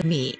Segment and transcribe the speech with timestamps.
[0.00, 0.34] 더듬이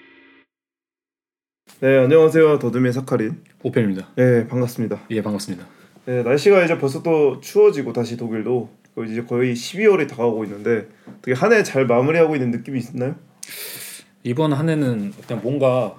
[1.81, 4.09] 네 안녕하세요 더듬의 사카린 오편입니다.
[4.17, 5.67] 네 반갑습니다 예 반갑습니다.
[6.07, 10.89] 네 날씨가 이제 벌써 또 추워지고 다시 독일도 그 이제 거의 12월이 다가오고 있는데
[11.23, 13.17] 되게 한 해 잘 마무리하고 있는 느낌이 있나요?
[14.23, 15.95] 이번 한 해는 일단 뭔가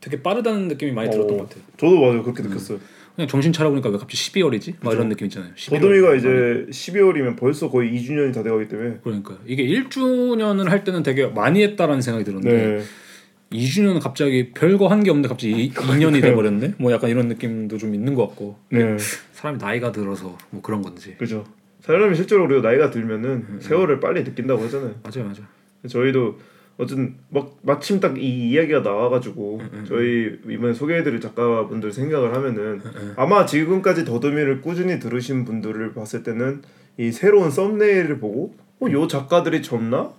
[0.00, 1.64] 되게 빠르다는 느낌이 많이 들었던 어, 것 같아요.
[1.76, 2.78] 저도 맞아요 그렇게 느꼈어요
[3.14, 4.74] 그냥 정신 차려 보니까 왜 갑자기 12월이지?
[4.80, 5.52] 막 이런 느낌 있잖아요.
[5.54, 5.70] 11월.
[5.80, 6.28] 더듬이가 이제
[6.70, 12.00] 12월이면 벌써 거의 2주년이 다 돼가기 때문에 그러니까 이게 1주년을 할 때는 되게 많이 했다라는
[12.00, 12.82] 생각이 들었는데 네
[13.52, 16.74] 2주년은 갑자기 별거 한 게 없는데 갑자기 2년이 돼 버렸네.
[16.78, 18.96] 뭐 약간 이런 느낌도 좀 있는 것 같고 네.
[19.32, 21.14] 사람이 나이가 들어서 뭐 그런 건지.
[21.18, 21.44] 그죠
[21.80, 25.46] 사람이 실제로 우리가 나이가 들면은 음, 세월을 빨리 느낀다고 하잖아요 맞아요, 맞아요.
[25.86, 26.38] 저희도
[26.78, 33.12] 어쨌든 막 마침 딱 이 이야기가 나와가지고 음, 저희 이번에 소개해드릴 작가분들 생각을 하면은 음,
[33.16, 36.62] 아마 지금까지 더듬이를 꾸준히 들으신 분들을 봤을 때는
[36.98, 40.12] 이 새로운 썸네일을 보고 어요 작가들이 젊나?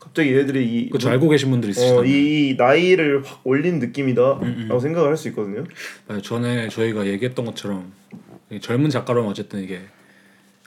[0.00, 1.08] 갑자기 얘들이 이, 그렇죠.
[1.10, 2.00] 알고 계신 분들이 있으시잖아요.
[2.00, 5.64] 어, 이 나이를 확 올린 음, 느낌이다라고 생각을 할 수 있거든요.
[6.06, 6.22] 맞아요.
[6.22, 7.92] 전에 저희가 얘기했던 것처럼
[8.50, 9.80] 이 젊은 작가로는 어쨌든 이게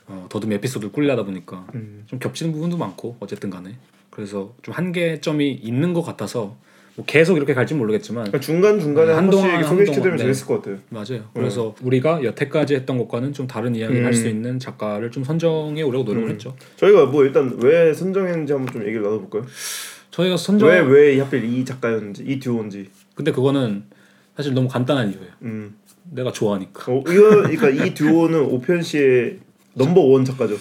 [0.06, 2.02] 어, 더듬이 에피소드를 꿀려다 보니까 음.
[2.06, 3.76] 좀 겹치는 부분도 많고 어쨌든 간에
[4.20, 6.54] 그래서 좀 한계점이 있는 것 같아서
[6.94, 10.24] 뭐 계속 이렇게 갈지 모르겠지만 그러니까 중간 중간에 한 한동안, 소개시켜드리면 네.
[10.24, 10.78] 재밌을 것 같아요.
[10.90, 11.24] 맞아요.
[11.32, 14.04] 그래서 우리가 여태까지 했던 것과는 좀 다른 이야기를 음.
[14.04, 16.32] 할수 있는 작가를 좀 선정해 오려고 노력을 음.
[16.34, 16.54] 했죠.
[16.76, 19.46] 저희가 뭐 일단 왜 선정했는지 한번 좀 얘기를 나눠볼까요?
[20.10, 22.90] 저희가 선정 왜왜 하필 이 작가였는지 이 듀오인지.
[23.14, 23.84] 근데 그거는
[24.36, 25.30] 사실 너무 간단한 이유예요.
[25.42, 25.76] 음.
[26.10, 26.92] 내가 좋아하니까.
[26.92, 29.38] 어, 이거 그러니까 이 듀오는 오편 씨의
[29.72, 30.56] 넘버 원 작가죠.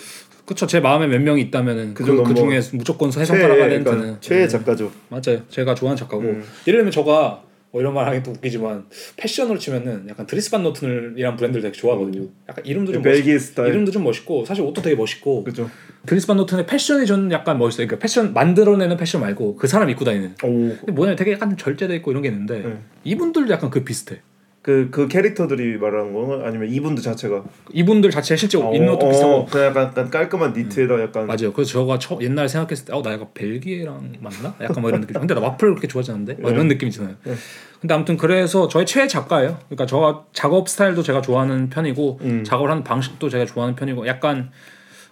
[0.50, 0.66] 그렇죠.
[0.66, 4.92] 제 마음에 몇 명이 있다면은 그, 그 넘버- 중에 무조건 해성가라가 되는 그러니까 최애 작가죠.
[5.10, 5.44] 맞아요.
[5.48, 6.44] 제가 좋아하는 작가고 음.
[6.66, 11.38] 예를 들면 저가 뭐 이런 말 하긴 또 웃기지만 패션으로 치면은 약간 Dries Van Noten이라는
[11.38, 12.28] 브랜드를 되게 좋아하거든요.
[12.50, 13.70] 약간 이름도 좀 멋있, 벨기에 스타일.
[13.70, 15.70] 이름도 좀 멋있고 사실 옷도 되게 멋있고 그죠.
[16.08, 17.86] Dries Van Noten의 패션이 저는 약간 멋있어요.
[17.86, 20.34] 그러니까 패션 만들어내는 패션 말고 그 사람 입고 다니는.
[20.44, 20.48] 오.
[20.48, 22.78] 근데 뭐냐면 되게 약간 절제돼 있고 이런 게 있는데 네.
[23.04, 24.22] 이분들도 약간 그 비슷해.
[24.70, 27.44] 그, 그 캐릭터들이 말하는 거 아니면 이분들 자체가
[27.74, 31.52] 이분들 자체 실제 어, 옷도 어, 비슷하고 그냥 약간, 약간 깔끔한 니트에다 약간 맞아요.
[31.54, 34.54] 그래서 저가 처, 옛날에 생각했을 때, 어, 나 약간 벨기에랑 맞나?
[34.62, 35.20] 약간 뭐 이런 느낌.
[35.20, 36.36] 근데 나 와플 그렇게 좋아하지 않는데?
[36.40, 37.16] 막 이런 느낌 있잖아요.
[37.24, 37.34] 네.
[37.82, 39.58] 근데 아무튼 그래서 저의 최애 작가예요.
[39.70, 42.44] 그러니까 저 작업 스타일도 제가 좋아하는 편이고 음.
[42.44, 44.52] 작업을 하는 방식도 제가 좋아하는 편이고 약간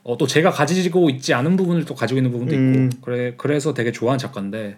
[0.03, 2.89] 어, 또 제가 가지고 있지 않은 부분을 또 가지고 있는 부분도 음.
[2.93, 4.77] 있고 그래 그래서 되게 좋아하는 작가인데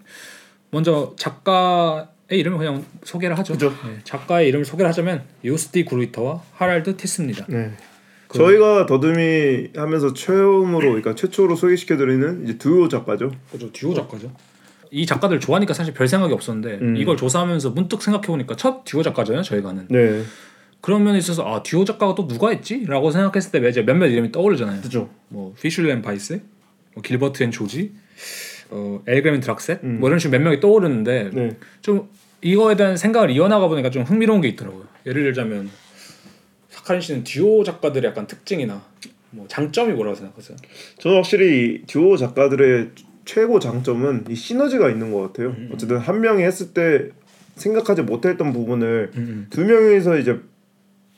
[0.72, 3.56] 먼저 작가의 이름을 그냥 소개를 하죠.
[3.58, 3.70] 네,
[4.04, 7.46] 작가의 이름을 소개를 하자면 요스티 그루이터와 하랄드 티스입니다.
[7.50, 7.72] 네.
[8.28, 13.32] 그- 저희가 더듬이 하면서 처음으로 그러니까 최초로 소개시켜 드리는 이제 듀오 작가죠.
[13.52, 14.32] 그죠 듀오 작가죠.
[14.92, 16.98] 이 작가들 좋아하니까 사실 별 생각이 없었는데 음.
[16.98, 20.24] 이걸 조사하면서 문득 생각해 보니까 첫 듀오 작가잖아요 저희가는 네.
[20.82, 24.82] 그런 면에 있어서 아 듀오 작가가 또 누가 있지?라고 생각했을 때 이제 몇몇 이름이 떠오르잖아요.
[24.82, 25.10] 그죠.
[25.28, 26.42] 뭐 피슐리 앤 바이스,
[26.94, 27.92] 뭐 Gilbert and George,
[28.70, 30.00] 어 엘름그린 드락셋 음.
[30.00, 31.58] 뭐 이런 식으로 몇 명이 떠오르는데 네.
[31.82, 32.08] 좀
[32.42, 34.86] 이거에 대한 생각을 이어나가 보니까 좀 흥미로운 게 있더라고요.
[35.06, 35.70] 예를 들자면
[36.70, 38.82] 사카린 씨는 듀오 작가들의 약간 특징이나
[39.32, 40.58] 뭐 장점이 뭐라고 생각하세요?
[41.00, 42.92] 저는 확실히 듀오 작가들의
[43.26, 45.50] 최고 장점은 이 시너지가 있는 것 같아요.
[45.50, 45.70] 음.
[45.74, 47.10] 어쨌든 한 명이 했을 때
[47.56, 50.40] 생각하지 못했던 부분을 음, 두 명이서 이제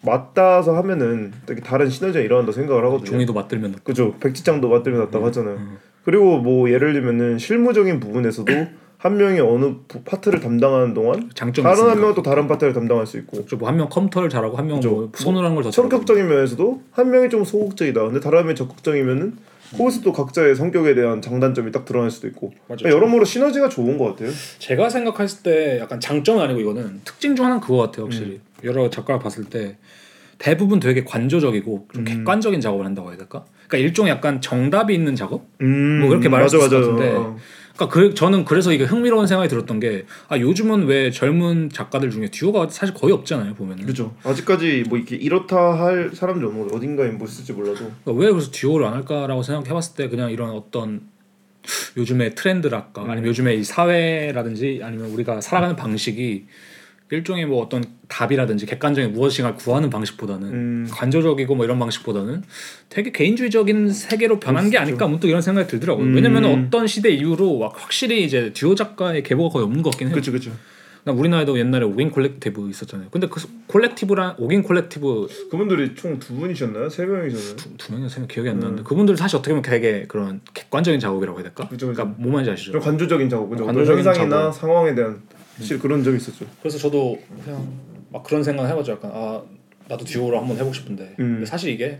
[0.02, 3.06] 맞닿아서 하면은 되게 다른 시너지가 일어난다 생각을 하거든요.
[3.06, 3.76] 종이도 맞들면.
[3.84, 4.16] 그죠.
[4.20, 5.56] 백지장도 맞들면 놨다고 하잖아요.
[5.58, 5.78] 음.
[6.04, 8.52] 그리고 뭐 예를 들면은 실무적인 부분에서도
[9.02, 12.00] 한 명이 어느 부- 파트를 담당하는 동안 장점이 다른 한 있으니까.
[12.02, 14.92] 명은 또 다른 파트를 담당할 수 있고 뭐한 명 컴퓨터를 잘하고 한 명은 그죠.
[14.96, 18.04] 뭐 손으로 한걸더 성격적인 면에서도 한 명이 좀 소극적이다.
[18.06, 19.38] 근데 다른 명이 적극적이면은
[19.76, 22.54] 거기서 또 각자의 성격에 대한 장단점이 딱 드러날 수도 있고.
[22.68, 24.30] 그러니까 여러모로 시너지가 좋은 것 같아요.
[24.60, 28.42] 제가 생각했을 때 약간 장점은 아니고 이거는 특징 중 하나는 그거 같아요 확실히 음.
[28.66, 29.78] 여러 작가를 봤을 때
[30.38, 32.06] 대부분 되게 관조적이고 좀 음.
[32.06, 33.46] 객관적인 작업을 한다고 해야 될까?
[33.68, 35.46] 그러니까 일종의 약간 정답이 있는 작업?
[35.62, 37.16] 음, 뭐 그렇게 말할 수 있을 것 같은데.
[37.82, 37.88] 어.
[37.88, 42.30] 그러니까 그, 저는 그래서 이게 흥미로운 생각이 들었던 게 아, 요즘은 왜 젊은 작가들 중에
[42.30, 44.16] 듀오가 사실 거의 없잖아요 보면은 그죠.
[44.24, 48.86] 아직까지 뭐 이렇게 이렇다 할 사람들 없는 어딘가에 뭐 있을지 몰라도 그러니까 왜 그래서 듀오를
[48.86, 51.02] 안 할까라고 생각해봤을 때 그냥 이런 어떤
[51.98, 56.46] 요즘의 트렌드랄까 아니면 요즘의 이 사회라든지 아니면 우리가 살아가는 방식이
[57.12, 60.88] 일종의 뭐 어떤 답이라든지 객관적인 무엇인가를 구하는 방식보다는 음.
[60.92, 62.44] 관조적이고 뭐 이런 방식보다는
[62.90, 66.06] 되게 개인주의적인 세계로 변한 게 아닐까 문득 이런 생각이 들더라고요.
[66.06, 66.16] 음.
[66.16, 70.14] 왜냐면 어떤 시대 이후로 막 확실히 이제 듀오 작가의 계보가 거의 없는 것 같긴 해요.
[70.14, 70.52] 그렇죠 그렇죠.
[71.04, 73.10] 나 우리나라에도 옛날에 오긴 콜렉티브 있었잖아요.
[73.10, 76.90] 근데 그 콜렉티브랑 오긴 콜렉티브 그분들이 총 두 분이셨나요?
[76.90, 77.56] 세 명이셨나요?
[77.56, 81.40] 두, 두 명이 세명 기억이 안 나는데 그분들 사실 어떻게 보면 되게 그런 객관적인 작업이라고
[81.40, 81.68] 해야 될까?
[81.68, 82.04] 그죠, 그죠.
[82.04, 82.72] 그러니까 뭐 말인지 아시죠?
[82.74, 83.66] 좀 관조적인 작업 그죠.
[83.66, 84.54] 관조적인 현상이나 작업.
[84.54, 85.20] 상황에 대한
[85.58, 86.46] 확실히 그런 점이 있었죠.
[86.62, 87.68] 그래서 저도 그냥
[88.12, 88.94] 막 그런 생각 해봤죠.
[88.94, 89.42] 약간 아
[89.88, 91.34] 나도 듀오로 한번 해보고 싶은데 음.
[91.36, 92.00] 근데 사실 이게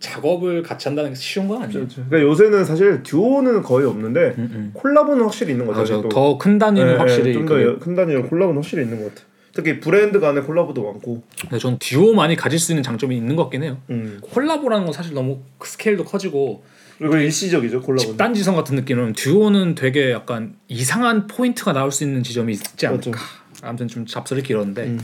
[0.00, 1.72] 작업을 같이 한다는 게 쉬운 건 아니에요.
[1.80, 2.04] 그렇죠.
[2.08, 4.70] 그러니까 요새는 사실 듀오는 거의 없는데 음, 음.
[4.74, 5.80] 콜라보는 확실히 있는 거죠.
[5.80, 5.94] 맞아.
[5.94, 6.08] 아직도.
[6.10, 9.26] 더큰 단위는 예, 확실히 예, 그게- 좀더 큰 단위로 콜라보는 확실히 있는 것 같아.
[9.54, 11.22] 특히 브랜드 간의 콜라보도 많고.
[11.40, 13.78] 근데 전 듀오만이 가질 수 있는 장점이 있는 것 같긴 해요.
[13.90, 14.18] 음.
[14.22, 16.64] 콜라보라는 건 사실 너무 그 스케일도 커지고
[16.98, 17.98] 그리고 일시적이죠 콜라보는.
[18.12, 23.10] 집단 지성 같은 느낌은 듀오는 되게 약간 이상한 포인트가 나올 수 있는 지점이 있지 않을까.
[23.10, 23.24] 맞죠.
[23.62, 25.00] 아무튼 좀 잡설이 길었는데, 음.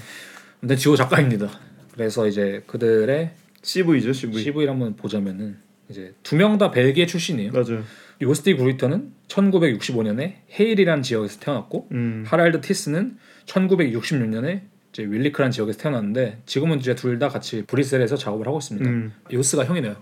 [0.60, 1.48] 근데 듀오 작가입니다.
[1.94, 3.30] 그래서 이제 그들의
[3.62, 4.38] CV죠 CV.
[4.42, 5.56] CV를 한번 보자면은
[5.88, 7.52] 이제 두 명 다 벨기에 출신이에요.
[7.52, 7.82] 맞아요.
[8.22, 12.24] 요스 드 그루이터는 1965년에 헤일이라는 지역에서 태어났고 음.
[12.26, 13.16] 하랄드 티스는
[13.46, 14.60] 1966년에
[14.92, 18.88] 이제 윌리크라는 지역에서 태어났는데 지금은 이제 둘 다 같이 브뤼셀에서 작업을 하고 있습니다.
[18.88, 19.12] 음.
[19.32, 19.96] 요스가 형이네요.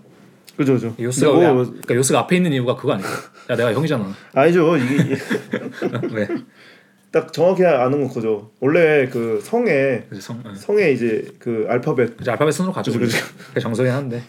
[0.59, 0.93] 그죠 그죠.
[0.99, 3.07] 요스가 왜, 뭐, 그러니까 요스가 앞에 있는 이유가 그거 아니야?
[3.49, 4.13] 야 내가 형이잖아.
[4.33, 4.75] 아니죠.
[4.75, 5.15] 이게
[6.11, 6.27] 왜?
[7.13, 8.51] 딱 정확히 아는 건 그죠.
[8.59, 10.53] 원래 그 성에 그래서 성, 응.
[10.53, 12.91] 성에 이제 그 알파벳 이제 알파벳 순으로 가죠.
[12.91, 13.17] 그죠,
[13.47, 14.21] 그게 정석이긴 한데.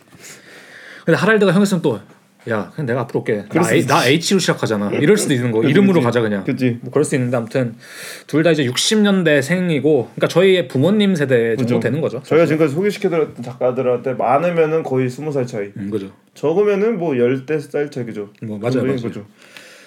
[1.04, 1.98] 근데 하랄드가 형이었으면 또
[2.48, 3.44] 야, 그냥 내가 앞으로 올게.
[3.52, 4.90] 나, A, 나 H로 시작하잖아.
[4.92, 5.60] 이럴 수도 있는 거.
[5.60, 6.04] 그치, 이름으로 그치.
[6.04, 6.44] 가자 그냥.
[6.44, 6.78] 그지.
[6.80, 7.74] 뭐 그럴 수 있는데 아무튼
[8.26, 11.80] 둘 다 이제 60년대 생이고, 그러니까 저희의 부모님 세대 정도 그죠.
[11.80, 12.22] 되는 거죠.
[12.24, 15.66] 저희가 지금까지 소개시켜드렸던 작가들한테 많으면은 거의 스무 살 차이.
[15.76, 16.10] 음, 그죠.
[16.34, 18.30] 적으면은 뭐 열댓 살 차이죠.
[18.42, 18.96] 뭐 맞아요, 맞아요.
[18.96, 19.26] 거죠.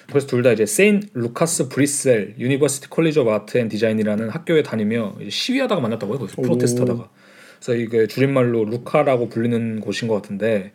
[0.10, 5.16] 그래서 둘 다 이제 Saint Lucas Brussels University College of Art and Design이라는 학교에 다니며
[5.28, 6.20] 시위하다가 만났다고요.
[6.20, 6.42] 거기서.
[6.42, 7.10] protest하다가.
[7.60, 10.74] 그래서 이게 줄임말로 LUCA라고 불리는 곳인 것 같은데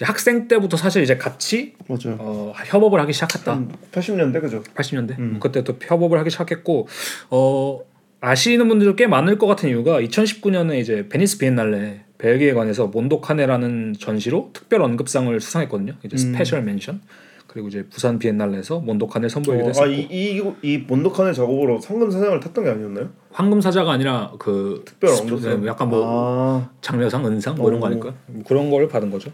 [0.00, 2.16] 학생 때부터 사실 이제 같이 맞아요.
[2.18, 3.52] 어, 협업을 하기 시작했다.
[3.52, 4.62] 한 80년대 그죠.
[4.74, 5.36] 80년대 음.
[5.40, 6.88] 그때 또 협업을 하기 시작했고
[7.30, 7.80] 어
[8.20, 13.94] 아시는 분들 꽤 많을 것 같은 이유가 2019년에 이제 베니스 비엔날레 벨기에 관에서 Mondo Cane라는
[13.98, 15.94] 전시로 특별 언급상을 수상했거든요.
[16.04, 16.18] 이제 음.
[16.18, 17.00] special mention
[17.48, 22.70] 그리고 이제 부산 비엔날레에서 Mondo Cane 선보이기도 했었고 아이이이 Mondo Cane 작업으로 황금사자상을 탔던 게
[22.70, 23.10] 아니었나요?
[23.30, 25.60] 황금 사자가 아니라 그 특별 스- 언급상.
[25.60, 27.90] 네, 약간 뭐 아, 장려상, 은상 뭐 이런 거 오.
[27.90, 28.14] 아닐까요?
[28.28, 29.30] 뭐 그런 걸 받은 거죠.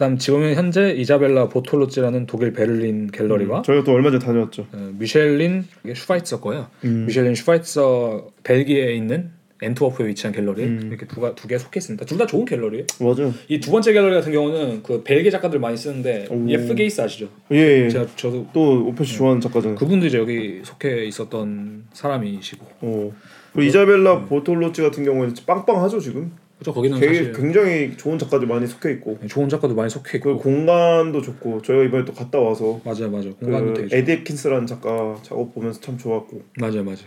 [0.00, 4.66] 그다음 지금은 현재 이자벨라 보톨로찌라는 독일 베를린 갤러리와 저희가 또 얼마 전에 다녀왔죠.
[4.72, 6.68] 어, 미셸린 슈바이처 거예요.
[6.84, 7.04] 음.
[7.04, 9.28] 미셸린 슈바이처 벨기에에 있는
[9.60, 10.88] 앤트워프에 위치한 갤러리 음.
[10.90, 12.06] 이렇게 두개 속해 있습니다.
[12.06, 12.86] 둘 다 좋은 갤러리예요.
[12.98, 13.34] 맞아요.
[13.50, 16.48] 이 두 번째 갤러리 같은 경우는 그 벨기에 작가들 많이 쓰는데 오.
[16.48, 17.28] 예프 게이스 아시죠?
[17.52, 17.84] 예.
[17.84, 17.88] 예.
[17.90, 19.76] 제가 저도 또 오페시 좋아하는 작가잖아요.
[19.76, 23.12] 그분도 이제 여기 속해 있었던 사람이시고 어.
[23.52, 26.32] 그리고 이자벨라 보톨로치 같은 경우는 빵빵하죠 지금.
[26.60, 29.18] 그죠 거기는 되게 사실 굉장히 좋은 작가들 많이 속해 있고.
[29.28, 33.34] 좋은 작가도 많이 속해 있고 그 공간도 좋고 저희가 이번에 또 갔다 와서 맞아요 맞아요
[33.36, 36.98] 공간도 그 되게 좋 에디 앱킨스라는 작가 작업 보면서 참 좋았고 맞아요 맞아요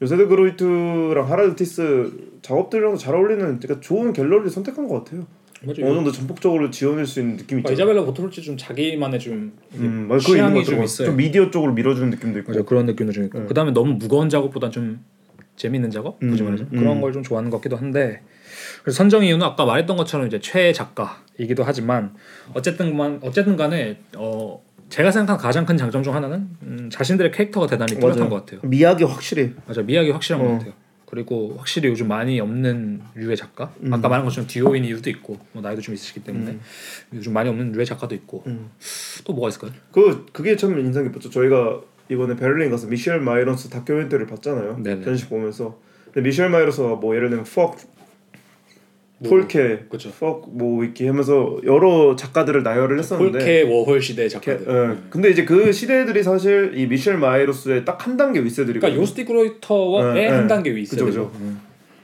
[0.00, 2.12] 요세드 그로이트랑 하랄드 티스
[2.42, 5.26] 작업들이랑 잘 어울리는 그러니까 좋은 갤러리를 선택한 것 같아요.
[5.62, 7.74] 맞아요 어느 정도 전폭적으로 지원할 수 있는 느낌이 아, 있잖아요.
[7.74, 10.82] 이자벨라 보톨로치 좀 자기만의 좀 음, 맞아, 취향이 것 좀.
[10.82, 11.08] 있어요.
[11.08, 12.52] 좀 미디어 쪽으로 밀어주는 느낌도 있고.
[12.52, 13.46] 맞아 그런 느낌도 좀 있고 네.
[13.46, 15.00] 그다음에 너무 무거운 작업보다 좀
[15.56, 16.78] 재밌는 작업 음, 굳이 말해서 음.
[16.78, 18.20] 그런 걸 좀 좋아하는 것 같기도 한데
[18.84, 22.14] 그래서 선정 이유는 아까 말했던 것처럼 이제 최애 작가이기도 하지만
[22.52, 27.98] 어쨌든만 어쨌든 간에 어 제가 생각한 가장 큰 장점 중 하나는 음, 자신들의 캐릭터가 대단히
[27.98, 28.28] 뚜렷한.
[28.28, 28.60] 것 같아요.
[28.62, 29.54] 미학이 확실히.
[29.66, 30.46] 맞아 미학이 확실한 어.
[30.46, 30.72] 것 같아요.
[31.06, 33.94] 그리고 확실히 요즘 많이 없는 류의 작가 음.
[33.94, 36.60] 아까 말한 것처럼 듀오인 이유도 있고 뭐 나이도 좀 있으시기 때문에 음.
[37.14, 38.70] 요즘 많이 없는 류의 작가도 있고 음.
[39.24, 39.70] 또 뭐가 있을까요?
[39.92, 41.30] 그 그게 참 인상 깊었죠.
[41.30, 41.80] 저희가
[42.10, 44.80] 이번에 베를린 가서 미셸 마이루스 다큐멘터리를 봤잖아요.
[44.82, 45.04] 네네.
[45.04, 45.78] 전시 보면서.
[46.12, 47.76] 근데 미셸 마이루스가 뭐 예를 들면 fuck
[49.28, 50.10] 폴케, 그쵸.
[50.18, 53.38] fuck 뭐 이렇게 하면서 여러 작가들을 나열을 했었는데.
[53.38, 54.66] 폴케 워홀 시대 게- 작가들.
[54.68, 54.96] 예.
[55.10, 58.80] 근데 이제 그 시대들이 사실 이 미셸 마이루스의 딱 한 단계 윗세들이고.
[58.80, 60.46] 그러니까 요스 디 그로이터의 네, 한 네.
[60.48, 61.04] 단계 위 있어요.
[61.06, 61.40] 그죠, 그죠.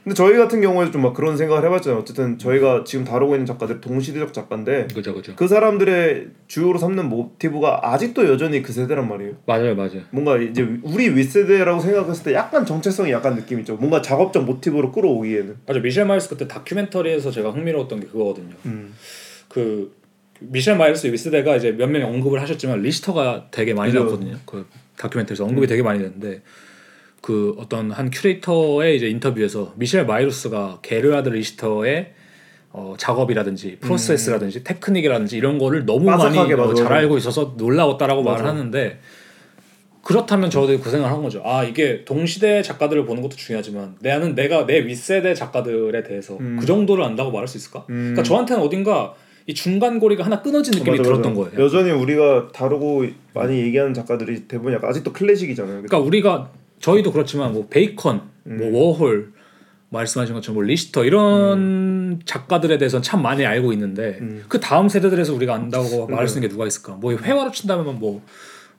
[0.03, 1.99] 근데 저희 같은 경우에 좀막 그런 생각을 해봤잖아요.
[1.99, 5.33] 어쨌든 저희가 지금 다루고 있는 작가들 동시대적 작가인데 그죠, 그죠.
[5.35, 9.33] 그 사람들의 주요로 삼는 모티브가 아직도 여전히 그 세대란 말이에요.
[9.45, 10.01] 맞아요, 맞아요.
[10.09, 13.75] 뭔가 이제 우리 윗세대라고 생각했을 때 약간 정체성이 약간 느낌 있죠.
[13.75, 15.57] 뭔가 작업적 모티브로 끌어오기에는.
[15.67, 15.79] 맞아.
[15.79, 18.55] 미셸 마이루스 그때 다큐멘터리에서 제가 흥미로웠던 게 그거거든요.
[18.65, 18.95] 음.
[19.49, 19.95] 그
[20.39, 23.93] 미셸 마이루스 윗세대가 이제 몇 명이 언급을 하셨지만 리히터가 되게 많이.
[23.93, 24.37] 나왔거든요.
[24.47, 24.65] 그
[24.97, 26.41] 다큐멘터리에서 언급이 되게 많이 됐는데
[27.21, 32.13] 그 어떤 한 큐레이터의 이제 인터뷰에서 미셸 마이루스가 게르하드 리히터의
[32.73, 36.93] 어, 작업이라든지 프로세스라든지 테크닉이라든지 이런 거를 너무 많이 어, 잘.
[36.93, 38.43] 알고 있어서 놀라웠다라고 맞아.
[38.43, 38.99] 말을 하는데
[40.03, 41.41] 그렇다면 저도 그 생각을 한 거죠.
[41.45, 46.57] 아 이게 동시대 작가들을 보는 것도 중요하지만 나는 내가 내 윗세대 작가들에 대해서 음.
[46.59, 47.85] 그 정도를 안다고 말할 수 있을까?
[47.89, 48.13] 음.
[48.13, 49.13] 그러니까 저한테는 어딘가
[49.45, 51.49] 이 중간 고리가 하나 끊어진 느낌이 맞아, 들었던 맞아.
[51.49, 51.65] 거예요.
[51.65, 55.83] 여전히 우리가 다루고 많이 얘기하는 작가들이 대부분 약간 아직도 클래식이잖아요.
[55.83, 56.49] 그러니까 우리가
[56.81, 58.57] 저희도 그렇지만 뭐 베이컨, 음.
[58.57, 59.33] 뭐 워홀
[59.89, 64.43] 말씀하신 것처럼 뭐 리히터 이런 작가들에 대해서는 참 많이 알고 있는데 음.
[64.47, 66.93] 그 다음 세대들에서 우리가 안다고 말할 수 있는 게 누가 있을까?
[66.93, 68.21] 뭐 회화로 친다면 뭐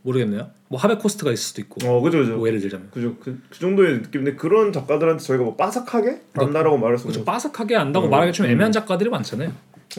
[0.02, 0.50] 모르겠네요.
[0.68, 1.86] 뭐 하베 코스트가 있을 수도 있고.
[1.86, 2.36] 어 그죠 그죠.
[2.36, 6.98] 뭐 예를 들자면 그죠 그, 그 정도의 느낌인데 그런 작가들한테 저희가 뭐 빠삭하게 안다라고 말할
[6.98, 7.20] 수 그렇죠.
[7.20, 7.24] 없는.
[7.32, 8.10] 빠삭하게 안다고 음.
[8.10, 8.72] 말하기 좀 애매한 음.
[8.72, 9.52] 작가들이 많잖아요.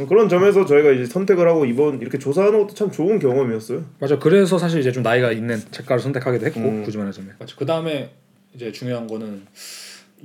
[0.07, 3.85] 그런 점에서 저희가 이제 선택을 하고 이번 이렇게 조사하는 것도 참 좋은 경험이었어요.
[3.99, 4.17] 맞아.
[4.17, 6.83] 그래서 사실 이제 좀 나이가 있는 작가를 선택하기도 했고 음.
[6.83, 7.35] 굳이 말하자면.
[7.39, 7.55] 맞아.
[7.57, 8.11] 그 다음에
[8.53, 9.43] 이제 중요한 거는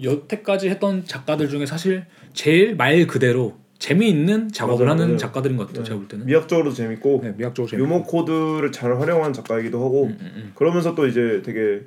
[0.03, 5.19] 여태까지 했던 작가들 중에 사실 제일 말 그대로 재미있는 작업을 맞아요, 하는 맞아요.
[5.19, 5.85] 작가들인 것 같아요.
[5.85, 6.27] 제가 볼 때는.
[6.27, 7.83] 미학적으로도 재밌고 네, 미학적으로 재미.
[7.83, 10.53] 유머 코드를 잘 활용한 작가이기도 하고 음, 음, 음.
[10.55, 11.83] 그러면서 또 이제 되게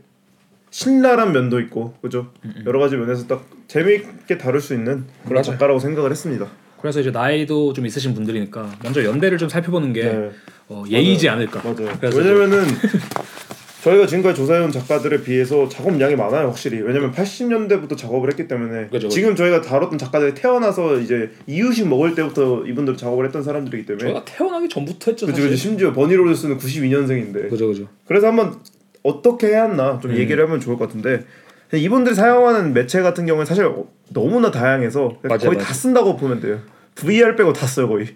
[0.69, 2.31] 신랄한 면도 있고 그죠
[2.65, 5.43] 여러 가지 면에서 딱 재미있게 다룰 수 있는 그런 맞아요.
[5.43, 6.47] 작가라고 생각을 했습니다.
[6.81, 10.31] 그래서 이제 나이도 좀 있으신 분들이니까 먼저 연대를 좀 살펴보는 게 네.
[10.67, 11.61] 어, 예의지 않을까.
[11.63, 12.15] 맞아요.
[12.15, 12.63] 왜냐면은
[13.83, 16.81] 저희가 지금까지 조사해온 작가들에 비해서 작업량이 많아요, 확실히.
[16.81, 19.09] 왜냐면 80년대부터 작업을 했기 때문에 그죠.
[19.09, 24.25] 지금 저희가 다뤘던 작가들이 태어나서 이제 이유식 먹을 때부터 이분들 작업을 했던 사람들이기 때문에 저희가
[24.25, 25.25] 태어나기 전부터 했죠.
[25.25, 25.41] 그죠.
[25.41, 25.55] 그죠.
[25.55, 27.87] 심지어 버니 로저스는 92년생인데 그죠, 그죠.
[28.05, 28.59] 그래서 한번
[29.03, 30.17] 어떻게 해야 하나 좀 음.
[30.17, 31.25] 얘기를 하면 좋을 것 같은데
[31.73, 33.69] 이분들이 사용하는 매체 같은 경우는 사실
[34.09, 35.57] 너무나 다양해서 맞아요, 거의 맞아요.
[35.57, 36.59] 다 쓴다고 보면 돼요.
[36.95, 38.07] VR 빼고 다 써요 거의.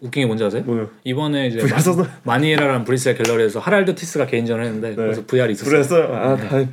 [0.00, 0.62] 웃긴 게 뭔지 아세요?
[0.64, 0.90] 뭐요?
[1.04, 1.74] 이번에 이제 VR
[2.22, 5.70] 마, 니에라는 브리셀 갤러리에서 하랄드 티스가 개인전을 했는데 그래서 VR이 있었어요.
[5.70, 6.14] VR 써요.
[6.14, 6.64] 아, 다.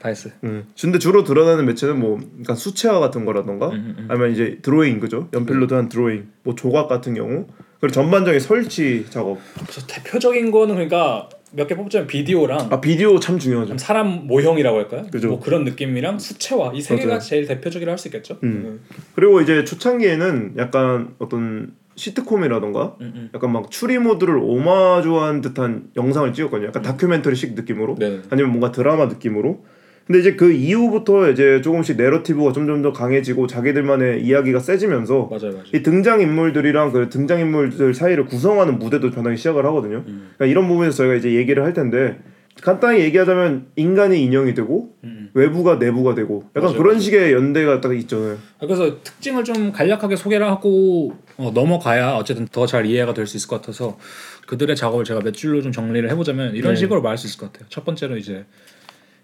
[0.00, 0.32] 다 했어요.
[0.44, 0.64] 음.
[0.80, 5.28] 근데 주로 드러나는 매체는 뭐 그러니까 수채화 같은 거라던가 음, 아니면 이제 드로잉 그죠?
[5.32, 7.46] 연필로 한 드로잉, 뭐 조각 같은 경우
[7.80, 9.38] 그리고 전반적인 설치 작업.
[9.60, 13.68] 그래서 대표적인 거는 그러니까 몇 개 뽑자면 비디오랑 아 비디오 참 중요하죠.
[13.70, 15.06] 좀 사람 모형이라고 할까요?
[15.10, 15.28] 그죠.
[15.28, 17.18] 뭐 그런 느낌이랑 수채화 이 세 개가.
[17.20, 18.38] 제일 대표적이라 할 수 있겠죠.
[18.42, 18.80] 음.
[19.14, 23.30] 그리고 이제 초창기에는 약간 어떤 시트콤이라던가 음, 음.
[23.34, 26.68] 약간 막 추리 모드를 오마주한 듯한 영상을 찍었거든요.
[26.68, 28.20] 약간 다큐멘터리식 느낌으로 네.
[28.30, 29.64] 아니면 뭔가 드라마 느낌으로.
[30.08, 35.64] 근데 이제 그 이후부터 이제 조금씩 내러티브가 점점 더 강해지고 자기들만의 이야기가 세지면서 맞아요, 맞아요.
[35.74, 39.98] 이 등장 인물들이랑 그 등장 인물들 사이를 구성하는 무대도 변하기 시작을 하거든요.
[40.08, 40.30] 음.
[40.36, 42.18] 그러니까 이런 부분에서 저희가 이제 얘기를 할 텐데
[42.62, 47.00] 간단히 얘기하자면 인간이 인형이 되고 음, 외부가 내부가 되고 약간 맞아요, 그런 맞아요.
[47.00, 48.32] 식의 연대가 딱 있잖아요.
[48.32, 48.38] 음.
[48.60, 53.46] 그래서 특징을 좀 간략하게 소개를 하고 어, 넘어가야 어쨌든 더 잘 이해가 될 수 있을
[53.48, 53.98] 것 같아서
[54.46, 56.80] 그들의 작업을 제가 몇 줄로 좀 정리를 해보자면 이런 네.
[56.80, 57.66] 식으로 말할 수 있을 것 같아요.
[57.68, 58.46] 첫 번째로 이제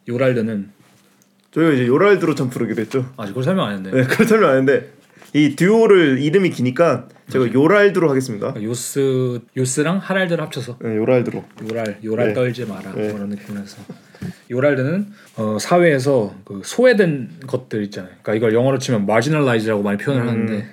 [0.08, 0.70] 요랄드는
[1.52, 3.10] 저희가 이제 요랄드로 참 부르기로 했죠.
[3.16, 4.90] 아 이걸 설명 안 했는데 네, 그걸 설명 안 했는데
[5.32, 8.48] 이 듀오를 이름이 기니까 제가 요랄드로 하겠습니다.
[8.52, 11.44] 그러니까 요스 요스랑 하랄드를 합쳐서 네, 요랄드로.
[11.70, 12.34] 요랄 요랄 네.
[12.34, 13.12] 떨지 마라 네.
[13.12, 13.78] 그런 느낌에서
[14.50, 15.06] 요랄드는
[15.36, 18.12] 어, 사회에서 그 소외된 것들 있잖아요.
[18.22, 20.28] 그러니까 이걸 영어로 치면 marginalize라고 많이 표현을 음.
[20.28, 20.66] 하는데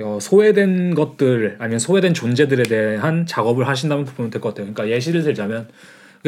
[0.00, 4.72] 어, 소외된 것들 아니면 소외된 존재들에 대한 작업을 하신다면 보면 될 것 같아요.
[4.72, 5.72] 그러니까 예시를 들자면 그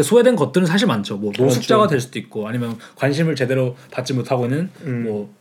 [0.03, 1.17] 소외된 것들은 사실 많죠.
[1.19, 1.91] 뭐 노숙자가 많죠.
[1.91, 5.05] 될 수도 있고 아니면 관심을 제대로 받지 못하고 있는 음.
[5.05, 5.39] 뭐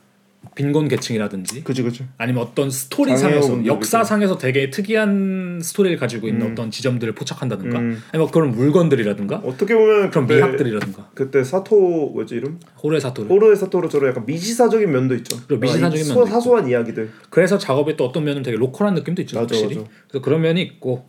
[0.55, 2.05] 빈곤 계층이라든지 그치 그치.
[2.17, 6.51] 아니면 어떤 스토리상에서 역사상에서 되게 특이한 스토리를 가지고 있는 음.
[6.51, 8.01] 어떤 지점들을 포착한다든가 음.
[8.11, 12.59] 아니면 그런 물건들이라든가 어떻게 보면 그런 미학들이라든가 그때 사토 뭐지 이름?
[12.81, 15.37] 호르의 사토를 호르의 사토로처럼 약간 미시사적인 면도 있죠.
[15.47, 17.09] 그리고 미시사적인 아, 소- 사소한 이야기들.
[17.29, 19.89] 그래서 작업의 또 어떤 면은 되게 로컬한 느낌도 있죠 맞아, 확실히 맞아.
[20.07, 21.05] 그래서 그런 면이 있고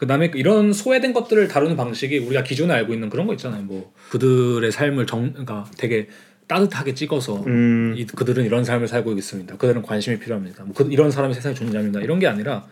[0.00, 4.72] 그다음에 이런 소외된 것들을 다루는 방식이 우리가 기존에 알고 있는 그런 거 있잖아요 뭐 그들의
[4.72, 6.08] 삶을 정 그러니까 되게
[6.48, 7.94] 따뜻하게 찍어서 음.
[7.96, 12.00] 이, 그들은 이런 삶을 살고 있습니다 그들은 관심이 필요합니다 뭐 그, 이런 사람이 세상에 존재합니다
[12.00, 12.66] 이런 게 아니라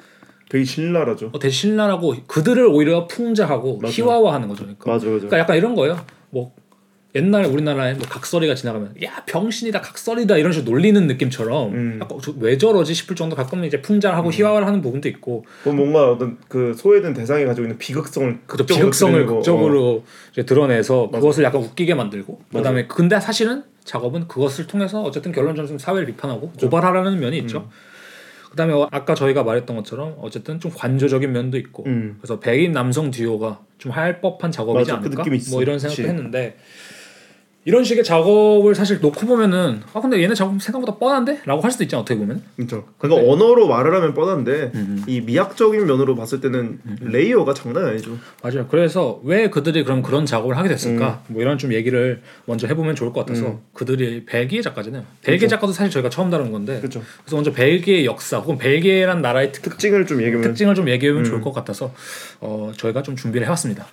[0.48, 1.30] 되게 신랄하죠.
[1.34, 3.92] 어, 되게 신랄하고 그들을 오히려 풍자하고 맞아.
[3.92, 4.62] 희화화하는 거죠.
[4.62, 4.90] 그러니까.
[4.90, 5.16] 맞아 맞아.
[5.16, 5.98] 그러니까 약간 이런 거예요.
[7.14, 11.98] 뭐 옛날 우리나라에 뭐 각설이가 지나가면 야 병신이다 각설이다 이런 식으로 놀리는 느낌처럼 음.
[12.02, 16.12] 약간 저- 왜 저러지 싶을 정도 가끔은 이제 풍자하고 희화화를 하는 부분도 있고 그건 뭔가
[16.12, 19.26] 어떤 그 소외된 대상이 가지고 있는 비극성을 그 극적으로 비극성을 어.
[19.26, 21.20] 극적으로 이제 드러내서 맞아.
[21.20, 22.58] 그것을 약간 웃기게 만들고 맞아.
[22.58, 27.58] 그다음에 근데 사실은 작업은 그것을 통해서 어쨌든 결론적으로 사회를 비판하고 고발하라는 면이 있죠.
[27.60, 27.70] 음.
[28.50, 32.16] 그다음에 어- 아까 저희가 말했던 것처럼 어쨌든 좀 관조적인 면도 있고 음.
[32.20, 35.34] 그래서 백인 남성 듀오가 좀 할 법한 작업이지 맞아, 그 않을까?
[35.34, 35.52] 있어.
[35.52, 36.08] 뭐 이런 생각도 그치.
[36.08, 36.56] 했는데
[37.64, 41.42] 이런 식의 작업을 사실 놓고 보면은 아 근데 얘네 작업 생각보다 뻔한데?
[41.44, 42.86] 라고 할 수도 있잖아 어떻게 보면 그렇죠.
[42.96, 45.04] 그러니까 언어로 말을 하면 뻔한데 음.
[45.06, 48.16] 이 미학적인 면으로 봤을 때는 layer가 장난 아니죠.
[48.42, 52.94] 맞아요 그래서 왜 그들이 그럼 그런 작업을 하게 됐을까 뭐 이런 좀 얘기를 먼저 해보면
[52.94, 53.58] 좋을 것 같아서 음.
[53.74, 55.56] 그들이 벨기에 작가잖아요 벨기에 그쵸.
[55.56, 57.02] 작가도 사실 저희가 처음 다룬 건데 그렇죠.
[57.22, 61.24] 그래서 먼저 벨기에 역사 혹은 벨기에란 나라의 특, 특징을 좀 얘기하면 특징을 좀 얘기하면 음.
[61.24, 61.92] 좋을 것 같아서
[62.40, 63.86] 어, 저희가 좀 준비를 해왔습니다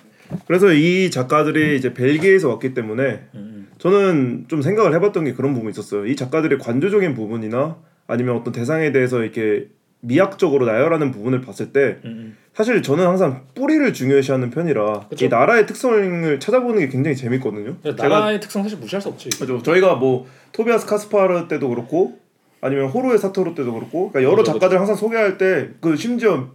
[0.46, 3.68] 그래서 이 작가들이 이제 벨기에에서 왔기 때문에 음.
[3.78, 6.06] 저는 좀 생각을 해봤던 게 그런 부분이 있었어요.
[6.06, 9.68] 이 작가들의 관조적인 부분이나 아니면 어떤 대상에 대해서 이렇게
[10.00, 12.36] 미학적으로 나열하는 부분을 봤을 때 음.
[12.54, 15.24] 사실 저는 항상 뿌리를 중요시하는 편이라 그쵸.
[15.26, 17.76] 이 나라의 특성을 찾아보는 게 굉장히 재밌거든요.
[17.96, 19.62] 나라의 특성 사실 무시할 수 없지 맞아.
[19.62, 22.18] 저희가 뭐 토비아스 카스파르 때도 그렇고
[22.62, 26.48] 아니면 호루의 사토루 때도 그렇고 그러니까 여러 그죠, 작가들 항상 소개할 때 그 심지어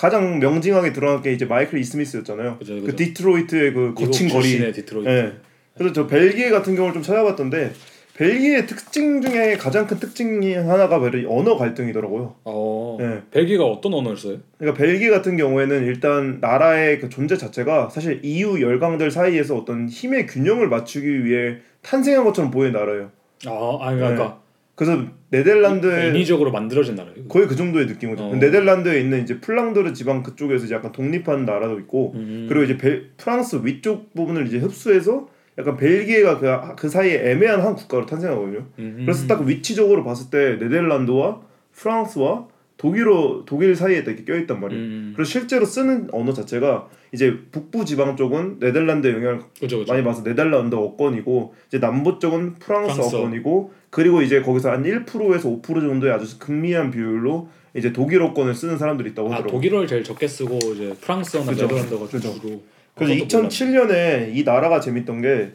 [0.00, 2.56] 가장 명징하게 드러난 게 이제 마이클 이 스미스였잖아요.
[2.56, 2.96] 그죠, 그 그죠.
[2.96, 4.72] 디트로이트의 그 거친 거리.
[4.72, 5.32] 디트로이트 예.
[5.76, 7.70] 그래서 저 벨기에 같은 경우를 좀 찾아봤던데
[8.14, 12.36] 벨기에 특징 중에 가장 큰 특징이 하나가 바로 이 언어 갈등이더라고요.
[12.44, 12.96] 어 어.
[12.98, 13.20] 네.
[13.30, 14.38] 벨기에가 어떤 언어를 써요?
[14.56, 20.26] 그러니까 벨기에 같은 경우에는 일단 나라의 그 존재 자체가 사실 EU 열강들 사이에서 어떤 힘의
[20.28, 23.10] 균형을 맞추기 위해 탄생한 것처럼 보이는 나라예요.
[23.46, 24.40] 아, 아니 그러니까
[24.74, 27.24] 그래서 네덜란드의 인위적으로 만들어진 나라예요.
[27.28, 28.22] 거의 그 정도의 느낌이죠.
[28.24, 28.34] 어.
[28.36, 32.46] 네덜란드에 있는 이제 플랑드르 지방 그쪽에서 이제 약간 독립한 나라도 있고 음.
[32.48, 37.74] 그리고 이제 벨- 프랑스 위쪽 부분을 이제 흡수해서 약간 벨기에가 그, 그 사이에 애매한 한
[37.74, 38.66] 국가로 탄생하거든요.
[38.78, 39.02] 음.
[39.04, 41.40] 그래서 딱 위치적으로 봤을 때 네덜란드와
[41.74, 42.46] 프랑스와
[42.80, 44.82] 독일어 독일 사이에 이렇게 껴있단 말이에요.
[44.82, 45.12] 음.
[45.14, 49.92] 그래서 실제로 쓰는 언어 자체가 이제 북부 지방 쪽은 네덜란드 영향을 그죠 그죠.
[49.92, 53.16] 많이 봐서 네덜란드 어권이고 이제 남부 쪽은 프랑스, 프랑스.
[53.16, 58.78] 어권이고 그리고 이제 거기서 한 1%에서 5% 정도의 아주 극미한 비율로 이제 독일 어권을 쓰는
[58.78, 59.52] 사람들이 있다고 아 하더라고요.
[59.58, 61.66] 독일어를 제일 적게 쓰고 이제 프랑스어나 그죠.
[61.66, 62.08] 네덜란드가.
[62.08, 62.62] 주로.
[62.94, 65.50] 그래서 그것도 2007년에 이 나라가 재밌던 게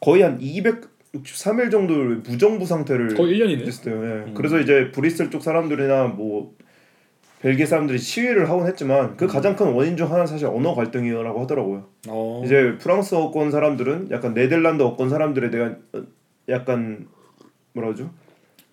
[0.00, 3.14] 거의 한 263일 정도를 무정부 상태를.
[3.14, 3.66] 거의 1년이네.
[3.66, 4.02] 했어요.
[4.04, 4.30] 예.
[4.30, 4.34] 음.
[4.34, 6.54] 그래서 이제 브리슬 쪽 사람들이나 뭐
[7.42, 11.86] 벨기에 사람들이 시위를 하곤 했지만 그 가장 큰 원인 중 하나는 사실 언어 갈등이라고 하더라고요.
[12.08, 12.42] 어.
[12.44, 16.02] 이제 프랑스 어권 사람들은 약간 네덜란드 어권 사람들에 대한 어,
[16.48, 17.08] 약간
[17.72, 18.10] 뭐라 그러죠?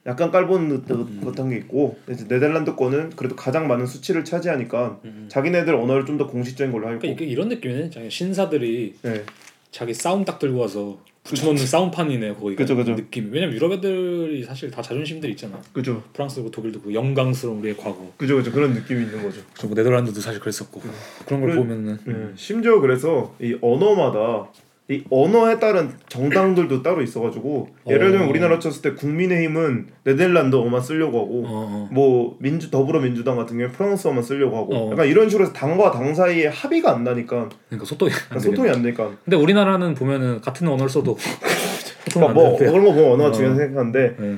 [0.06, 1.20] 약간 깔보는 듯- 음.
[1.24, 5.26] 듯한 게 있고 이제 네덜란드 거는 그래도 가장 많은 수치를 차지하니까 음.
[5.30, 8.10] 자기네들 언어를 좀 더 공식적인 걸로 하고 그러니까 이런 느낌이네.
[8.10, 9.24] 신사들이 네.
[9.72, 12.56] 자기 싸움 딱 들고 와서 붙여놓는 싸움판이네 거기.
[12.56, 12.96] 그죠, 그죠.
[12.96, 13.32] 느낌.
[13.32, 15.62] 왜냐면 유럽 애들이 사실 다 자존심들 있잖아.
[15.74, 18.12] 그죠 프랑스고 독일도 그 영광스러운 우리의 과거.
[18.18, 19.42] 그죠 그죠 그런 느낌이 있는 거죠.
[19.54, 20.82] 그리고 뭐 네덜란드도 사실 그랬었고
[21.26, 22.14] 그런 걸 그래- 보면은 네.
[22.36, 24.50] 심지어 그래서 이 언어마다
[24.90, 28.30] 이 언어에 따른 정당들도 따로 있어가지고 예를 들면 어.
[28.30, 31.90] 우리나라 쳤을 때 국민의힘은 네덜란드어만 쓰려고 하고 어, 어.
[31.92, 34.92] 뭐 민주 더불어민주당 같은 경우에 프랑스어만 쓰려고 하고 어.
[34.92, 38.70] 약간 이런 식으로 해서 당과 당 사이에 합의가 안 나니까 그러니까 소통이 안 되는 소통이
[38.72, 41.16] 안 되니까 근데 우리나라는 보면은 같은 언어를 써도
[42.12, 42.58] 그러니까 안 뭐.
[42.58, 43.32] 그런 거 보면 언어가 어.
[43.32, 44.38] 중요한 생각하는데 네.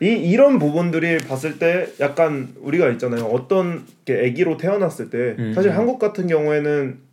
[0.00, 5.52] 이 이런 부분들이 봤을 때 약간 우리가 있잖아요 어떤 게 아기로 태어났을 때 음.
[5.54, 7.11] 사실 한국 같은 경우에는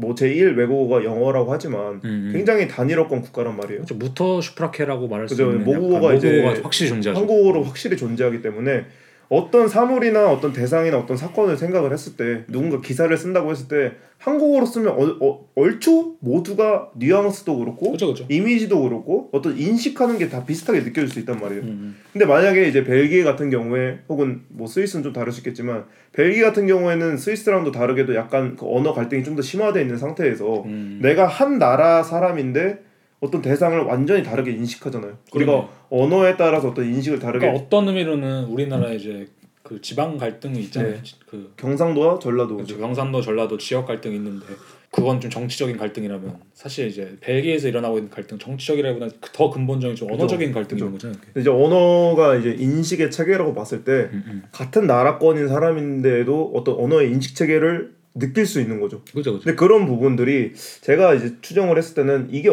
[0.00, 2.30] 뭐 제1 외국어가 영어라고 하지만 음, 음.
[2.32, 3.80] 굉장히 단일어권 국가란 말이에요.
[3.80, 3.96] 그렇죠.
[3.96, 5.50] 무터 슈프라케라고 말할 수 그죠.
[5.50, 7.18] 있는 모국어가 약간 이제 모국어가 확실히 존재하죠.
[7.20, 8.84] 한국어로 확실히 존재하기 때문에
[9.30, 14.66] 어떤 사물이나 어떤 대상이나 어떤 사건을 생각을 했을 때 누군가 기사를 쓴다고 했을 때 한국어로
[14.66, 18.24] 쓰면 어, 어, 얼추 모두가 뉘앙스도 그렇고 그죠 그죠.
[18.28, 21.62] 이미지도 그렇고 어떤 인식하는 게 다 비슷하게 느껴질 수 있단 말이에요.
[21.62, 26.42] 음, 근데 만약에 이제 벨기에 같은 경우에 혹은 뭐 스위스는 좀 다를 수 있겠지만 벨기에
[26.42, 30.98] 같은 경우에는 스위스랑도 다르게도 약간 그 언어 갈등이 좀 더 심화되어 있는 상태에서 음.
[31.00, 32.87] 내가 한 나라 사람인데
[33.20, 35.18] 어떤 대상을 완전히 다르게 인식하잖아요.
[35.34, 35.68] 우리가 그러네.
[35.90, 39.26] 언어에 따라서 어떤 인식을 다르게 그러니까 어떤 의미로는 우리나라 이제
[39.62, 40.94] 그 지방 갈등이 있잖아요.
[40.94, 41.02] 네.
[41.26, 42.78] 그 경상도와 전라도 그렇죠.
[42.78, 44.46] 경상도 전라도 지역 갈등이 있는데
[44.90, 50.10] 그건 좀 정치적인 갈등이라면 사실 이제 벨기에에서 일어나고 있는 갈등 정치적이라기보다 더 근본적인 좀.
[50.10, 51.18] 언어적인 갈등인 거잖아요.
[51.18, 51.26] 이게.
[51.26, 54.42] 근데 이제 언어가 이제 인식의 체계라고 봤을 때 음, 음.
[54.52, 59.02] 같은 나라권인 사람인데도 어떤 언어의 인식 체계를 느낄 수 있는 거죠.
[59.12, 59.44] 그죠 그죠.
[59.44, 62.48] 근데 그런 부분들이 제가 이제 추정을 했을 때는 이게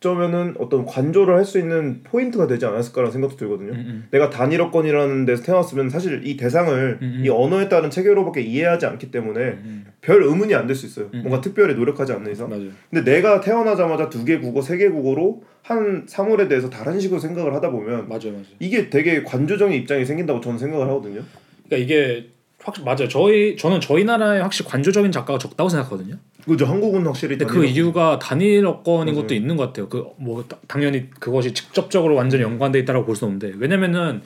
[0.00, 3.72] 어쩌면은 어떤 관조를 할 수 있는 포인트가 되지 않았을까라는 생각도 들거든요.
[3.72, 4.08] 음, 음.
[4.10, 7.22] 내가 단일어권이라는 데서 태어났으면 사실 이 대상을 음, 음.
[7.24, 11.06] 이 언어에 따른 체계로밖에 이해하지 않기 때문에 음, 별 의문이 안 될 수 있어요.
[11.14, 11.22] 음.
[11.22, 12.32] 뭔가 특별히 노력하지 않는 음.
[12.32, 12.48] 이상.
[12.50, 12.68] 맞아요.
[12.90, 17.54] 근데 내가 태어나자마자 두 개 국어, 세 개 국어로 한 사물에 대해서 다른 식으로 생각을
[17.54, 18.44] 하다 보면 맞아요 맞아요.
[18.60, 21.22] 이게 되게 관조적인 입장이 생긴다고 저는 생각을 하거든요.
[21.66, 22.28] 그러니까 이게
[22.68, 23.08] 확 맞아요.
[23.08, 26.16] 저희 저는 저희 나라에 확실히 관조적인 작가가 적다고 생각하거든요.
[26.46, 26.66] 그죠?
[26.66, 29.14] 한국은 확실히 근데 그 이유가 단일어권인.
[29.14, 29.88] 것도 있는 것 같아요.
[29.88, 34.22] 그 뭐 당연히 그것이 직접적으로 완전히 연관돼 있다라고 볼 수는 없는데 왜냐면은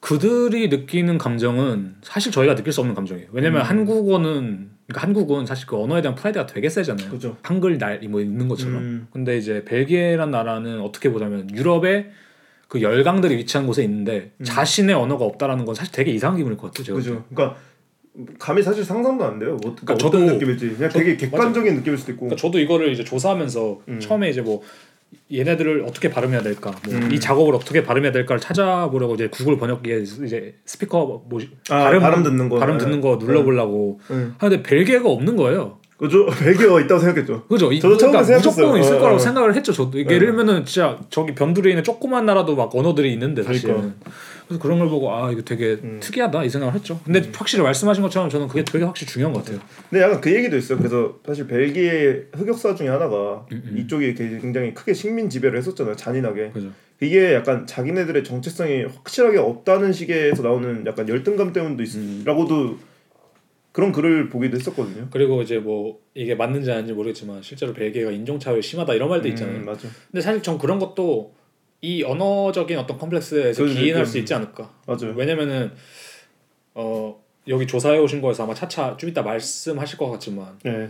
[0.00, 3.28] 그들이 느끼는 감정은 사실 저희가 느낄 수 없는 감정이에요.
[3.32, 3.66] 왜냐면 음.
[3.66, 7.10] 한국어는 그러니까 한국은 사실 그 언어에 대한 프라이드가 되게 세잖아요.
[7.10, 7.36] 그죠.
[7.42, 8.76] 한글 날뭐 있는 것처럼.
[8.76, 9.06] 음.
[9.12, 12.10] 근데 이제 벨기에란 나라는 어떻게 보자면 유럽의
[12.68, 14.44] 그 열강들이 위치한 곳에 있는데 음.
[14.44, 16.84] 자신의 언어가 없다라는 건 사실 되게 이상한 기분일 것 같아요.
[16.84, 17.24] 제가 그죠.
[17.32, 17.58] 그러니까
[18.38, 19.58] 감이 사실 상상도 안 돼요.
[19.62, 22.26] 뭐 그러니까 어떤 저도- 느낌일지 그냥 저- 되게 객관적인 느낌일 수도 있고.
[22.26, 24.00] 그러니까 저도 이거를 이제 조사하면서 음.
[24.00, 24.62] 처음에 이제 뭐
[25.32, 27.12] 얘네들을 어떻게 발음해야 될까, 뭐 음.
[27.12, 32.48] 이 작업을 어떻게 발음해야 될까를 찾아보려고 이제 구글 번역기에 이제 스피커 뭐 아, 발음, 듣는
[32.48, 32.58] 거.
[32.58, 34.34] 발음 듣는 거 눌러보려고 응.
[34.38, 35.78] 하는데 벨기에가 없는 거예요.
[35.98, 36.26] 그죠.
[36.38, 37.44] 벨기에가 있다고 생각했죠.
[37.46, 37.72] 그죠?
[37.72, 38.66] 이- 저도 처음에 그러니까 생각했어요.
[38.66, 39.18] 무조건 있을 어, 거라고 어.
[39.18, 39.72] 생각을 했죠.
[39.72, 40.14] 저도 이게 네.
[40.16, 43.94] 예를 들면은 진짜 저기 변두리에 있는 조그만 나라도 막 언어들이 있는데 사실 그러니까.
[44.46, 45.98] 그래서 그런 걸 보고 아 이거 되게 음.
[46.00, 47.00] 특이하다 이 생각을 했죠.
[47.04, 49.60] 근데 확실히 말씀하신 것처럼 저는 그게 되게 확실히 중요한 것 같아요.
[49.90, 50.78] 근데 약간 그 얘기도 있어요.
[50.78, 53.78] 그래서 사실 벨기에 흑역사 중에 하나가 음, 음.
[53.78, 55.96] 이쪽이 굉장히 크게 식민 지배를 했었잖아요.
[55.96, 56.50] 잔인하게.
[56.50, 56.68] 그죠?
[57.00, 62.18] 이게 약간 자기네들의 정체성이 확실하게 없다는 식에서 나오는 약간 열등감 때문도 음.
[62.22, 62.78] 있라고도
[63.76, 65.08] 그런 글을 보기도 했었거든요.
[65.10, 69.58] 그리고 이제 뭐 이게 맞는지 아닌지 모르겠지만 실제로 벨기에가 인종차별이 심하다 이런 말도 있잖아요.
[69.58, 69.86] 음, 맞아.
[70.10, 71.34] 근데 사실 전 그런 것도
[71.82, 74.72] 이 언어적인 어떤 컴플렉스에서 기인할 그- 수 있지 않을까.
[74.86, 75.12] 맞아요.
[75.14, 75.72] 왜냐면은
[76.72, 80.88] 어 여기 조사해 오신 거에서 아마 차차 좀 이따 말씀하실 것 같지만 네,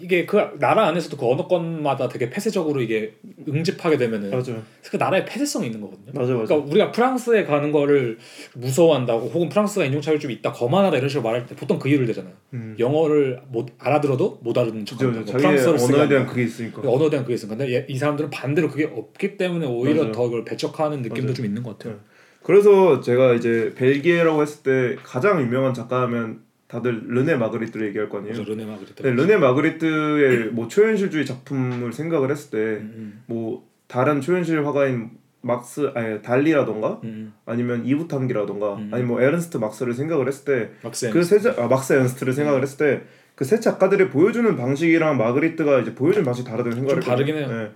[0.00, 3.14] 이게 그 나라 안에서도 그 언어권마다 되게 폐쇄적으로 이게
[3.46, 6.12] 응집하게 되면은 맞아요, 그 나라의 폐쇄성이 있는 거거든요.
[6.14, 6.46] 맞아요, 맞아요.
[6.46, 8.16] 그러니까 우리가 프랑스에 가는 거를
[8.54, 12.32] 무서워한다고 혹은 프랑스가 인종차별 좀 있다 거만하다 이런 식으로 말할 때 보통 그 이유를 대잖아요.
[12.54, 12.74] 음.
[12.78, 15.30] 영어를 못 알아들어도 못 알아듣는 척한다.
[15.30, 16.26] 프랑스어를 쓰게 언어에 대한.
[16.26, 16.80] 그게 있으니까.
[16.80, 20.12] 그 언어에 대한 그게 있으니까 근데 얘- 이 사람들은 반대로 그게 없기 때문에 오히려 맞아요.
[20.12, 21.34] 더 그걸 배척하는 느낌도 맞아요.
[21.34, 21.98] 좀 있는 것 같아요.
[22.42, 26.40] 그래서 제가 이제 벨기에라고 했을 때 가장 유명한 작가 하면
[26.72, 28.42] 다들 르네 마그리트를 얘기할 거 아니에요.
[28.44, 29.02] 르네 마그리트.
[29.02, 35.10] 네, 르네 마그리트의 뭐 초현실주의 작품을 생각을 했을 때 음, 뭐 다른 초현실 화가인
[35.42, 37.32] 막스 아니 달리라던가 음, 음.
[37.44, 38.90] 아니면 이브 탕기라던가 음.
[38.92, 43.02] 아니 뭐 에른스트 막스를 생각을 했을 막스 때그세 아, 막스 에른스트를 생각을 했을 때
[43.34, 47.36] 그 세 작가들이 보여주는 방식이랑 마그리트가 이제 보여주는 방식 이 다르다고 생각을 좀 다르긴.
[47.36, 47.48] 해요.
[47.48, 47.70] 네.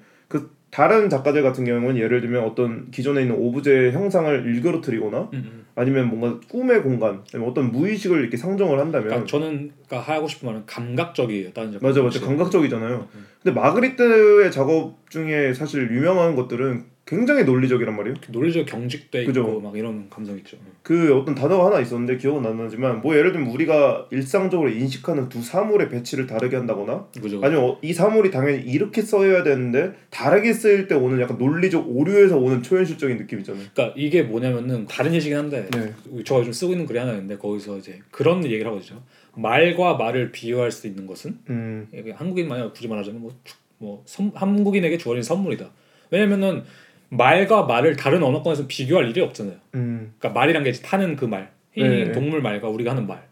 [0.76, 5.66] 그 다른 작가들 같은 경우는 예를 들면 어떤 기존에 있는 오브제 형상을 일그러뜨리거나 음, 음.
[5.74, 10.66] 아니면 뭔가 꿈의 공간 어떤 무의식을 이렇게 상정을 한다면 그러니까 저는 그러니까 하고 싶은 말은
[10.66, 11.52] 감각적이에요.
[11.54, 11.88] 다른 작품.
[11.88, 13.08] 맞아 맞아 감각적이잖아요.
[13.42, 18.16] 근데 마그리트의 작업 중에 사실 유명한 것들은 굉장히 논리적이란 말이에요.
[18.30, 19.42] 논리적 경직돼 그죠.
[19.42, 20.56] 있고 막 이런 감성 있죠.
[20.82, 25.40] 그 어떤 단어가 하나 있었는데 기억은 안 나지만 뭐 예를 들면 우리가 일상적으로 인식하는 두
[25.40, 27.40] 사물의 배치를 다르게 한다거나 그죠.
[27.44, 32.38] 아니면 어, 이 사물이 당연히 이렇게 써야 되는데 다르게 쓰일 때 오는 약간 논리적 오류에서
[32.38, 33.62] 오는 초현실적인 느낌 있잖아요.
[33.72, 35.94] 그러니까 이게 뭐냐면은 다른 예시긴 한데 네.
[36.24, 39.00] 제가 요즘 쓰고 있는 글이 하나 있는데 거기서 이제 그런 얘기를 하고 있죠.
[39.36, 41.88] 말과 말을 비유할 수 있는 것은 음.
[42.16, 43.32] 한국인 만약 굳이 말하자면 뭐,
[43.78, 45.70] 뭐 선, 한국인에게 주어진 선물이다.
[46.10, 46.64] 왜냐면은
[47.08, 49.56] 말과 말을 다른 언어권에서 비교할 일이 없잖아요.
[49.74, 50.12] 음.
[50.18, 52.12] 그러니까 말이란 게 타는 그 말, 이 네.
[52.12, 53.22] 동물 말과 우리가 하는 말.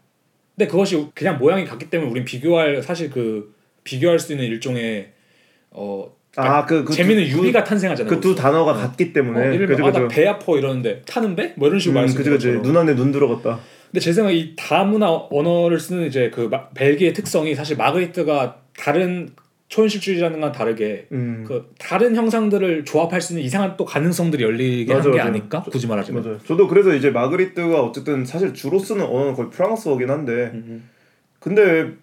[0.55, 5.09] 근데 그것이 그냥 모양이 같기 때문에 우린 비교할 사실 그 비교할 수 있는 일종의
[5.71, 8.13] 어 아그 그 재미는 두- 유리가 탄생하잖아요.
[8.13, 8.33] 그 두.
[8.35, 8.73] 단어가 어.
[8.75, 9.95] 같기 때문에 어, 예를 들면.
[9.95, 11.53] 아나배 아파 이러는데 타는 배?
[11.57, 12.61] 뭐 이런 식으로 음, 말씀 그죠 그죠.
[12.61, 13.59] 눈 안에 눈 들어갔다.
[13.91, 19.29] 근데 제 생각에 이 다문화 언어를 쓰는 이제 그 마- 벨기에 특성이 사실 마그리트가 다른
[19.67, 21.43] 초현실주의자는 건 다르게 음.
[21.47, 25.19] 그 다른 형상들을 조합할 수 있는 이상한 또 가능성들이 열리게 한 게.
[25.19, 25.63] 아닐까?
[25.63, 26.23] 굳이 말하자면.
[26.23, 26.39] 맞아요.
[26.45, 30.87] 저도 그래서 이제 마그리트가 어쨌든 사실 주로 쓰는 언어는 거의 프랑스어긴 한데 음,
[31.39, 31.93] 근데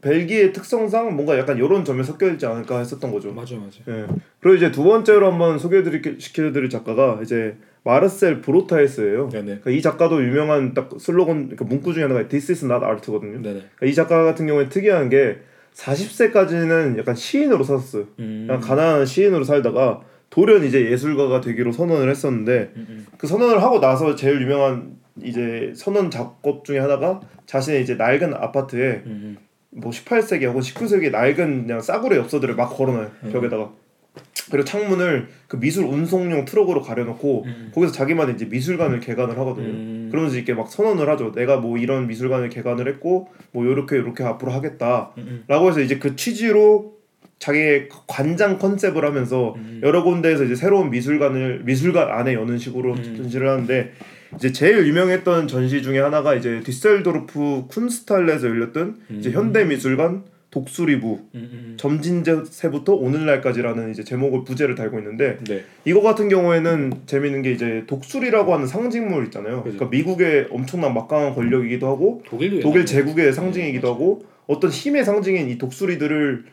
[0.00, 3.32] 벨기에 특성상 뭔가 약간 이런 점에 섞여 있지 않을까 했었던 거죠.
[3.32, 3.78] 맞아 맞아.
[3.88, 4.06] 예.
[4.40, 9.28] 그리고 이제 두 번째로 한번 소개해드릴 시켜드릴 작가가 이제 마르셀 브로타에스예요.
[9.28, 13.40] 그러니까 이 작가도 유명한 딱 슬로건 그러니까 문구 중에 하나가 This is not art거든요.
[13.42, 13.60] 네네.
[13.76, 15.38] 그러니까 이 작가 같은 경우에 특이한 게
[15.74, 18.04] 40세까지는 약간 시인으로 살았어요.
[18.18, 18.44] 음.
[18.46, 23.06] 그냥 가난한 시인으로 살다가 돌연 이제 예술가가 되기로 선언을 했었는데 음, 음.
[23.18, 29.02] 그 선언을 하고 나서 제일 유명한 이제 선언 작업 중에 하나가 자신의 이제 낡은 아파트에
[29.04, 29.36] 음,
[29.70, 33.32] 뭐 18세기 혹은 19세기 낡은 그냥 싸구려 엽서들을 막 걸어놔요 음.
[33.32, 33.72] 벽에다가
[34.50, 37.72] 그리고 창문을 그 미술 운송용 트럭으로 가려놓고 음.
[37.74, 39.68] 거기서 자기만의 이제 미술관을 개관을 하거든요.
[39.68, 40.08] 음.
[40.10, 41.32] 그러면서 이렇게 막 선언을 하죠.
[41.32, 45.68] 내가 뭐 이런 미술관을 개관을 했고 뭐 요렇게 요렇게 앞으로 하겠다라고 음, 음.
[45.68, 46.94] 해서 이제 그 취지로
[47.38, 49.80] 자기의 관장 컨셉을 하면서 음.
[49.82, 53.16] 여러 군데에서 이제 새로운 미술관을 미술관 안에 여는 식으로 음.
[53.16, 53.92] 전시를 하는데
[54.36, 59.34] 이제 제일 유명했던 전시 중에 하나가 이제 뒤셀도르프 쿤스트할레에 열렸던 이제 음.
[59.34, 61.74] 현대 미술관 독수리부 음, 음.
[61.78, 65.64] 점신세부터 오늘날까지라는 이제 제목을 부제를 달고 있는데 네.
[65.86, 69.62] 이거 같은 경우에는 재밌는 게 이제 독수리라고 하는 상징물 있잖아요.
[69.62, 69.78] 그죠.
[69.78, 75.48] 그러니까 미국의 엄청난 막강한 권력이기도 하고 독일도 독일 제국의 상징이기도 네, 하고 어떤 힘의 상징인
[75.48, 76.44] 이 독수리들을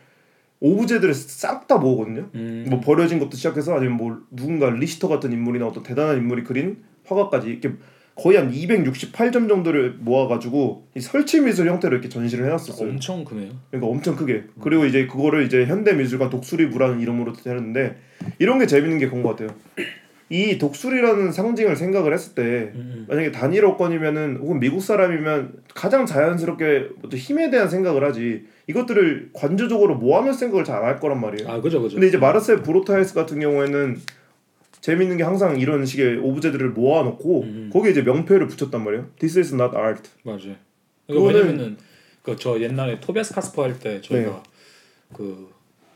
[0.60, 2.30] 오브제들을 싹 다 모으거든요.
[2.34, 2.66] 음.
[2.70, 7.48] 뭐 버려진 것도 시작해서 아니면 뭐 누군가 리히터 같은 인물이나 어떤 대단한 인물이 그린 화가까지
[7.48, 7.72] 이렇게
[8.20, 12.90] 거의 한 268점 정도를 모아가지고 이 설치 미술 형태로 이렇게 전시를 해놨었어요.
[12.90, 13.50] 엄청 크네요.
[13.70, 14.44] 그러니까 엄청 크게.
[14.60, 17.96] 그리고 이제 그거를 이제 현대 미술관 독수리부라는 이름으로 했는데
[18.38, 19.56] 이런 게 재밌는 게 그런 것 같아요.
[20.32, 27.50] 이 독수리라는 상징을 생각을 했을 때 음, 만약에 단일어권이면은 혹은 미국 사람이면 가장 자연스럽게 힘에
[27.50, 31.50] 대한 생각을 하지 이것들을 관조적으로 모아놓을 생각을 잘 안 할 거란 말이에요.
[31.50, 31.94] 아 그죠 그죠.
[31.96, 33.96] 근데 이제 마르셀 브로타이스 같은 경우에는
[34.80, 37.70] 재밌는 게 항상 이런 식의 오브제들을 모아놓고 음.
[37.72, 39.06] 거기에 이제 명패를 붙였단 말이에요.
[39.18, 40.08] This is not art.
[40.24, 40.56] 맞아요.
[41.08, 41.76] 그거는- 왜냐면은
[42.22, 44.42] 그저 옛날에 토비아스 카스퍼 할 때 저희가 네.
[45.12, 45.50] 그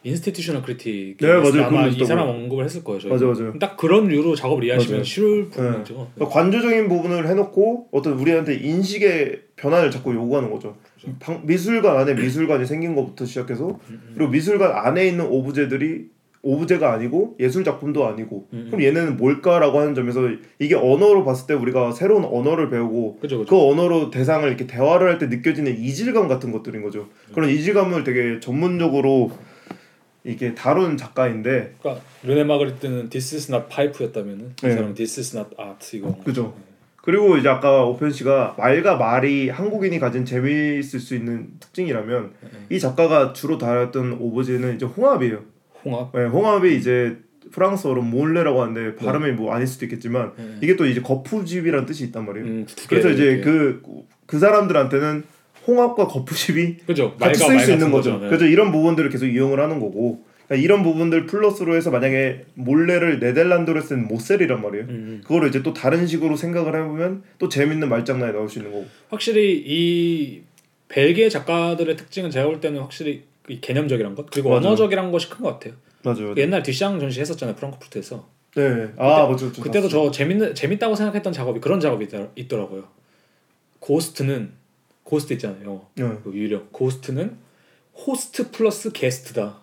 [0.07, 1.65] institutional critique 네, 맞아요.
[1.65, 2.05] 아마 이.
[2.05, 3.01] 사람 언급을 했을 거예요.
[3.01, 3.17] 저희가.
[3.17, 3.59] 맞아, 맞아요.
[3.59, 5.03] 딱 그런 이유로 작업을 이해하시면.
[5.05, 6.11] 쉬울 부분이죠.
[6.15, 10.77] 그러니까 관조적인 부분을 해놓고 어떤 우리한테 인식의 변화를 자꾸 요구하는 거죠.
[11.01, 11.17] 그렇죠.
[11.21, 16.11] 방- 미술관 안에 미술관이 생긴 것부터 시작해서 음, 그리고 미술관 안에 있는 오브제들이
[16.45, 20.21] 오브제가 아니고 예술 작품도 아니고 음, 그럼 얘네는 뭘까라고 하는 점에서
[20.59, 23.51] 이게 언어로 봤을 때 우리가 새로운 언어를 배우고 그죠 그죠.
[23.51, 27.09] 그 언어로 대상을 이렇게 대화를 할 때 느껴지는 이질감 같은 것들인 거죠.
[27.35, 29.31] 그런 이질감을 되게 전문적으로
[30.25, 34.71] 이게 다룬 작가인데 그러니까 르네 마그리트는 This is not pipe였다면은 이 네.
[34.73, 36.17] 사람은 This is not art 이거.
[36.25, 36.55] 그죠.
[37.03, 42.33] 그리고 이제 아까 오펜 씨가 말과 말이 한국인이 가진 재미있을 수 있는 특징이라면
[42.71, 45.41] 이 작가가 주로 다뤘던 오브제는 이제 홍합이에요.
[45.85, 46.11] 홍합.
[46.15, 47.17] 네, 홍합이 이제
[47.51, 50.57] 프랑스어로 몰레라고 하는데 발음이 뭐 아닐 수도 있겠지만 네.
[50.63, 52.47] 이게 또 이제 거푸집이라는 뜻이 있단 말이에요.
[52.47, 53.81] 음, 두 그래서 이제 이렇게.
[54.27, 55.25] 그그 사람들한테는
[55.67, 57.17] 홍합과 거푸집이 그죠.
[57.17, 58.19] 같이 쓸수말 있는 같은 거죠.
[58.19, 58.29] 네.
[58.29, 63.81] 그래서 이런 부분들을 계속 이용을 하는 거고 그러니까 이런 부분들 플러스로 해서 만약에 몰레를 네덜란드로
[63.81, 64.85] 쓴 모셀이란 말이에요.
[64.85, 65.21] 음, 음.
[65.23, 68.87] 그거를 이제 또 다른 식으로 생각을 해보면 또 재밌는 말장난이 나올 수 있는 거고.
[69.09, 70.43] 확실히 이
[70.89, 73.21] 벨기에 작가들의 특징은 제가 볼 때는 확실히 이
[73.61, 74.67] 개념적이란 것 그리고 맞아요.
[74.67, 75.75] 언어적이란 것이 큰 것 같아요.
[76.03, 76.35] 맞아요.
[76.37, 78.29] 옛날 뒤샹 전시 했었잖아요 프랑크푸르트에서.
[78.57, 78.89] 네.
[78.97, 79.47] 아 맞죠.
[79.47, 79.63] 맞죠.
[79.63, 82.85] 그때도 저 재밌는 재밌다고 생각했던 작업이 그런 작업이 있더, 있더라고요.
[83.81, 84.53] ghost는
[85.03, 85.63] ghost 있잖아요.
[85.65, 85.89] 영어.
[85.95, 86.19] 네.
[86.25, 87.37] 그 유령 ghost는
[88.07, 89.59] host plus guest다.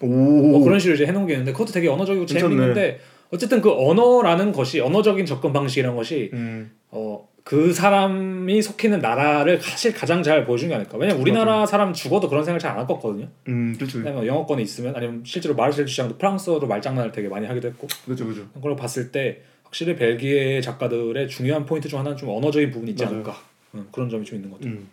[0.00, 0.06] 오.
[0.06, 2.54] 뭐 그런 식으로 이제 해놓은 게 있는데 그것도 되게 언어적이고 괜찮네.
[2.54, 3.00] 재밌는데
[3.30, 6.70] 어쨌든 그 언어라는 것이 언어적인 접근 방식이라는 것이 음.
[6.90, 10.98] 어 그 사람이 속해 있는 나라를 사실 가장 잘 보여준 게 아닐까.
[10.98, 13.26] 왜냐면 우리나라 사람 죽어도 그런 생각 잘안 할 거거든요.
[13.48, 13.74] 음.
[13.74, 14.04] 그렇죠.
[14.04, 18.26] 영어권에 있으면 아니면 실제로 마르셀 뒤샹도 프랑스어로 말장난을 되게 많이 하기도 했고 그렇죠.
[18.26, 18.46] 그렇죠.
[18.50, 23.04] 그런 걸 봤을 때 확실히 벨기에 작가들의 중요한 포인트 중 하나는 좀 언어적인 부분이 있지
[23.04, 23.14] 맞아요.
[23.16, 23.36] 않을까.
[23.76, 24.74] 음, 그런 점이 좀 있는 것 같아요.
[24.74, 24.88] 음.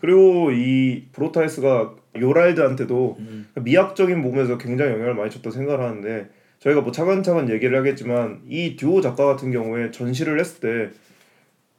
[0.00, 3.48] 그리고 이 브로타에스가 요랄드한테도 음.
[3.56, 6.28] 미학적인 부분에서 굉장히 영향을 많이 줬다고 생각을 하는데
[6.60, 10.96] 저희가 뭐 차근차근 얘기를 하겠지만 이 듀오 작가 같은 경우에 전시를 했을 때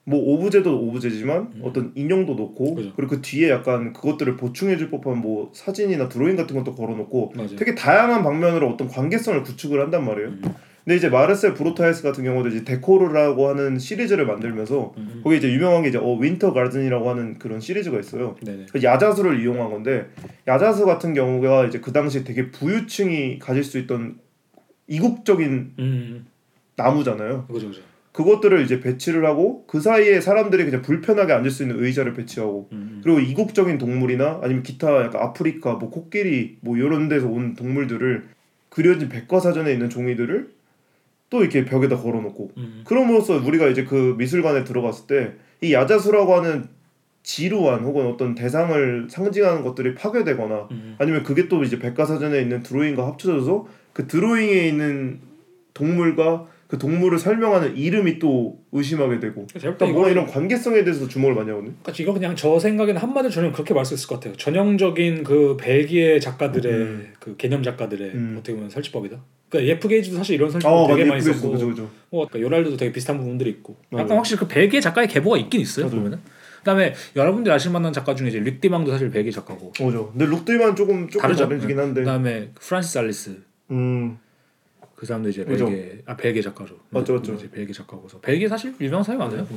[0.10, 2.76] 뭐 오브제도 오브제지만 어떤 인형도 놓고 음.
[2.76, 2.94] 그죠.
[2.96, 7.56] 그리고 그 뒤에 약간 그것들을 보충해줄 법한 뭐 사진이나 드로잉 같은 것도 걸어놓고 맞아요.
[7.56, 10.30] 되게 다양한 방면으로 어떤 관계성을 구축을 한단 말이에요.
[10.30, 10.42] 음.
[10.84, 15.22] 근데 이제 마르셀 브로타에스 같은 경우도 이제 Décor라고 하는 시리즈를 만들면서 음.
[15.24, 18.36] 거기 이제 유명한 게 이제 어 Winter Garden이라고 하는 그런 시리즈가 있어요.
[18.44, 18.66] 네네.
[18.72, 20.08] 그 야자수를 이용한 건데
[20.48, 24.18] 야자수 같은 경우가 이제 그 당시 되게 부유층이 가질 수 있던
[24.88, 26.26] 이국적인 음.
[26.76, 27.46] 나무잖아요.
[27.46, 27.82] 그죠 그죠.
[28.20, 33.02] 그것들을 이제 배치를 하고 그 사이에 사람들이 그냥 불편하게 앉을 수 있는 의자를 배치하고 음.
[33.04, 38.28] 그리고 이국적인 동물이나 아니면 기타 약간 아프리카 뭐 코끼리 뭐 이런 데서 온 동물들을
[38.70, 40.50] 그려진 백과사전에 있는 종이들을
[41.30, 42.82] 또 이렇게 벽에다 걸어놓고 음.
[42.86, 46.68] 그럼으로써 우리가 이제 그 미술관에 들어갔을 때 이 야자수라고 하는
[47.24, 50.96] 지루한 혹은 어떤 대상을 상징하는 것들이 파괴되거나 음.
[50.98, 55.20] 아니면 그게 또 이제 백과사전에 있는 드로잉과 합쳐져서 그 드로잉에 있는
[55.74, 61.08] 동물과 그 동물을 설명하는 이름이 또 의심하게 되고 그러니까 때 뭔가 이거 이런 관계성에 대해서
[61.08, 61.74] 주목을 많이 하거든요.
[61.82, 64.36] 그러니까 이거 그냥 저 생각에는 한마디로 저는 그렇게 말할 수 있을 것 같아요.
[64.36, 67.14] 전형적인 그 벨기에 작가들의 음.
[67.20, 68.36] 그 개념 작가들의 음.
[68.38, 69.18] 어떻게 보면 설치법이다.
[69.50, 71.10] 그러니까 예프 게이스도 사실 이런 설치법 아, 되게.
[71.10, 71.90] 많이 썼고, 그죠, 그죠.
[72.12, 73.76] 뭐 그러니까 요랄드도 되게 비슷한 부분들이 있고.
[73.94, 74.18] 약간 맞아요.
[74.20, 75.88] 확실히 그 벨기에 작가의 계보가 있긴 있어요.
[75.88, 75.98] 맞아요.
[75.98, 76.20] 보면은.
[76.60, 79.72] 그다음에 여러분들이 아실 만한 작가 중에 이제 뤽 튀망도 사실 벨기에 작가고.
[79.72, 80.12] 그죠.
[80.12, 81.50] 근데 뤽 튀망만 조금 조금 다르죠.
[81.50, 82.02] 다르긴 한데.
[82.02, 83.38] 그다음에 프란시스 알리스
[83.72, 84.20] 음,
[85.00, 85.66] 그 사람도 이제 그죠.
[85.68, 86.76] 벨기에 아 벨기에 작가죠.
[86.90, 87.34] 맞죠, 맞죠.
[87.34, 89.48] 이제 벨기에 작가고서 벨기에 사실 유명 사회 많아요.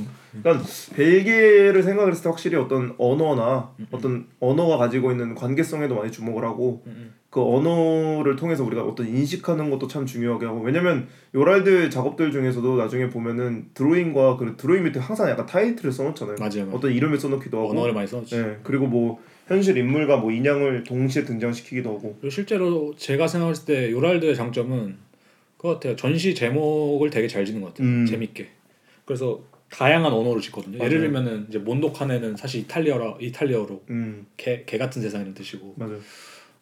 [0.41, 6.45] 그러니까 벨기에를 생각했을 때 확실히 어떤 언어나 음, 어떤 언어가 가지고 있는 관계성에도 많이 주목을
[6.45, 12.31] 하고 음, 그 언어를 통해서 우리가 어떤 인식하는 것도 참 중요하게 하고 왜냐면 요랄드 작업들
[12.31, 16.37] 중에서도 나중에 보면은 드로잉과 그 드로잉 밑에 항상 약간 타이틀을 써놓잖아요.
[16.39, 16.67] 맞아요.
[16.67, 16.71] 맞아요.
[16.77, 17.71] 어떤 이름을 써놓기도 하고.
[17.71, 18.37] 언어를 많이 써놨지.
[18.37, 18.59] 네.
[18.63, 22.15] 그리고 뭐 현실 인물과 뭐 인양을 동시에 등장시키기도 하고.
[22.21, 25.11] 그리고 실제로 제가 생각했을 때 요랄드의 장점은
[25.63, 25.95] 그거 같아요.
[25.95, 27.87] 전시 제목을 되게 잘 짓는 것 같아요.
[27.87, 28.05] 음.
[28.05, 28.49] 재밌게.
[29.05, 29.39] 그래서
[29.71, 30.75] 다양한 언어로 짓거든요.
[30.83, 30.99] 예를 맞아요.
[31.23, 35.75] 들면은 이제 몬도카네는 사실 이탈리아라 이탈리아로 음 개, 개 같은 세상이라는 뜻이고.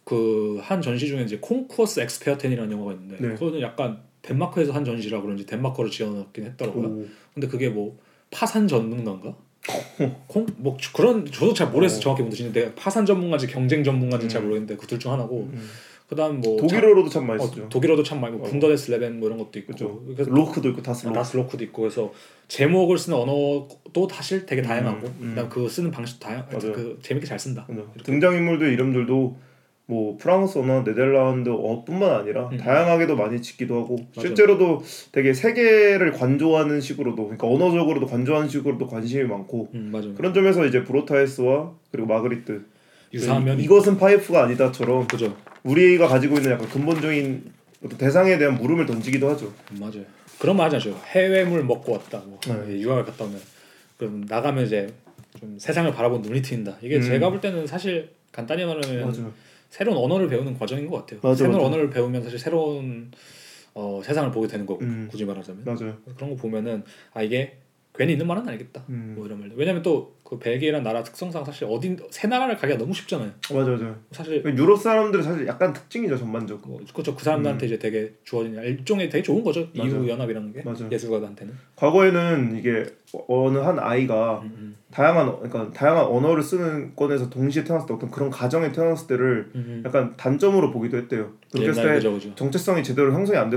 [0.06, 3.34] 그 한 전시 중에 이제 Konkurs Eksperten이라는 영화가 있는데 네.
[3.34, 6.88] 그거는 약간 덴마크에서 한 전시라 그런지 덴마크로 지어놨긴 했더라고요.
[6.88, 7.06] 오.
[7.34, 7.98] 근데 그게 뭐
[8.30, 9.36] 파산 전문가인가?
[10.28, 12.00] 콩뭐 그런 저도 잘 모르겠어 어.
[12.02, 14.46] 정확히 뭔지 근데 파산 전문가인지 경쟁 전문가인지 잘 음.
[14.46, 15.70] 모르겠는데 그 둘 중 하나고 음.
[16.12, 17.70] 그다음 뭐 독일어로도 참 많이 어, 쓰죠.
[17.70, 18.50] 독일어도 참 많이 뭐 어.
[18.50, 20.04] Wunder des Lebens 뭐 이런 것도 있고 그렇죠.
[20.14, 21.18] 그래서 Loch도 있고 das Loch.
[21.18, 22.12] das Loch도 있고 그래서
[22.50, 25.30] 제목을 쓰는 언어도 사실 되게 다양하고 음, 음.
[25.30, 26.46] 그다음 그 쓰는 방식도 다양.
[26.50, 27.66] 그 재밌게 잘 쓴다.
[27.70, 27.82] 맞아.
[28.04, 29.38] 등장 인물들 이름들도
[29.86, 32.58] 뭐 프랑스어나 네덜란드어뿐만 아니라 음.
[32.58, 34.28] 다양하게도 많이 짓기도 하고 맞아요.
[34.28, 40.14] 실제로도 되게 세계를 관조하는 식으로도 그러니까 언어적으로도 관조하는 식으로도 관심이 많고 음.
[40.18, 42.66] 그런 점에서 이제 브로타이스와 그리고 마그리트
[43.14, 45.34] 유사한 면이 이것은 파이프가 아니다처럼 그죠.
[45.64, 47.52] 우리가 가지고 있는 약간 근본적인
[47.86, 49.54] 어떤 대상에 대한 물음을 던지기도 하죠.
[49.72, 50.04] 음, 맞아요.
[50.40, 51.00] 그런 말 하죠.
[51.08, 52.20] 해외물 먹고 왔다.
[52.26, 52.80] 뭐 네.
[52.80, 53.40] 유학을 갔다 오면
[53.98, 54.92] 그럼 나가면 이제
[55.40, 56.78] 좀 세상을 바라본 눈이 트인다.
[56.82, 57.02] 이게 음.
[57.02, 59.32] 제가 볼 때는 사실 간단히 말하면 맞아요.
[59.70, 61.20] 새로운 언어를 배우는 과정인 것 같아요.
[61.24, 61.68] 맞아, 새로운 맞아.
[61.68, 63.12] 언어를 배우면 사실 새로운
[63.74, 65.08] 어, 세상을 보게 되는 거고 음.
[65.10, 65.96] 굳이 말하자면 맞아요.
[66.16, 67.58] 그런 거 보면은 아 이게
[67.94, 68.84] 괜히 있는 말은 아니겠다.
[68.90, 69.14] 음.
[69.16, 69.52] 뭐 이런 말.
[69.56, 73.32] 왜냐면 또 그 벨기에란 나라 특성상 사실 어딘 새 나라를 가기가 너무 쉽잖아요.
[73.54, 73.94] 맞아 맞아.
[74.12, 76.78] 사실 유럽 사람들은 사실 약간 특징이죠 전반적으로.
[76.78, 77.14] 그, 그렇죠.
[77.14, 79.60] 그 사람들한테 이제 되게 주어진 일종의 되게 좋은 거죠.
[79.60, 79.70] 음.
[79.76, 79.90] 맞아.
[79.90, 80.88] EU 연합이라는 게 맞아.
[80.90, 81.54] 예술가들한테는.
[81.76, 82.86] 과거에는 이게
[83.28, 84.76] 어느 한 아이가 음, 음.
[84.90, 89.84] 다양한 그러니까 다양한 언어를 쓰는 건에서 동시에 태어났을 때 어떤 그런 가정에 태어났을 때를 음,
[89.86, 91.34] 약간 단점으로 보기도 했대요.
[91.52, 92.36] 그렇게 했을 때.
[92.36, 93.50] 정체성이 제대로 형성이 안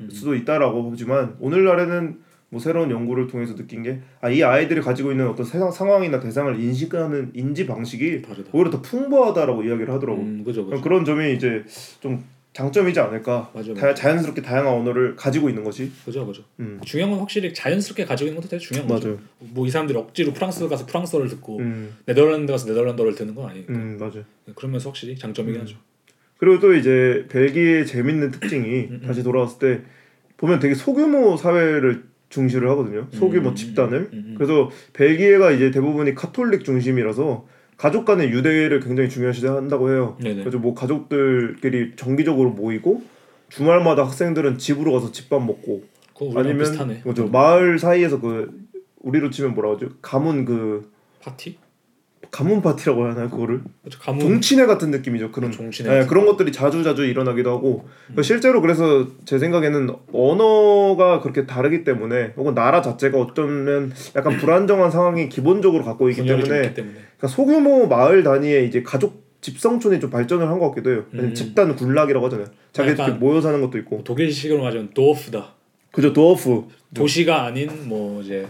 [0.00, 0.10] 음.
[0.10, 5.28] 수도 있다라고 보지만 오늘날에는 뭐 새로운 연구를 통해서 느낀 게 아 이 아이들이 가지고 있는
[5.28, 8.50] 어떤 세상 상황이나 대상을 인식하는 인지 방식이 다르다.
[8.52, 10.20] 오히려 더 풍부하다라고 이야기를 하더라고.
[10.20, 10.80] 음, 그죠 그죠.
[10.82, 11.64] 그런 점이 이제
[12.00, 13.52] 좀 장점이지 않을까.
[13.54, 15.92] 맞아 다, 자연스럽게 다양한 언어를 가지고 있는 것이.
[16.04, 16.42] 그죠 그죠.
[16.58, 16.80] 음.
[16.84, 19.08] 중요한 건 확실히 자연스럽게 가지고 있는 것도 되게 중요한 거죠.
[19.08, 19.20] 맞아요.
[19.38, 23.72] 뭐이 사람들이 억지로 프랑스 가서 프랑스어를 듣고 음, 네덜란드 가서 네덜란드어를 듣는 건 아니니까.
[23.72, 24.18] 음 맞아.
[24.56, 25.62] 그러면서 확실히 장점이긴 음.
[25.62, 25.76] 하죠.
[26.38, 29.06] 그리고 또 이제 벨기에의 재밌는 특징이 음, 음.
[29.06, 29.82] 다시 돌아왔을 때
[30.36, 33.06] 보면 되게 소규모 사회를 중시를 하거든요.
[33.10, 34.08] 소규모 음, 집단을.
[34.12, 34.34] 음, 음.
[34.38, 40.16] 그래서 벨기에가 이제 대부분이 카톨릭 중심이라서 가족 간의 유대를 굉장히 중요시한다고 해요.
[40.20, 40.40] 네네.
[40.40, 43.02] 그래서 뭐 가족들끼리 정기적으로 모이고
[43.48, 45.82] 주말마다 학생들은 집으로 가서 집밥 먹고
[46.36, 47.02] 아니면 비슷하네.
[47.04, 48.50] 뭐죠 마을 사이에서 그
[49.00, 50.90] 우리로 치면 뭐라 하죠 가문 그
[51.20, 51.56] 파티?
[52.30, 53.98] 가문 파티라고 해야 하나요 그거를 그렇죠.
[53.98, 58.22] 가문 종친회 같은 느낌이죠 그런 종친회 네, 그런 것들이 자주 자주 일어나기도 하고 음.
[58.22, 65.28] 실제로 그래서 제 생각에는 언어가 그렇게 다르기 때문에 혹은 나라 자체가 어쩌면 약간 불안정한 상황이
[65.28, 66.94] 기본적으로 갖고 있기 때문에 때문에.
[66.94, 71.04] 그러니까 소규모 마을 단위의 이제 가족 집성촌이 좀 발전을 한 것 같기도 해요.
[71.14, 71.32] 음.
[71.34, 72.46] 집단 군락이라고 하잖아요.
[72.78, 74.04] 약간 모여 사는 것도 있고.
[74.04, 75.54] 독일식으로 말하면 도어프다.
[75.92, 76.64] 그죠 도어프.
[76.94, 78.46] 도시가 아닌 뭐 이제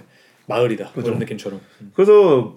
[0.46, 0.88] 마을이다.
[0.90, 1.04] 그죠.
[1.04, 1.60] 그런 느낌처럼.
[1.82, 1.92] 음.
[1.94, 2.56] 그래서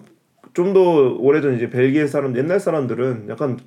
[0.54, 0.80] 좀 더
[1.18, 3.58] 오래전 이제 벨기에 사람 옛날 사람들은 약간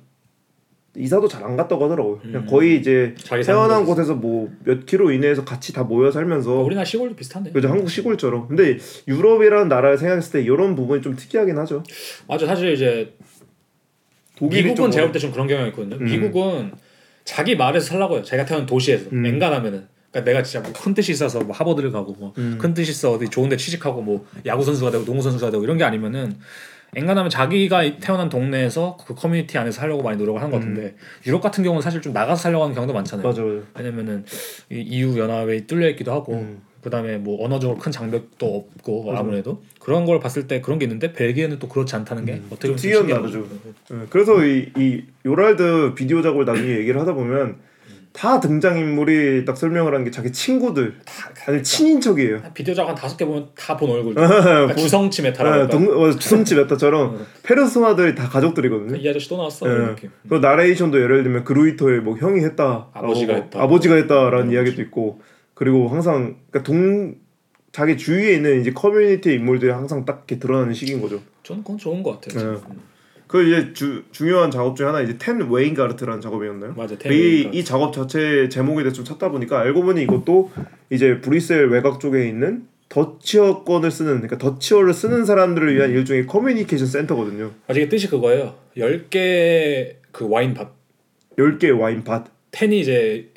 [0.96, 2.18] 이사도 잘 안 갔다고 하더라고요.
[2.18, 2.46] 그냥 음.
[2.46, 3.84] 거의 이제 태어난 곳에서.
[3.84, 7.52] 곳에서 뭐 몇 킬로 이내에서 같이 다 모여 살면서 우리나라 시골도 비슷한데.
[7.52, 8.48] 그죠 한국 시골처럼.
[8.48, 11.82] 근데 유럽이라는 나라를 생각했을 때 이런 부분이 좀 특이하긴 하죠.
[12.26, 12.46] 맞아.
[12.46, 13.14] 사실 이제
[14.40, 15.96] 미국은 좀 제가 볼 때 좀 그런 경향이 있거든요.
[15.96, 16.04] 음.
[16.04, 16.72] 미국은
[17.24, 18.22] 자기 말에서 살라고요.
[18.22, 19.22] 자기가 태어난 도시에서 음.
[19.22, 19.86] 앵간하면은.
[20.10, 22.74] 그러니까 내가 진짜 뭐 큰 뜻이 있어서 뭐 하버드를 가고 뭐큰 음.
[22.74, 25.84] 뜻이 있어 어디 좋은 데 취직하고 뭐 야구 선수가 되고 농구 선수가 되고 이런 게
[25.84, 26.34] 아니면은
[26.94, 30.94] 앵간하면 자기가 태어난 동네에서 그 커뮤니티 안에서 살려고 많이 노력을 하는 것 같은데
[31.26, 33.26] 유럽 같은 경우는 사실 좀 나가서 살려고 하는 경우도 많잖아요.
[33.26, 33.28] 음.
[33.28, 33.66] 맞아 맞아.
[33.76, 34.24] 왜냐면은
[34.70, 36.62] 이 EU 연합에 뚫려 있기도 하고 음.
[36.82, 39.20] 그다음에 뭐 언어적으로 큰 장벽도 없고 맞아.
[39.20, 42.76] 아무래도 그런 걸 봤을 때 그런 게 있는데 벨기에는 또 그렇지 않다는 게 어떻게 보면
[42.76, 43.46] 좀 특이한 나라죠.
[43.90, 47.56] 네, 그래서 이, 이 요랄드 비디오 작업을 나중에 얘기를 하다 보면
[48.12, 52.38] 다 등장 인물이 딱 설명을 하는 게 자기 친구들 다 아니 친인척이에요.
[52.38, 54.14] 한 비디오 작업 한 다섯 개 보면 다 본 얼굴.
[54.16, 55.68] 그러니까 주성치 meta라고 네?
[55.68, 57.18] 동, 어, 주성치 meta처럼 어.
[57.44, 58.96] 페르소나들이 다 가족들이거든요.
[58.96, 59.94] 이 아저씨 또 나왔어 네.
[60.28, 63.62] 그 나레이션도 예를 들면 그루이터의 뭐 형이 했다, 아버지가 했다.
[63.62, 64.82] 아버지가 했다라는 그런 이야기도 거지.
[64.82, 65.20] 있고
[65.54, 67.14] 그리고 항상 그러니까 동
[67.70, 71.20] 자기 주위에 있는 이제 커뮤니티 인물들이 항상 딱 이렇게 드러나는 식인 거죠.
[71.44, 72.52] 저는 그건 좋은 것 같아요.
[72.54, 72.58] 네.
[73.28, 73.30] 음.
[73.30, 76.74] 그 이제 주, 중요한 작업 중에 하나 이제 Ten Weyngaert라는 작업이었나요?
[76.76, 76.96] 맞아.
[77.10, 77.48] 이.
[77.52, 80.50] 이 작업 자체 제목에 대해서 좀 찾다 보니까 알고 보니 이것도
[80.90, 87.50] 이제 브뤼셀 외곽 쪽에 있는 Dutch어권을 쓰는 그러니까 Dutch어를 쓰는 사람들을 위한 일종의 커뮤니케이션 센터거든요.
[87.66, 88.54] 아직 뜻이 그거예요.
[88.76, 90.68] 10개 그 와인 밭
[91.38, 92.24] 10개 와인 밭.
[92.50, 93.28] Ten이 이제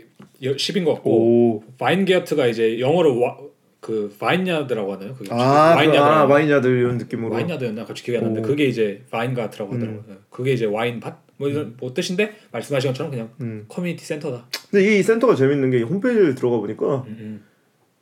[0.41, 1.63] 10인 것 같고 오.
[1.79, 3.37] Weyngaert가 이제 영어로 와,
[3.81, 5.13] 그 vineyard라고 하나요?
[5.15, 7.33] 그게 아, 그, vineyard 아 vineyard 이런 느낌으로.
[7.33, 8.49] vineyard였나 갑자기 기억이 안 나는데 오.
[8.49, 10.03] 그게 이제 Weyngaert라고 하더라고요.
[10.29, 11.17] 그게 이제 와인 밭?
[11.37, 13.65] 뭐 이런 뭐 뜻인데 말씀하신 것처럼 그냥 음.
[13.67, 14.45] 커뮤니티 센터다.
[14.69, 17.43] 근데 이 센터가 재밌는 게 홈페이지를 들어가 보니까 음, 음.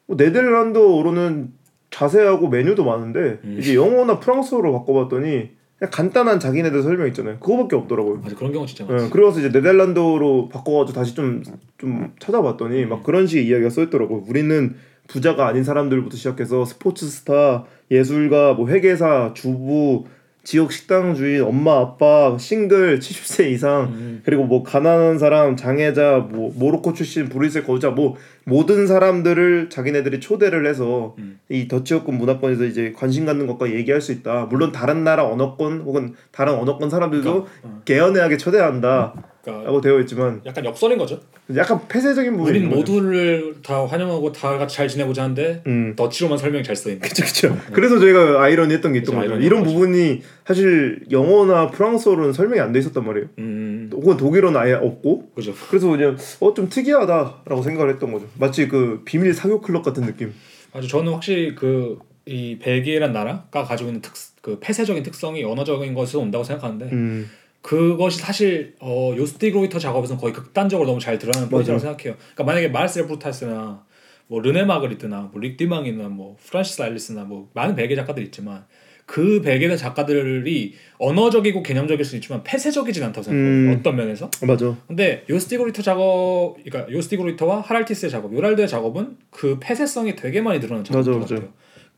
[0.05, 1.53] 뭐 네덜란드어로는
[1.89, 3.57] 자세하고 메뉴도 많은데 음.
[3.57, 7.39] 이제 영어나 프랑스어로 바꿔봤더니 그냥 간단한 자기네들 설명 있잖아요.
[7.39, 8.17] 그거밖에 없더라고요.
[8.17, 9.05] 맞아 그런 경우 진짜 많지.
[9.05, 14.25] 예, 그래서 이제 네덜란드어로 바꿔가지고 다시 좀좀 찾아봤더니 막 그런 식의 이야기가 써있더라고.
[14.27, 14.75] 우리는
[15.09, 20.05] 부자가 아닌 사람들부터 시작해서 스포츠 스타, 예술가, 뭐 회계사, 주부,
[20.43, 24.21] 지역 식당 주인, 엄마, 아빠, 싱글, 70세 이상, 음.
[24.23, 28.15] 그리고 뭐 가난한 사람, 장애자, 뭐 모로코 출신, 브뤼셀 거주자, 뭐
[28.49, 31.39] 모든 사람들을 자기네들이 초대를 해서 음.
[31.49, 34.45] 이 더치어권 문화권에서 이제 관심 갖는 것과 얘기할 수 있다.
[34.49, 37.81] 물론 다른 나라 언어권 혹은 다른 언어권 사람들도 그러니까, 어.
[37.85, 39.13] 개연하게 초대한다.
[39.41, 41.19] 그러니까 라고 되어 있지만 약간 역설인 거죠.
[41.55, 42.77] 약간 폐쇄적인 부분이 우린 거죠.
[42.93, 45.93] 모두를 다 환영하고 다 같이 잘 지내고자 하는데 음.
[45.95, 47.01] Dutch로만 설명이 잘 써 있는.
[47.01, 47.57] 그쵸 그쵸.
[47.71, 49.35] 그래서 저희가 아이러니했던 게 있던 거죠.
[49.37, 49.63] 이런.
[49.63, 53.27] 부분이 사실 영어나 프랑스어로는 설명이 안 돼 있었단 말이에요.
[53.39, 55.31] 음, 혹은 독일어는 아예 없고.
[55.35, 55.53] 그죠.
[55.69, 58.27] 그래서 그냥 어 좀 특이하다라고 생각을 했던 거죠.
[58.37, 60.33] 마치 그 비밀 사교 클럽 같은 느낌.
[60.73, 66.19] 아주 저는 확실히 그 이 벨기에란 나라가 가지고 있는 특, 그 폐쇄적인 특성이 언어적인 것에서
[66.19, 67.27] 온다고 생각하는데 음.
[67.63, 72.15] 그것이 사실 어 요스 드 그로이터 작업에서는 거의 극단적으로 너무 잘 드러나는 포인트라고 생각해요.
[72.17, 73.83] 그러니까 만약에 마르셀 브로타에스나
[74.27, 78.65] 뭐 르네 마그리트나 뭐 뤽 튀망이나 뭐 프란시스 알리스나 뭐 많은 벨기에 작가들 있지만
[79.09, 83.71] 그 벨기에 작가들이 언어적이고 개념적일 수 있지만 폐쇄적이진 않다고 생각해요.
[83.71, 83.75] 음.
[83.79, 84.29] 어떤 면에서.
[84.43, 84.77] 맞아.
[84.87, 89.57] 근데 요스 드 그로이터 작업, 그러니까 요스 드 그로이터와 하랄드 티스의 작업, 요랄드의 작업은 그
[89.59, 91.39] 폐쇄성이 되게 많이 늘어난 작업 맞아, 같아요.
[91.39, 91.51] 맞아.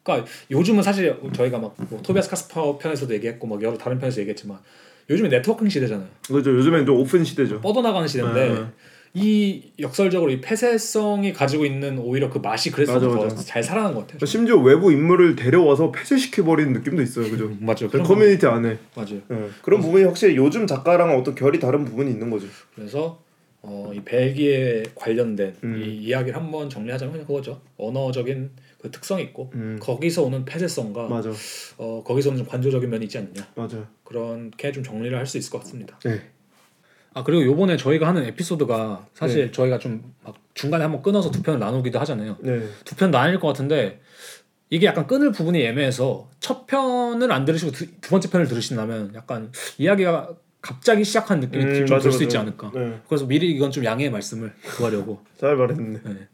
[0.04, 4.60] 그러니까 요즘은 사실 저희가 막 뭐 토비아스 카스퍼 편에서도 얘기했고 막 여러 다른 편에서 얘기했지만
[5.10, 6.08] 요즘에 네트워킹 시대잖아요.
[6.26, 6.56] 그죠.
[6.56, 7.60] 요즘엔 좀 오픈 시대죠.
[7.60, 8.66] 뻗어나가는 시대인데 네.
[9.14, 13.36] 이 역설적으로 이 폐쇄성이 가지고 있는 오히려 그 맛이 그래서 맞아, 더 맞아.
[13.44, 14.26] 잘 살아난 것 같아요.
[14.26, 17.30] 심지어 외부 인물을 데려와서 폐쇄시켜 버리는 느낌도 있어요.
[17.30, 17.52] 그죠.
[17.60, 17.90] 맞죠.
[17.90, 19.20] 그 커뮤니티 안에 맞아요.
[19.32, 19.50] 예.
[19.62, 22.48] 그런 부분이 확실히 요즘 작가랑 어떤 결이 다른 부분이 있는 거죠.
[22.74, 23.22] 그래서
[23.64, 25.84] 어, 이 벨기에 관련된 음.
[25.84, 27.62] 이 이야기를 한번 정리하자면 그냥 그거죠.
[27.78, 28.50] 언어적인
[28.82, 29.78] 그 특성이 있고 음.
[29.80, 31.32] 거기서 오는 폐쇄성과 맞아,
[31.78, 33.88] 어, 거기서 오는 좀 관조적인 면이 있지 않느냐 맞아.
[34.04, 36.00] 그렇게 좀 정리를 할 수 있을 것 같습니다.
[36.06, 36.22] 네.
[37.14, 39.52] 아 그리고 요번에 저희가 하는 에피소드가 사실 네.
[39.52, 42.38] 저희가 좀 막 중간에 한번 끊어서 두 편을 나누기도 하잖아요.
[42.42, 42.68] 네.
[42.86, 44.02] 두편 나뉠 것 같은데
[44.70, 49.52] 이게 약간 끊을 부분이 애매해서 첫 편을 안 들으시고 두, 두 번째 편을 들으신다면 약간
[49.78, 52.22] 이야기가 갑자기 시작한 느낌이 음, 좀 들 수.
[52.24, 52.72] 있지 않을까.
[52.74, 53.00] 네.
[53.08, 55.22] 그래서 미리 이건 좀 양해의 말씀을 구하려고.
[55.40, 56.00] 잘 말했네.
[56.04, 56.28] 네.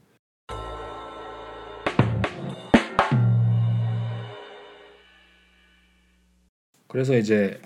[6.87, 7.59] 그래서 이제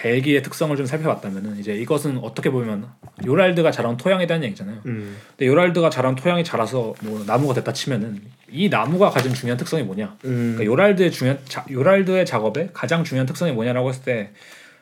[0.00, 2.88] 벨기의 특성을 좀 살펴봤다면은 이제 이것은 어떻게 보면
[3.26, 4.78] 요랄드가 자란 토양에 대한 얘기잖아요.
[4.86, 5.16] 음.
[5.36, 8.18] 근데 요랄드가 자란 토양이 자라서 뭐 나무가 됐다 치면은
[8.50, 10.16] 이 나무가 가진 중요한 특성이 뭐냐?
[10.24, 10.54] 음.
[10.56, 14.30] 그러니까 요랄드의 중요한 자, 요랄드의 작업의 가장 중요한 특성이 뭐냐라고 했을 때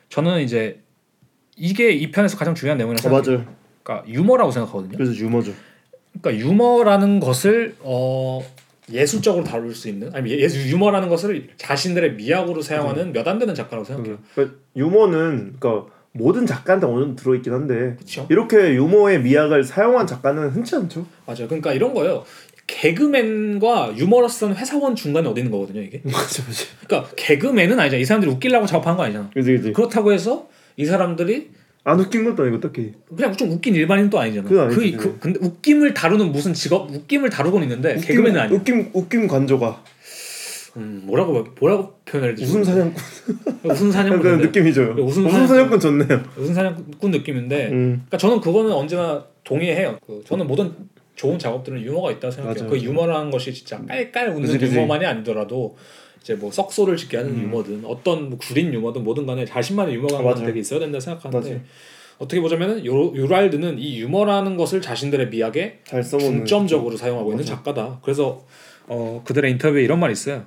[0.07, 0.79] 저는 이제
[1.57, 3.11] 이게 이 편에서 가장 중요한 내용이라고 어.
[3.11, 3.45] 맞아요.
[3.83, 4.97] 그러니까 유머라고 생각하거든요.
[4.97, 5.51] 그래서 유머죠.
[6.21, 8.41] 그러니까 유머라는 것을 어
[8.91, 13.85] 예술적으로 다룰 수 있는 아니 예 유머라는 것을 자신들의 미학으로 사용하는 몇 안 되는 작가라고
[13.85, 14.17] 생각해요.
[14.33, 18.25] 그러니까 유머는 그러니까 모든 작가한테 어느 정도 들어 있긴 한데 그렇죠.
[18.29, 21.05] 이렇게 유머의 미학을 사용한 작가는 흔치 않죠.
[21.27, 21.47] 맞아요.
[21.47, 22.23] 그러니까 이런 거예요.
[22.67, 26.01] 개그맨과 유머러스한 회사원 중간에 어디 있는 거거든요, 이게.
[26.05, 26.65] 맞아, 맞아.
[26.85, 27.99] 그러니까 개그맨은 아니잖아.
[28.01, 29.29] 이 사람들이 웃기려고 작업한 거 아니잖아.
[29.33, 29.73] 그지, 그지.
[29.73, 31.49] 그렇다고 해서 이 사람들이
[31.89, 32.93] 안 웃긴 것도 아니고 딱히.
[33.15, 34.47] 그냥 좀 웃긴 일반인도 아니잖아.
[34.47, 38.57] 그건 아니지, 그, 그 근데 웃김을 다루는 무슨 직업 웃김을 다루고는 있는데 웃김, 개그맨은 아니야.
[38.57, 39.83] 웃김 웃김 관조가
[40.77, 42.43] 음, 뭐라고 뭐라고 표현해야 되지?
[42.43, 42.93] 웃음 사냥꾼
[43.63, 44.95] 웃음 그런 사냥꾼 느낌이죠.
[44.99, 46.23] 웃음 웃음 사냥꾼 좋네요.
[46.37, 48.03] 웃음 사냥꾼 느낌인데 음.
[48.07, 49.97] 그러니까 저는 그거는 언제나 동의해요.
[50.05, 50.71] 그 저는 모든
[51.15, 52.63] 좋은 작업들은 유머가 있다 고 생각해요.
[52.63, 52.81] 맞아, 그.
[52.81, 54.75] 유머라는 것이 진짜 깔깔 웃는 그지, 그지.
[54.75, 55.75] 유머만이 아니더라도
[56.21, 57.43] 이제 뭐 썩소를 짓게 하는 음.
[57.43, 60.35] 유머든 어떤 뭐 구린 유머든 뭐든 간에 자신만의 유머가.
[60.35, 61.63] 되게 있어야 된다 생각하는데 맞아.
[62.17, 65.79] 어떻게 보자면은 요 요랄드는 이 유머라는 것을 자신들의 미학에.
[66.19, 67.55] 중점적으로 사용하고 있는 맞아.
[67.55, 67.99] 작가다.
[68.03, 68.45] 그래서
[68.87, 70.45] 어, 그들의 인터뷰에 이런 말이 있어요.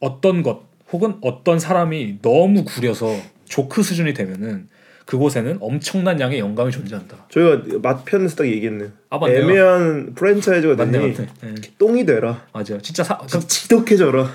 [0.00, 4.68] 어떤 것 혹은 어떤 사람이 너무 구려서 조크 수준이 되면은
[5.10, 7.26] 그곳에는 엄청난 양의 영감이 존재한다.
[7.30, 8.90] 저희가 맛편에서 딱 얘기했네요.
[9.10, 9.40] 아, 맞네요.
[9.40, 11.28] 애매한 프랜차이즈가 맞네, 되니 맞네.
[11.46, 11.54] 예.
[11.78, 12.46] 똥이 되라.
[12.52, 12.80] 맞아요.
[12.80, 14.30] 진짜 사, 그, 지독해져라.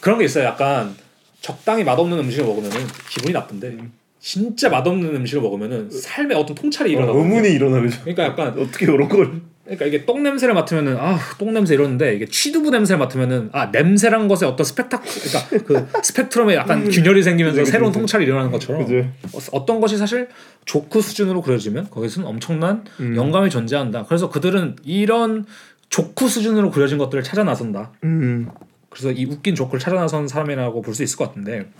[0.00, 0.44] 그런 게 있어요.
[0.44, 0.94] 약간
[1.40, 2.76] 적당히 맛없는 음식을 먹으면은
[3.08, 3.78] 기분이 나쁜데
[4.20, 7.10] 진짜 맛없는 음식을 먹으면은 삶에 어떤 통찰이 일어나.
[7.10, 7.98] 어, 의문이 일어나 그죠.
[8.02, 9.40] 그러니까 약간 어떻게 이런 걸?
[9.70, 14.44] 그러니까 이게 똥 냄새를 맡으면은 아똥 냄새 이러는데 이게 취두부 냄새를 맡으면은 아 냄새란 것에
[14.44, 18.00] 어떤 스펙타 그러니까 그 스펙트럼에 약간 균열이 생기면서 그치, 그치, 새로운 그치.
[18.00, 19.06] 통찰이 일어나는 것처럼 그죠.
[19.32, 20.28] 어, 어떤 것이 사실
[20.64, 23.14] 조크 수준으로 그려지면 거기서는 엄청난 음.
[23.14, 24.06] 영감이 존재한다.
[24.06, 25.46] 그래서 그들은 이런
[25.88, 27.92] 조크 수준으로 그려진 것들을 찾아 나선다.
[28.02, 28.48] 음.
[28.88, 31.70] 그래서 이 웃긴 조크를 찾아 나선 사람이라고 볼 수 있을 것 같은데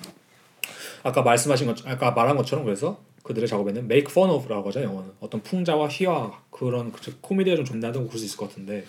[1.03, 5.43] 아까 말씀하신 것 아까 말한 것처럼 그래서 그들의 작업에는 make fun of라고 하죠 영어는 어떤
[5.43, 8.85] 풍자와 희화 그런 그 코미디가 좀 존재한다고 볼 수 있을 것 같은데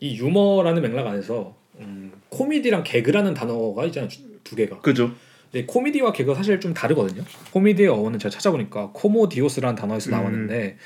[0.00, 5.10] 이 유머라는 맥락 안에서 음, 코미디랑 개그라는 단어가 있잖아요 두- 두 개가 그죠.
[5.50, 10.12] 근데 코미디와 개그가 사실 좀 다르거든요 코미디의 어원은 제가 찾아보니까 코모디오스라는 단어에서 음.
[10.12, 10.76] 나왔는데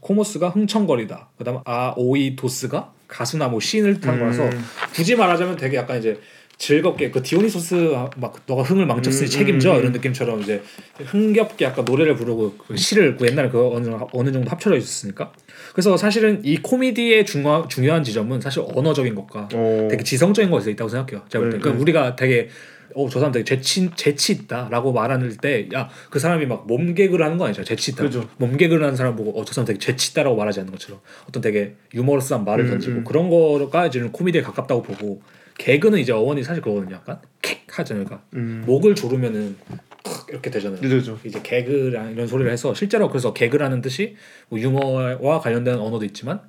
[0.00, 4.64] 코모스가 흥청거리다 그다음 아오이도스가 가수나 뭐 시인을 뜻하는 거라서 음.
[4.94, 6.18] 굳이 말하자면 되게 약간 이제
[6.58, 7.74] 즐겁게 그 디오니소스
[8.16, 9.80] 막 너가 흥을 망쳤으니 음, 책임져 음, 음.
[9.80, 10.62] 이런 느낌처럼 이제
[11.04, 15.32] 흥겹게 약간 노래를 부르고 그 시를 그 옛날에 그 어느 어느 정도 합쳐져 있었으니까
[15.72, 19.88] 그래서 사실은 이 코미디의 중요 중요한 지점은 사실 언어적인 것과 어.
[19.90, 21.26] 되게 지성적인 것에 있다고 생각해요.
[21.28, 21.56] 제가 볼 때.
[21.56, 21.82] 네, 그러니까 네.
[21.82, 22.48] 우리가 되게
[22.94, 27.44] 어저 사람 되게 재치 재치 있다라고 말하는 때 야 그 사람이 막 몸개그를 하는 거
[27.44, 28.26] 아니죠 재치 있다 그죠.
[28.38, 31.74] 몸개그를 하는 사람 보고 어 저 사람 되게 재치 있다라고 말하지 않는 것처럼 어떤 되게
[31.92, 33.04] 유머러스한 말을 음, 던지고 음.
[33.04, 35.20] 그런 거가 이제 코미디에 가깝다고 보고
[35.58, 38.62] 개그는 이제 어원이 사실 그거거든요 약간 킥 하잖아요 그러니까 음.
[38.66, 39.56] 목을 조르면은
[40.02, 41.18] 탁 이렇게 되잖아요 그죠.
[41.24, 44.16] 이제 개그랑 이런 소리를 해서 실제로 그래서 개그라는 뜻이
[44.48, 46.40] 뭐 유머와 관련된 언어도 있지만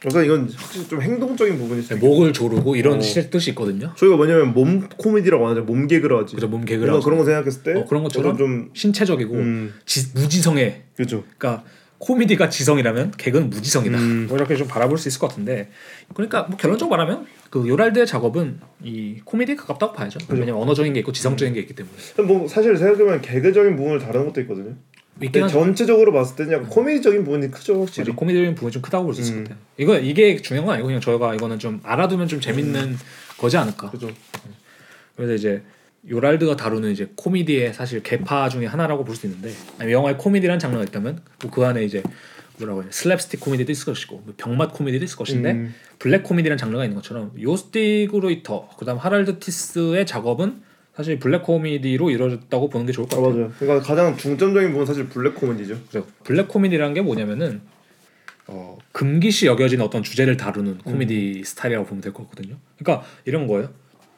[0.00, 2.00] 그러니까 이건 확실히 좀 행동적인 부분이 있어요.
[2.00, 3.00] 목을 조르고 이런 어.
[3.00, 6.34] 시- 뜻이 있거든요 저희가 뭐냐면 몸 코미디라고 하는데 몸 개그를 하지.
[6.34, 10.08] 그래서 몸 뭔가 개그라고 그런 거 생각했을 때 어, 그런 것처럼 좀 신체적이고 음, 지,
[10.14, 11.22] 무지성애 그죠.
[11.38, 11.64] 그러니까
[12.06, 13.96] 코미디가 지성이라면 개그는 무지성이다.
[13.96, 14.26] 음.
[14.28, 15.70] 뭐 이렇게 좀 바라볼 수 있을 것 같은데
[16.14, 20.18] 그러니까 뭐 결론적으로 말하면 그 요랄드의 작업은 이 코미디에 가깝다고 봐야죠.
[20.28, 21.94] 왜냐면 언어적인 게 있고 지성적인 게 있기 때문에
[22.26, 24.74] 뭐 사실 생각해보면 개그적인 부분을 다루는 것도 있거든요.
[25.22, 25.52] 있긴 하죠.
[25.52, 28.08] 전체적으로 봤을 때는 약간 코미디적인 부분이 크죠 확실히.
[28.08, 29.44] 맞아, 코미디적인 부분이 좀 크다고 볼 수 있을 음.
[29.44, 29.64] 것 같아요.
[29.76, 32.96] 이거 이게 중요한 건 아니고 그냥 저희가 이거는 좀 알아두면 좀 재밌는
[33.38, 33.90] 거지 않을까.
[33.92, 34.10] 그죠.
[35.14, 35.62] 그래서 이제
[36.08, 40.82] 요랄드가 다루는 이제 코미디의 사실 계파 중에 하나라고 볼 수 있는데 아니, 영화에 코미디라는 장르가
[40.84, 42.02] 있다면 뭐그 안에 이제
[42.58, 45.74] 뭐라고 하냐 슬랩스틱 코미디도 있을 것이고 뭐 병맛 코미디도 있을 것인데 음.
[45.98, 50.62] 블랙 코미디라는 장르가 있는 것처럼 요스 드 그로이터 그다음 하랄드 티스의 작업은
[50.96, 53.34] 사실 블랙 코미디로 이루어졌다고 보는 게 좋을 것 같아요.
[53.36, 53.52] 맞아요.
[53.58, 55.78] 그러니까 가장 중점적인 부분 은 사실 블랙 코미디죠.
[55.88, 57.62] 그래서 블랙 코미디라는 게 뭐냐면은
[58.48, 62.56] 어, 금기시 여겨지는 어떤 주제를 다루는 코미디 스타일이라고 보면 될 것 같거든요.
[62.76, 63.70] 그러니까 이런 거예요.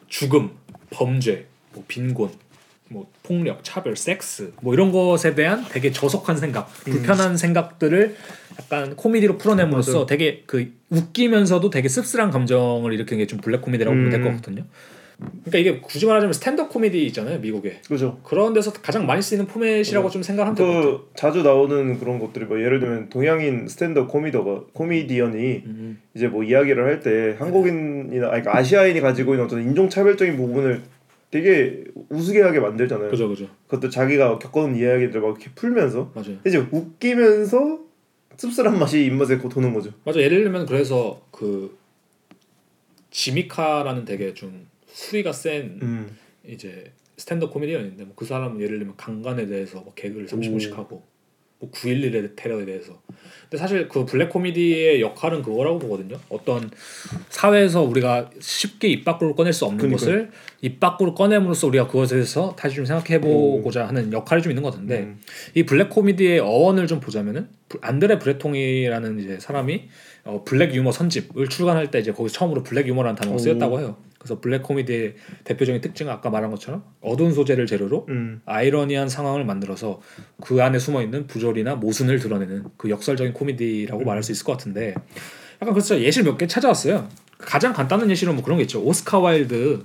[0.08, 0.50] 죽음,
[0.90, 2.30] 범죄, 뭐 빈곤,
[2.88, 8.16] 뭐 폭력, 차별, 섹스 뭐 이런 것에 대한 되게 저속한 생각, 불편한 생각들을
[8.60, 10.06] 약간 코미디로 풀어냄으로써 맞아요.
[10.06, 14.36] 되게 그 웃기면서도 되게 씁쓸한 감정을 일으키는 게 좀 블랙 코미디라고 보면 될것 음.
[14.36, 14.64] 같거든요.
[15.44, 17.80] 그러니까 이게 굳이 말하자면 스탠드업 코미디 있잖아요, 미국에.
[17.88, 18.18] 그죠.
[18.24, 20.98] 그런 데서 가장 많이 쓰이는 포맷이라고 좀 생각하면 될것 같아요.
[20.98, 26.00] 그 자주 나오는 그런 것들이 뭐 예를 들면 동양인 스탠드업 코미더가 코미디언이 음.
[26.14, 30.82] 이제 뭐 이야기를 할 때 한국인이나 아니 그러니까 아시아인이 가지고 있는 어떤 인종 차별적인 부분을
[31.34, 33.10] 되게 우스개하게 만들잖아요.
[33.10, 33.48] 그죠, 그죠.
[33.66, 36.38] 그것도 자기가 겪어온 이야기들 막 이렇게 풀면서 맞아요.
[36.46, 37.80] 이제 웃기면서
[38.36, 39.90] 씁쓸한 맛이 입맛에 감도는 거죠.
[40.04, 40.20] 맞아.
[40.20, 41.76] 예를 들면 그래서 그
[43.10, 46.16] 지미 카라는 되게 좀 수위가 센 음.
[46.46, 50.76] 이제 스탠드 코미디언인데 뭐 그 사람은 예를 들면 강간에 대해서 뭐 개그를 30분씩 오.
[50.76, 51.08] 하고 뭐
[51.70, 53.00] 9.11의 테러에 대해서
[53.42, 56.70] 근데 사실 그 블랙 코미디의 역할은 그거라고 보거든요 어떤
[57.28, 59.98] 사회에서 우리가 쉽게 입 밖으로 꺼낼 수 없는 그러니까요.
[60.06, 60.30] 것을
[60.62, 64.72] 입 밖으로 꺼냄으로써 우리가 그것에 대해서 다시 좀 생각해 보고자 하는 역할이 좀 있는 것
[64.72, 65.20] 같은데 음.
[65.54, 69.84] 이 블랙 코미디의 어원을 좀 보자면은 브- 안드레 브레통이라는 이제 사람이
[70.24, 73.38] 어, 블랙 유머 선집을 출간할 때 이제 거기서 처음으로 블랙 유머라는 단어가 오.
[73.38, 73.96] 쓰였다고 해요.
[74.24, 78.40] 그래서 블랙 코미디의 대표적인 특징은 아까 말한 것처럼 어두운 소재를 재료로 음.
[78.46, 80.00] 아이러니한 상황을 만들어서
[80.42, 84.06] 그 안에 숨어 있는 부조리나 모순을 드러내는 그 역설적인 코미디라고 음.
[84.06, 84.94] 말할 수 있을 것 같은데
[85.60, 87.06] 약간 그래서 예시를 몇 개 찾아왔어요.
[87.36, 88.82] 가장 간단한 예시는 뭐 그런 게 있죠.
[88.82, 89.84] 오스카 와일드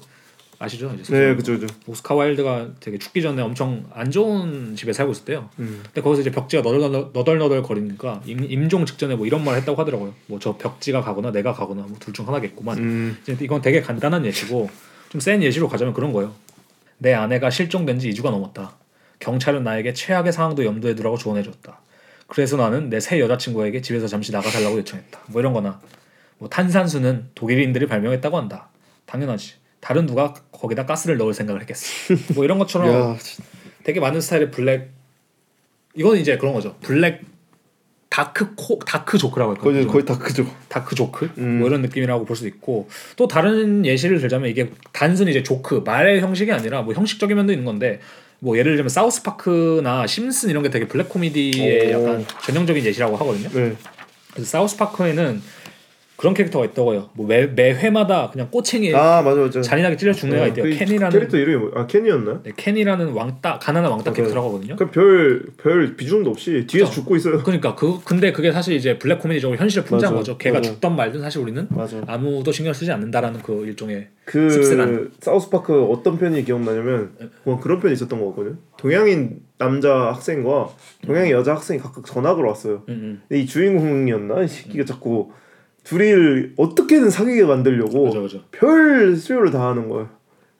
[0.59, 0.93] 아시죠?
[1.13, 1.67] 네, 그죠, 그죠.
[1.87, 5.49] 오스카 와일드가 되게 죽기 전에 엄청 안 좋은 집에 살고 있었대요.
[5.59, 5.79] 음.
[5.85, 10.13] 근데 거기서 이제 벽지가 너덜너덜, 너덜너덜 거리니까 임, 임종 직전에 뭐 이런 말 했다고 하더라고요.
[10.27, 12.77] 뭐 저 벽지가 가거나 내가 가거나 뭐 둘 중 하나겠구만.
[12.77, 13.17] 음.
[13.41, 14.69] 이건 되게 간단한 예시고
[15.09, 16.33] 좀 센 예시로 가자면 그런 거예요.
[16.97, 18.75] 내 아내가 실종된 지 2주가 넘었다.
[19.19, 21.79] 경찰은 나에게 최악의 상황도 염두에 두라고 조언해줬다.
[22.27, 25.19] 그래서 나는 내 새 여자친구에게 집에서 잠시 나가달라고 요청했다.
[25.27, 25.79] 뭐 이런 거나
[26.37, 28.67] 뭐 탄산수는 독일인들이 발명했다고 한다.
[29.05, 29.53] 당연하지.
[29.79, 31.85] 다른 누가 거기다 가스를 넣을 생각을 했겠어.
[32.35, 33.43] 뭐 이런 것처럼 야, 진-
[33.83, 34.89] 되게 많은 스타일의 블랙
[35.95, 36.75] 이건 이제 그런 거죠.
[36.81, 37.21] 블랙
[38.09, 39.91] dark co- dark joke라고 거의 할까요?
[39.91, 40.45] 거의 dark죠.
[40.67, 41.59] dark joke 음.
[41.59, 46.51] 뭐 이런 느낌이라고 볼수 있고 또 다른 예시를 들자면 이게 단순히 이제 조크 말의 형식이
[46.51, 47.99] 아니라 뭐 형식적인 면도 있는 건데
[48.39, 52.01] 뭐 예를 들면 사우스 파크나 심슨 이런 게 되게 블랙 코미디의 오.
[52.01, 53.49] 약간 전형적인 예시라고 하거든요.
[53.49, 53.75] 네.
[54.33, 55.41] 그래서 사우스 파크에는
[56.19, 57.11] 그런 캐릭터가 있다고요.
[57.13, 59.61] 뭐 매 매 회마다 그냥 꼬챙이에 아 맞아 맞아.
[59.61, 60.65] 잔인하게 찔려 죽는 애가 있대요.
[60.65, 61.71] 그 켄이라는 캐릭터 이름이 뭐?
[61.75, 62.41] 아 켄이었나?
[62.43, 64.15] 네, 켄이라는 왕따 가난한 왕따 맞아요.
[64.15, 64.75] 캐릭터라고 하거든요.
[64.75, 66.91] 그별별 비중도 없이 뒤에서 어.
[66.91, 67.41] 죽고 있어요.
[67.43, 70.19] 그러니까 그 근데 그게 사실 이제 블랙 코미디적으로 현실을 풍자한 맞아.
[70.33, 70.37] 거죠.
[70.37, 70.69] 걔가 맞아.
[70.71, 72.01] 죽던 말든 사실 우리는 맞아.
[72.05, 75.11] 아무도 신경 쓰지 않는다라는 그 일종의 그 씁쓸한.
[75.21, 77.11] 사우스 파크 어떤 편이 기억나냐면
[77.45, 78.57] 뭐 그런 편이 있었던 거거든요.
[78.77, 80.69] 동양인 남자 학생과
[81.05, 82.83] 동양인 여자 학생이 각각 전학을 왔어요.
[82.89, 83.21] 음, 음.
[83.27, 85.31] 근데 이 주인공이었나 이 새끼가 자꾸
[85.83, 88.43] 둘이를 어떻게든 사귀게 만들려고 그죠 그죠.
[88.51, 90.09] 별 수요를 다 하는 거예요.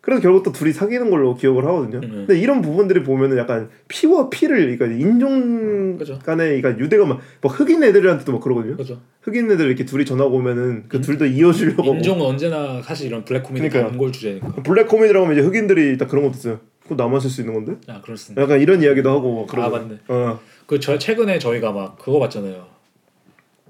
[0.02, 1.98] 그래서 결국 또 둘이 사귀는 걸로 기억을 하거든요.
[2.02, 2.26] 음.
[2.26, 6.18] 근데 이런 부분들이 보면은 약간 피와 피를 그러니까 인종 그죠.
[6.20, 8.78] 간의 그러니까 유대가 막, 막 흑인 애들한테도 막 그러거든요.
[8.78, 9.00] 그죠.
[9.22, 11.96] 흑인 애들 이렇게 둘이 전화 오면은 그 둘도 이어주려고.
[11.96, 13.70] 인종은 언제나 사실 이런 블랙 코미디.
[13.70, 14.64] 단골 주제니까.
[14.64, 16.60] 블랙 코미디라고 하면 이제 흑인들이 딱 그런 것도 있어요.
[16.82, 17.76] 그거 나만 쓸 수 있는 건데?
[17.88, 18.42] 아 그렇습니다.
[18.42, 19.76] 약간 이런 이야기도 하고 막 그러고.
[19.76, 19.98] 아, 맞네.
[20.08, 20.40] 어.
[20.66, 22.66] 그 저 최근에 저희가 막 그거 봤잖아요.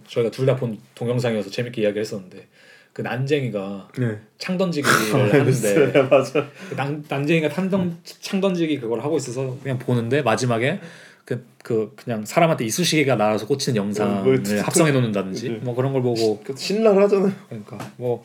[0.09, 2.47] 저희가 둘 다 본 동영상이어서 재밌게 이야기를 했었는데
[2.93, 4.17] 그 난쟁이가 네.
[4.37, 4.91] 창 던지기를
[5.31, 5.91] 하는데 네.
[6.69, 10.79] 그 난, 난쟁이가 탄던, 창 던지기 그걸 하고 있어서 그냥 보는데 마지막에
[11.25, 15.63] 그, 그 그냥 사람한테 이쑤시개가 날아서 꽂히는 영상을 뭐 진짜 합성해 놓는다든지 그치.
[15.63, 17.31] 뭐 그런 걸 보고 그 신랄 하잖아요.
[17.47, 18.23] 그러니까 뭐.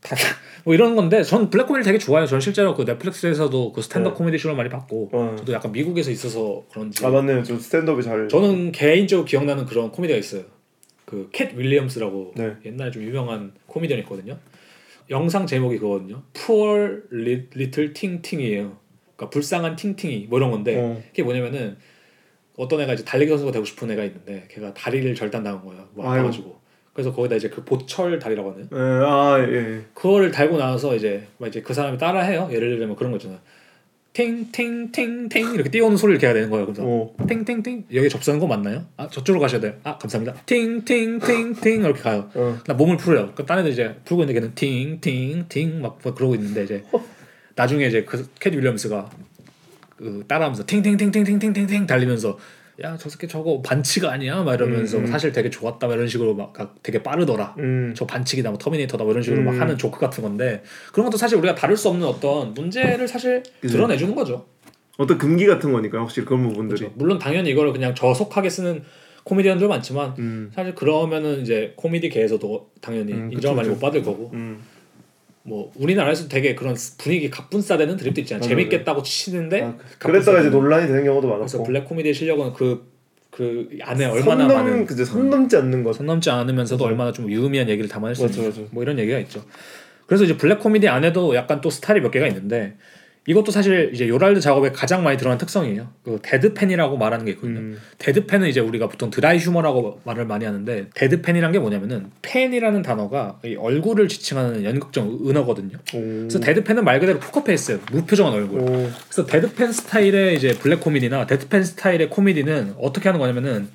[0.00, 0.16] 다,
[0.64, 2.26] 뭐 이런 건데 전 블랙 코미디 되게 좋아해요.
[2.26, 4.18] 전 실제로 그 넷플릭스에서도 그 스탠드업 네.
[4.18, 5.36] 코미디 쇼를 많이 봤고 어.
[5.38, 7.44] 저도 약간 미국에서 있어서 그런지 아 맞네요.
[7.44, 8.26] 저 스탠드업이 잘.
[8.28, 10.42] 저는 개인적으로 기억나는 그런 코미디가 있어요.
[11.12, 12.56] 그 캣 윌리엄스라고 네.
[12.64, 14.38] 옛날에 좀 유명한 코미디언 있거든요.
[15.10, 16.22] 영상 제목이 그거거든요.
[16.32, 18.76] Poor Li- Little Tink Tink이에요.
[19.16, 21.02] 그러니까 불쌍한 팅팅이 뭐 이런 건데 어.
[21.08, 21.76] 그게 뭐냐면은
[22.56, 25.86] 어떤 애가 이제 달리기 선수가 되고 싶은 애가 있는데 걔가 다리를 절단당한 거야.
[25.92, 26.10] 뭐.
[26.10, 26.60] 아파가지고.
[26.94, 29.82] 그래서 거기다 이제 그 보철 다리라고 하는 예, 아 예.
[29.94, 32.48] 그거를 달고 나와서 이제 막 이제 그 사람이 따라해요.
[32.52, 33.40] 예를 들면 그런 거 있잖아.
[34.12, 36.66] 팅팅팅팅 이렇게 뛰어오는 소리를 걔가 내는 거예요.
[36.66, 37.14] 그래서 어.
[37.26, 38.84] 팅팅팅 여기 접수하는 거 맞나요?
[38.96, 39.74] 아 저쪽으로 가셔야 돼요.
[39.84, 40.42] 아 감사합니다.
[40.44, 42.28] 팅팅팅팅 이렇게 가요.
[42.34, 42.58] 어.
[42.66, 43.32] 나 몸을 풀어요.
[43.34, 46.84] 그딴 애들 이제 풀고 있는데 걔는 팅팅팅 막 그러고 있는데 이제
[47.54, 49.10] 나중에 이제 그캣 윌리엄스가
[49.96, 52.38] 그 따라하면서 팅팅팅팅팅팅팅 달리면서
[52.82, 54.42] 야 저 새끼 저거 반칙 아니야?
[54.42, 55.06] 막 이러면서 음, 음.
[55.06, 56.52] 사실 되게 좋았다 막 이런 식으로 막
[56.82, 57.54] 되게 빠르더라.
[57.58, 57.92] 음.
[57.96, 59.60] 저 반칙이다 뭐 터미네이터다 뭐 이런 식으로 막 음.
[59.60, 60.62] 하는 조크 같은 건데
[60.92, 63.74] 그런 것도 사실 우리가 다룰 수 없는 어떤 문제를 사실 그죠.
[63.76, 64.46] 드러내주는 거죠.
[64.98, 66.80] 어떤 금기 같은 거니까 확실히 그런 부분들이.
[66.80, 66.94] 그렇죠.
[66.96, 68.82] 물론 당연히 이거를 그냥 저속하게 쓰는
[69.24, 70.50] 코미디언들 많지만 음.
[70.54, 73.68] 사실 그러면은 이제 코미디계에서도 당연히 음, 인정을 많이.
[73.68, 74.60] 못 받을 거고 음.
[75.44, 78.48] 뭐 우리나라에서 되게 그런 분위기 갑분싸되는 드립도 있잖아요.
[78.48, 80.50] 재밌겠다고 치는데 아, 그랬다가 이제.
[80.50, 81.64] 논란이 되는 경우도 그래서 많았고.
[81.64, 85.94] 블랙 코미디의 실력은 그그 안에 얼마나 선 넘, 많은 그죠 선 넘지 않는 것.
[85.94, 86.92] 선 넘지 않으면서도 맞아요.
[86.92, 88.52] 얼마나 좀 유의미한 얘기를 담아낼 수 맞죠.
[88.70, 89.44] 뭐 이런 얘기가 있죠.
[90.06, 92.76] 그래서 이제 블랙 코미디 안에도 약간 또 스타일이 몇 개가 있는데
[93.26, 95.88] 이것도 사실 이제 요랄드 작업에 가장 많이 들어간 특성이에요.
[96.04, 97.60] 그 deadpan이라고 말하는 게 있거든요.
[97.60, 97.78] 음.
[97.98, 103.54] deadpan은 이제 우리가 보통 dry humor라고 말을 많이 하는데 deadpan이란 게 뭐냐면은 pan이라는 단어가 이
[103.54, 105.78] 얼굴을 지칭하는 연극적 은어거든요.
[105.94, 106.00] 오.
[106.00, 107.80] 그래서 deadpan은 말 그대로 포커페이스예요.
[107.92, 108.60] 무표정한 얼굴.
[108.60, 108.90] 오.
[109.08, 113.68] 그래서 deadpan 스타일의 이제 블랙 코미디나 deadpan 스타일의 코미디는 어떻게 하는 거냐면은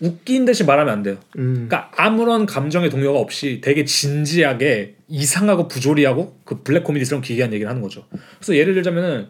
[0.00, 1.16] 웃긴 듯이 말하면 안 돼요.
[1.38, 1.66] 음.
[1.68, 7.82] 그러니까 아무런 감정의 동요가 없이 되게 진지하게 이상하고 부조리하고 그 블랙 코미디스러운 기괴한 얘기를 하는
[7.82, 8.04] 거죠.
[8.36, 9.28] 그래서 예를 들자면은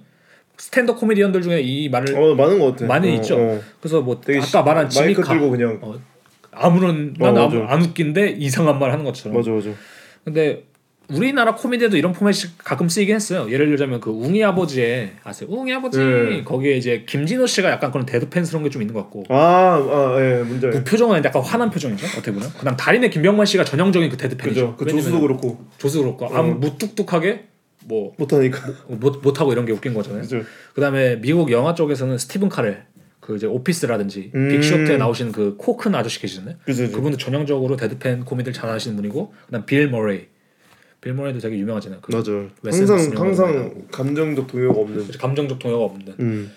[0.59, 2.87] 스탠드업 코미디언들 중에 이 말을 어 많은 것 같아.
[2.87, 3.37] 많이 어, 있죠.
[3.39, 3.61] 어.
[3.81, 5.79] 그래서 뭐 아까 말한 지미 마이크 카 들고 그냥.
[5.81, 5.95] 어,
[6.51, 7.57] 아무런 어, 난 맞아.
[7.59, 9.37] 아무, 안 웃긴데 이상한 말 하는 것처럼.
[9.37, 9.71] 맞아 맞아.
[10.25, 10.65] 근데
[11.13, 13.51] 우리나라 코미디에도 이런 포맷이 가끔 쓰이긴 했어요.
[13.51, 15.49] 예를 들자면 그 웅이 아버지의 아세요?
[15.51, 16.45] 웅이 아버지 네.
[16.45, 20.43] 거기에 이제 이진호 씨가 약간 그런 deadpan스러운 게 좀 있는 것 같고 아 아 예
[20.43, 20.67] 문제.
[20.69, 22.07] 무표정은 약간 화난 표정이죠.
[22.07, 22.51] 어떻게 보면.
[22.59, 24.77] 그다음 달인의 김병만 씨가 전형적인 그 데드펜이죠.
[24.77, 24.77] 그죠.
[24.77, 26.55] 그 조수도 그렇고 조수 그렇고 아무 어.
[26.57, 27.45] 무뚝뚝하게
[27.87, 28.61] 뭐 못하니까.
[28.89, 30.21] 못 못하고 이런 게 웃긴 거잖아요.
[30.23, 30.43] 그죠.
[30.75, 32.83] 그다음에 미국 영화 쪽에서는 스티븐 카렐
[33.21, 34.49] 그 이제 오피스라든지 음.
[34.51, 36.57] 빅쇼트에 나오시는 그 코 큰 아저씨 계시잖아요.
[36.67, 40.27] 그분도 전형적으로 deadpan 코미디를 잘하시는 분이고 그다음 빌 머레이.
[41.01, 42.01] 빌 머레이도 되게 유명하잖아요.
[42.01, 42.33] 그 맞아.
[42.63, 43.83] 웨스 항상 항상.
[43.91, 45.09] 감정적 동요가 없는.
[45.19, 46.15] 감정적 동요가 없는.
[46.21, 46.53] 음.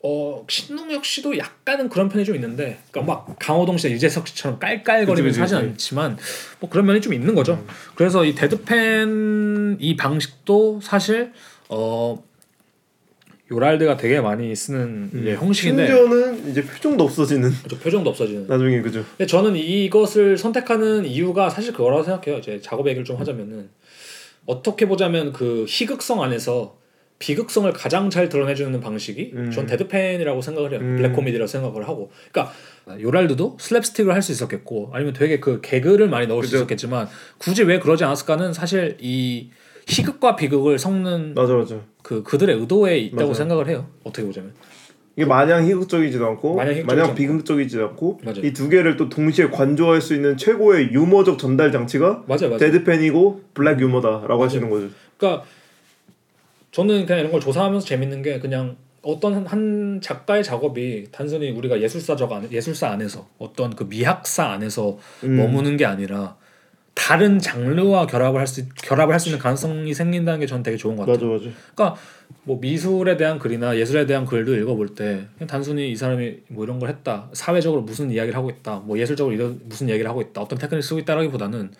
[0.00, 5.42] 어 신동엽 씨도 약간은 그런 편이 좀 있는데, 그러니까 막 강호동 씨나 유재석 씨처럼 깔깔거리면서
[5.42, 5.56] 하진.
[5.56, 6.16] 않지만
[6.60, 7.54] 뭐 그런 면이 좀 있는 거죠.
[7.54, 7.66] 음.
[7.96, 11.32] 그래서 이 deadpan 이 방식도 사실
[11.68, 12.22] 어
[13.50, 18.46] 요랄드가 되게 많이 쓰는 이제 형식인데 심지어는 이제 표정도 없어지는 그렇죠, 표정도 없어지는.
[18.46, 19.04] 나중에 그죠.
[19.16, 22.38] 근데 저는 이것을 선택하는 이유가 사실 그거라고 생각해요.
[22.38, 23.70] 이제 작업 얘기를 좀 하자면은
[24.48, 26.78] 어떻게 보자면 그 희극성 안에서
[27.18, 29.50] 비극성을 가장 잘 드러내주는 방식이 음.
[29.50, 30.80] 전 deadpan이라고 생각을 해요.
[30.80, 30.96] 음.
[30.96, 32.10] 블랙 코미디라고 생각을 하고.
[32.32, 32.54] 그러니까
[32.98, 36.56] 요랄드도 슬랩스틱을 할 수 있었겠고 아니면 되게 그 개그를 많이 넣을 수 그죠.
[36.58, 39.50] 있었겠지만 굳이 왜 그러지 않았을까는 사실 이
[39.86, 41.80] 희극과 비극을 섞는 맞아 맞아.
[42.02, 43.34] 그 그들의 의도에 있다고 맞아요.
[43.34, 43.86] 생각을 해요.
[44.04, 44.52] 어떻게 보자면.
[45.18, 47.14] 이게 마냥 희극적이지도 않고 마냥 마냥, 희극적이지.
[47.16, 48.20] 비극적이지도 않고.
[48.44, 52.58] 이 두 개를 또 동시에 관조할 수 있는 최고의 유머적 전달 장치가 맞아요, 맞아요.
[52.58, 54.86] 데드펜이고 블랙 유머다라고 하시는 거죠.
[55.16, 55.44] 그러니까
[56.70, 61.80] 저는 그냥 이런 걸 조사하면서 재밌는 게 그냥 어떤 한- 한 작가의 작업이 단순히 우리가
[61.80, 65.36] 예술사적 안 예술사 안에서 어떤 그 미학사 안에서 음.
[65.36, 66.36] 머무는 게 아니라
[66.98, 70.96] 다른 장르와 결합을 할 수 결합을 할 수 있는 가능성이 생긴다는 게 저는 되게 좋은
[70.96, 71.30] 것 같아요.
[71.30, 71.56] 맞아 맞아.
[71.74, 72.00] 그러니까
[72.42, 76.88] 뭐 미술에 대한 글이나 예술에 대한 글도 읽어볼 때 단순히 이 사람이 뭐 이런 걸
[76.88, 80.82] 했다 사회적으로 무슨 이야기를 하고 있다 뭐 예술적으로 이런 무슨 이야기를 하고 있다 어떤 테크닉을
[80.82, 81.70] 쓰고 있다라기보다는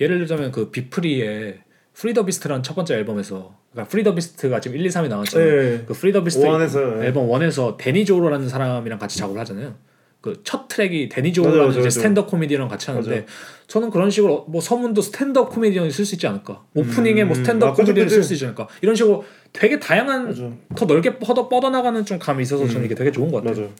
[0.00, 1.58] 예를 들자면 그 비프리의
[1.92, 5.62] 프리더 비스트라는 첫 번째 앨범에서 그러니까 프리더 비스트가 지금 1, 2, 3이 나왔잖아요.
[5.62, 5.84] 네.
[5.86, 7.06] 그 프리더 비스트 one에서 예.
[7.06, 9.74] 앨범 1에서 데니 조로라는 사람이랑 같이 작업을 하잖아요.
[10.20, 11.88] 그 첫 트랙이 데니 맞아요, 이제.
[11.88, 13.24] 스탠드업 코미디랑 같이 하는데 맞아요.
[13.68, 16.62] 저는 그런 식으로 뭐 서문도 스탠드업 코미디언이 쓸 수 있지 않을까?
[16.74, 17.42] 오프닝에 뭐 음.
[17.42, 18.14] 스탠드업 아, 코미디언이 그치.
[18.16, 18.66] 쓸 수 있지 않을까?
[18.82, 20.50] 이런 식으로 되게 다양한 맞아.
[20.74, 23.62] 더 넓게 뻗어 뻗어나가는 좀 감이 있어서 저는 이게 되게 좋은 것 같아요.
[23.66, 23.72] 맞아.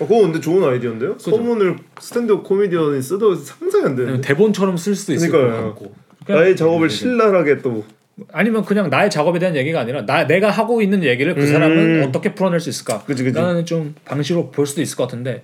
[0.00, 1.16] 어, 그거 근데 좋은 아이디어인데요?
[1.18, 4.20] 서문을 스탠드업 코미디언이 쓰도 상상이 안 되는데.
[4.20, 5.66] 대본처럼 쓸 수도 있을 것 그러니까요.
[5.68, 5.94] 같고.
[6.26, 7.84] 그냥- 나의 작업을 신랄하게 또
[8.32, 11.46] 아니면 그냥 나의 작업에 대한 얘기가 아니라 나 내가 하고 있는 얘기를 그 음.
[11.46, 13.02] 사람은 어떻게 풀어낼 수 있을까?
[13.04, 13.36] 그치, 그치.
[13.38, 15.42] 라는 좀 방식으로 볼 수도 있을 것 같은데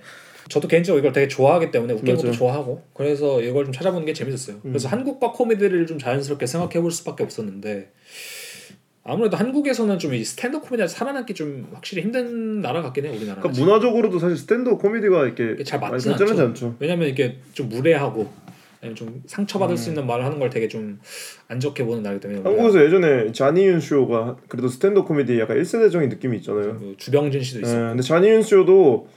[0.49, 2.23] 저도 개인적으로 이걸 되게 좋아하기 때문에 웃긴 맞아.
[2.27, 4.57] 것도 좋아하고 그래서 이걸 좀 찾아보는 게 재밌었어요.
[4.65, 4.71] 음.
[4.71, 7.91] 그래서 한국과 코미디를 좀 자연스럽게 생각해 볼 수밖에 없었는데
[9.03, 13.41] 아무래도 한국에서는 좀 이 스탠드업 코미디가 살아남기 좀 확실히 힘든 나라 같긴 해요 우리나라.
[13.41, 16.41] 그러니까 문화적으로도 사실 스탠드업 코미디가 이렇게 잘 맞지는 않죠.
[16.41, 16.75] 않죠.
[16.79, 18.27] 왜냐면 이게 좀 무례하고
[18.95, 19.77] 좀 상처받을 음.
[19.77, 20.99] 수 있는 말을 하는 걸 되게 좀
[21.47, 26.37] 안 좋게 보는 나라기 때문에 한국에서 예전에 자니윤 쇼가 그래도 스탠드업 코미디 약간 1세대적인 느낌이
[26.37, 26.77] 있잖아요.
[26.77, 29.07] 그 주병진 씨도 예, 있었고 근데 자니윤 쇼도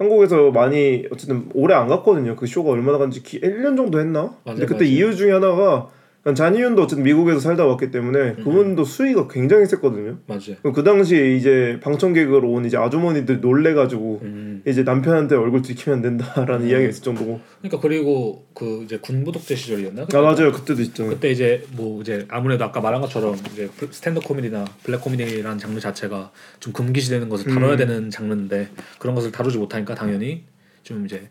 [0.00, 2.34] 한국에서 많이 어쨌든 오래 안 갔거든요.
[2.34, 4.34] 그 쇼가 얼마나 간지 기, 1년 정도 했나?
[4.44, 4.94] 근데 그때 맞아요.
[4.96, 5.90] 이유 중에 하나가
[6.34, 8.44] 잔이윤도 어쨌든 미국에서 살다 왔기 때문에 음.
[8.44, 10.18] 그분도 수위가 굉장히 셌거든요.
[10.26, 10.56] 맞아요.
[10.62, 14.62] 그그 당시에 이제 방청객으로 온 이제 아주머니들 놀래가지고 음.
[14.66, 16.70] 이제 남편한테 얼굴 들키면 안 된다라는 음.
[16.70, 20.06] 이야기가 있을 정도고 그러니까 그리고 그 이제 군부 독재 시절이었나?
[20.12, 21.14] 아 맞아요 그때도 있잖아요.
[21.14, 26.32] 그때 이제 뭐 이제 아무래도 아까 말한 것처럼 이제 스탠드업 코미디나 블랙 코미디라는 장르 자체가
[26.60, 27.76] 좀 금기시되는 것을 다뤄야 음.
[27.78, 28.68] 되는 장르인데
[28.98, 30.44] 그런 것을 다루지 못하니까 당연히
[30.82, 31.28] 좀 이제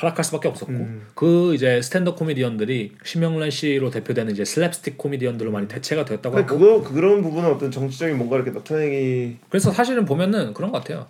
[0.00, 1.06] 하락할 수밖에 없었고 음.
[1.14, 6.80] 그 이제 스탠드업 코미디언들이 심형래 씨로 대표되는 이제 슬랩스틱 코미디언들로 많이 대체가 되었다고 근데 하고
[6.80, 11.06] 그거 그런 부분은 어떤 정치적인 뭔가 이렇게 나타내기 그래서 사실은 보면은 그런 것 같아요.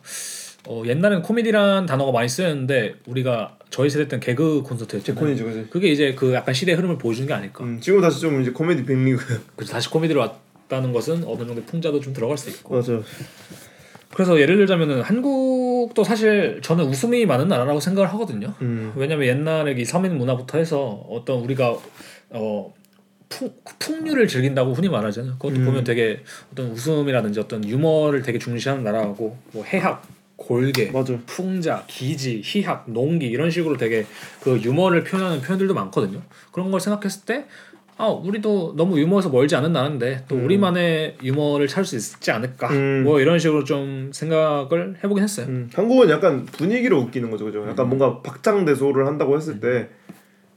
[0.68, 5.20] 어, 옛날에는 코미디란 단어가 많이 쓰였는데 우리가 저희 세대 때는 개그 콘서트였잖아요.
[5.20, 5.66] 제콘이죠, 그지?
[5.70, 7.62] 그게 이제 그 약간 시대의 흐름을 보여주는 게 아닐까.
[7.64, 12.00] 음, 지금 다시 좀 이제 코미디 빅리그 그래서 다시 코미디로 왔다는 것은 어느 정도 풍자도
[12.00, 12.74] 좀 들어갈 수 있고.
[12.74, 13.00] 맞아.
[14.12, 18.54] 그래서 예를 들자면은 한국 도 사실 저는 웃음이 많은 나라라고 생각을 하거든요.
[18.60, 18.92] 음.
[18.96, 21.76] 왜냐면 옛날에 이 서민 문화부터 해서 어떤 우리가
[22.30, 22.74] 어
[23.28, 25.34] 풍, 풍류를 즐긴다고 흔히 말하잖아요.
[25.34, 25.64] 그것도 음.
[25.64, 26.20] 보면 되게
[26.52, 30.02] 어떤 웃음이라든지 어떤 유머를 되게 중시하는 나라고 뭐 해학,
[30.36, 31.18] 골계, 맞아.
[31.26, 34.06] 풍자, 기지, 희학, 농기 이런 식으로 되게
[34.40, 36.22] 그 유머를 표현하는 표현들도 많거든요.
[36.50, 37.44] 그런 걸 생각했을 때
[38.00, 40.46] 아, 우리도 너무 유머에서 멀지 않은 나라인데 또 음.
[40.46, 43.02] 우리만의 유머를 찾을 수 있지 않을까 음.
[43.04, 45.46] 뭐 이런 식으로 좀 생각을 해보긴 했어요.
[45.50, 47.66] 음, 한국은 약간 분위기로 웃기는 거죠, 그죠?
[47.68, 49.88] 약간 뭔가 박장대소를 한다고 했을 때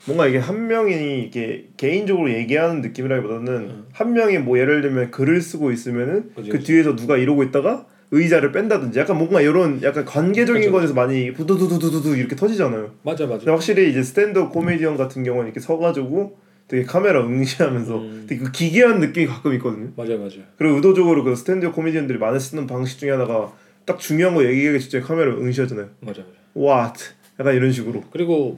[0.05, 5.71] 뭔가 이게 한 명이 이게 개인적으로 얘기하는 느낌이라기보다는 한 명이 뭐 예를 들면 글을 쓰고
[5.73, 6.59] 있으면은 그지, 그.
[6.59, 10.71] 뒤에서 누가 이러고 있다가 의자를 뺀다든지 약간 뭔가 이런 약간 관계적인.
[10.71, 12.91] 것에서 많이 부두두두두두 이렇게 터지잖아요.
[13.01, 13.51] 맞아 맞아.
[13.51, 16.37] 확실히 이제 스탠드업 코미디언 같은 경우는 이렇게 서가지고
[16.73, 18.25] 되게 카메라 응시하면서 음.
[18.27, 19.91] 되게 그 기괴한 느낌이 가끔 있거든요.
[19.95, 20.37] 맞아 맞아.
[20.57, 23.53] 그리고 의도적으로 그 스탠드업 코미디언들이 많이 쓰는 방식 중에 하나가
[23.85, 25.89] 딱 중요한 거 얘기하기 직전에 카메라 응시하잖아요.
[25.99, 26.33] 맞아 맞아.
[26.57, 27.03] What?
[27.39, 28.03] 약간 이런 식으로.
[28.09, 28.57] 그리고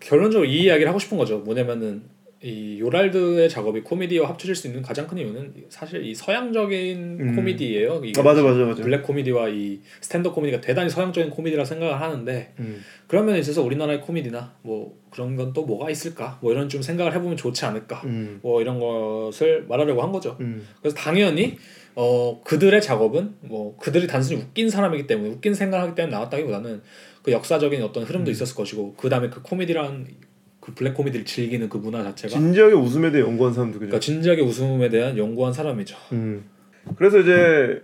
[0.00, 1.38] 결론적으로 이 이야기를 하고 싶은 거죠.
[1.38, 2.02] 뭐냐면은
[2.42, 7.36] 이 요랄드의 작업이 코미디와 합쳐질 수 있는 가장 큰 이유는 사실 이 서양적인 음.
[7.36, 8.00] 코미디예요.
[8.16, 8.82] 아 맞아 맞아 맞아.
[8.82, 12.82] 블랙 코미디와 이 스탠드업 코미디가 대단히 서양적인 코미디라 생각을 하는데 음.
[13.06, 16.38] 그런 면에 있어서 우리나라의 코미디나 뭐 그런 건 또 뭐가 있을까?
[16.40, 18.00] 뭐 이런 좀 생각을 해보면 좋지 않을까?
[18.06, 18.38] 음.
[18.42, 20.38] 뭐 이런 것을 말하려고 한 거죠.
[20.40, 20.66] 음.
[20.80, 21.58] 그래서 당연히
[21.94, 26.80] 어 그들의 작업은 뭐 그들이 단순히 웃긴 사람이기 때문에 웃긴 생각을 하기 때문에 나왔다기보다는
[27.22, 30.06] 그 역사적인 어떤 흐름도 있었을 것이고 그 다음에 그 코미디란
[30.70, 33.88] 그 블랙 코미디를 즐기는 그 문화 자체가 진지하게 웃음에 대해 연구한 사람들 그죠.
[33.88, 35.96] 그러니까 진지하게 웃음에 대한 연구한 사람이죠.
[36.12, 36.44] 음.
[36.96, 37.82] 그래서 이제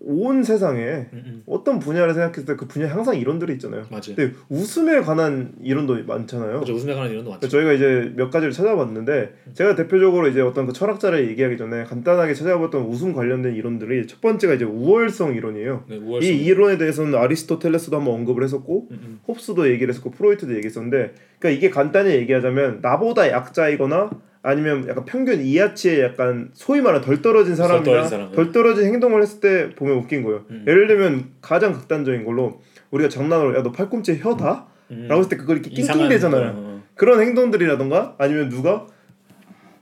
[0.00, 0.80] 온 세상에
[1.12, 1.42] 음, 음.
[1.46, 3.84] 어떤 분야를 생각했을 때 그 분야에 항상 이론들이 있잖아요.
[3.90, 4.14] 맞아요.
[4.16, 6.60] 근데 웃음에 관한 이론도 많잖아요.
[6.60, 7.48] 그죠 웃음에 관한 이론도 많죠.
[7.48, 12.82] 저희가 이제 몇 가지를 찾아봤는데 제가 대표적으로 이제 어떤 그 철학자를 얘기하기 전에 간단하게 찾아봤던
[12.86, 15.84] 웃음 관련된 이론들이 첫 번째가 이제 우월성 이론이에요.
[15.88, 16.30] 네, 우월성.
[16.30, 19.20] 이 이론에 대해서는 아리스토텔레스도 한번 언급을 했었고 음, 음.
[19.26, 24.10] 홉스도 얘기를 했었고 프로이트도 얘기했었는데 그러니까 이게 간단히 얘기하자면 나보다 약자이거나
[24.42, 28.84] 아니면 약간 평균 이하치의 약간 소위 말하는 덜 떨어진 덜 사람이나 떨어진 사람, 덜 떨어진
[28.86, 30.44] 행동을 했을 때 보면 웃긴 거예요.
[30.50, 30.64] 음.
[30.66, 32.60] 예를 들면 가장 극단적인 걸로
[32.90, 34.66] 우리가 장난으로 야 너 팔꿈치에 혀다?
[34.92, 35.06] 음.
[35.08, 36.52] 라고 했을 때 그걸 이렇게 낑낑대잖아요.
[36.54, 38.86] 거, 어, 그런 행동들이라던가 아니면 누가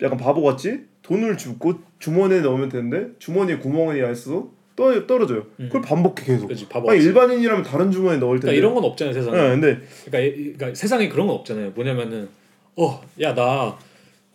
[0.03, 5.45] 약간 바보같이 돈을 주고 주머니에 넣으면 되는데 주머니에 구멍이 나 있어서 떠, 떨어져요.
[5.61, 5.67] 음.
[5.69, 6.51] 그걸 반복해 계속.
[6.69, 6.91] 바보.
[6.91, 7.01] 아니.
[7.03, 8.53] 일반인이라면 다른 주머니에 넣을 텐데.
[8.53, 9.37] 그러니까 이런 건 없잖아요 세상에.
[9.37, 11.71] 네, 근데 그러니까, 이- 그러니까 세상에 그런 건 없잖아요.
[11.75, 12.29] 뭐냐면은
[12.77, 13.79] 어 야 나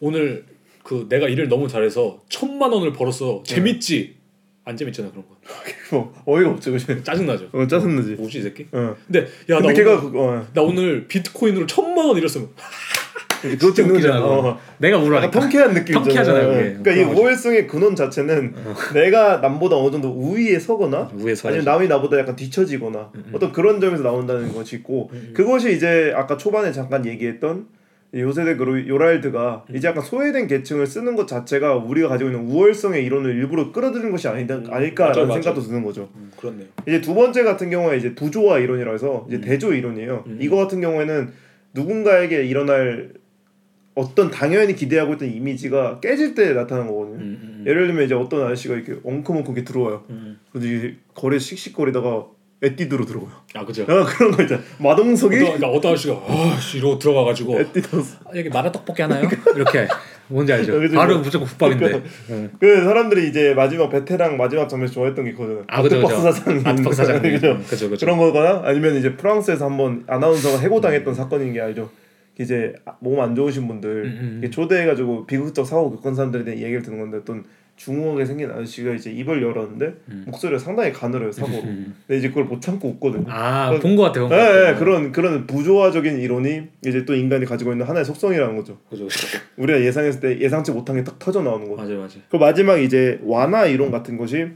[0.02, 0.44] 오늘
[0.84, 3.44] 그 내가 일을 너무 잘해서 천만 원을 벌었어.
[3.46, 4.16] 재밌지?
[4.66, 5.38] 안 재밌잖아 그런 거.
[5.92, 7.04] 뭐 어이가 없죠, 그지?
[7.04, 7.48] 짜증 나죠.
[7.54, 8.12] 어 짜증나지.
[8.14, 8.68] 뭐지 이 새끼?
[8.72, 8.96] 어.
[9.08, 12.50] 근데 야나 근데 오늘 걔가 그, 어, 나 오늘 비트코인으로 천만 원 잃었으면
[13.42, 14.20] 그것도 웃기잖아.
[14.20, 14.50] 그거.
[14.50, 14.60] 어.
[14.78, 15.40] 내가 약간 우울하니까.
[15.40, 16.78] 통쾌한 느낌 통쾌하잖아요, 그게.
[16.84, 17.04] 그러니까 이.
[17.04, 18.54] 우월성의 근원 자체는
[18.94, 23.32] 내가 남보다 어느 정도 우위에 서거나 우에서 아니면 남이 나보다 약간 뒤처지거나 음, 음.
[23.34, 25.34] 어떤 그런 점에서 나온다는 것이 있고 음, 음.
[25.34, 27.81] 그것이 이제 아까 초반에 잠깐 얘기했던 이
[28.14, 29.76] 요세대 그로 요랄드가 음.
[29.76, 34.28] 이제 약간 소외된 계층을 쓰는 것 자체가 우리가 가지고 있는 우월성의 이론을 일부러 끌어들이는 것이
[34.28, 35.42] 아니다 음, 아닐까라는 맞아.
[35.42, 36.10] 생각도 드는 거죠.
[36.16, 36.68] 음, 그렇네요.
[36.86, 39.42] 이제 두 번째 같은 경우에 이제 부조화 이론이라 해서 이제 음.
[39.42, 40.26] 대조 이론이에요.
[40.28, 40.38] 음.
[40.42, 41.32] 이거 같은 경우에는
[41.74, 43.14] 누군가에게 일어날
[43.96, 47.18] 어떤 당연히 기대하고 있던 이미지가 깨질 때 나타나는 거거든요.
[47.20, 47.64] 음.
[47.66, 50.04] 예를 들면 이제 어떤 아저씨가 이렇게 엉큼엉큼 이렇게 들어와요.
[50.10, 50.38] 음.
[50.52, 52.26] 근데 이제 거리에 씩씩거리다가
[52.64, 53.32] 에뛰드로 들어와요.
[53.56, 53.84] 아 그죠.
[53.84, 54.62] 아 그런 거 있잖아.
[54.80, 57.88] 마동석이 어떤, 그러니까 어떤 아저씨가 아씨 이러고 들어가가지고 에뛰드.
[58.26, 59.28] 아, 여기 마라 떡볶이 하나요?
[59.56, 59.88] 이렇게
[60.28, 60.80] 뭔지 알죠?
[60.80, 61.40] 그죠, 바로 그죠.
[61.40, 62.04] 무조건 국밥인데.
[62.30, 62.52] 응.
[62.60, 65.64] 그 사람들이 이제 마지막 베테랑 마지막 장면에서 좋아했던 게 그거잖아요.
[65.68, 66.32] 아 그죠 아트박스 그죠.
[66.32, 66.68] 사장님.
[66.68, 67.32] 아트박스 사장님.
[67.34, 67.48] 그죠.
[67.48, 68.06] 응, 그죠 그죠.
[68.06, 71.90] 그런 거거나 아니면 이제 프랑스에서 한번 아나운서가 해고당했던 사건인 게 알죠.
[72.40, 74.36] 이제 몸 안 좋으신 분들 음, 음.
[74.40, 77.44] 이게 초대해가지고 비극적 사고 겪은 사람들에 대한 얘기를 듣는 건데 어떤
[77.86, 80.24] 중후하게 생긴 아저씨가 이제 입을 열었는데 음.
[80.28, 81.62] 목소리가 상당히 가늘어요 사고로.
[82.06, 83.26] 근데 이제 그걸 못 참고 웃거든요.
[83.28, 84.30] 아본 것 같아요.
[84.32, 88.78] 예, 예, 그런 그런 부조화적인 이론이 이제 또 인간이 가지고 있는 하나의 속성이라는 거죠.
[88.88, 89.08] 그죠.
[89.58, 91.82] 우리가 예상했을 때 예상치 못한 게 딱 터져 나오는 거죠.
[91.82, 92.22] 맞아요, 맞아요.
[92.30, 94.50] 그 마지막 이제 완화 이론 같은 것이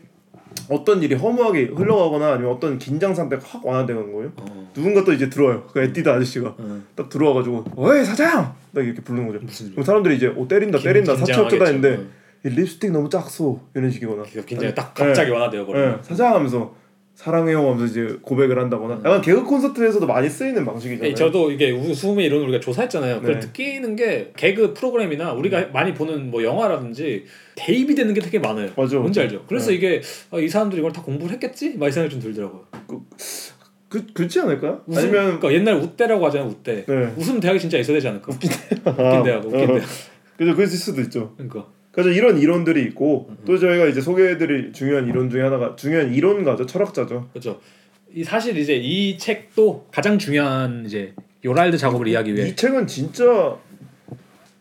[0.69, 4.31] 어떤 일이 허무하게 흘러가거나 아니면 어떤 긴장 상태가 확 완화되는 거예요.
[4.37, 4.71] 어.
[4.75, 5.63] 누군가 또 이제 들어와요.
[5.73, 6.81] 그 에뛰드 아저씨가 어.
[6.95, 9.39] 딱 들어와가지고 어이 사장 딱 이렇게 부르는 거죠.
[9.43, 12.24] 무슨 그럼 사람들이 이제 어 때린다 때린다 어쩌다 했는데 어.
[12.45, 16.03] 이 립스틱 너무 작소 이런 식이거나 굉장히 딱 갑자기 완화되어 예, 버려.
[16.03, 16.75] 사장 하면서
[17.15, 21.09] 사랑해요 하면서 이제 고백을 한다거나 약간 개그 콘서트에서도 많이 쓰이는 방식이잖아요.
[21.09, 23.21] 예, 저도 이게 웃음의 이론을 우리가 조사했잖아요.
[23.21, 23.45] 그걸 네.
[23.47, 27.23] 느끼는 게 개그 프로그램이나 우리가 많이 보는 뭐 영화라든지
[27.55, 28.69] 대입이 되는 게 되게 많아요.
[28.75, 28.97] 맞아.
[28.97, 29.43] 뭔지 알죠?
[29.47, 29.75] 그래서 네.
[29.77, 31.77] 이게 아, 이 사람들이 이걸 다 공부를 했겠지?
[31.77, 32.65] 막 이 생각이 좀 들더라고요.
[33.87, 34.81] 그 그렇지 않을까요?
[34.87, 36.49] 웃음, 아니면 그러니까 옛날 웃대라고 하잖아요.
[36.49, 36.83] 웃대.
[36.85, 37.13] 네.
[37.17, 38.31] 웃음 대학이 진짜 있어야 되지 않을까?
[38.33, 38.51] 웃긴
[38.83, 39.73] 아, 대학, 웃긴 어.
[39.75, 39.87] 대학.
[40.37, 41.33] 그죠 그럴 수도 있죠.
[41.37, 41.65] 그러니까
[41.95, 47.29] 그래서 이런 이론들이 있고 또 저희가 이제 소개해드릴 중요한 이론 중에 하나가 중요한 이론가죠 철학자죠.
[47.31, 47.61] 그렇죠.
[48.13, 51.13] 이 사실 이제 이 책도 가장 중요한 이제
[51.45, 53.55] 요랄드 작업을 이해하기 위해 이 책은 진짜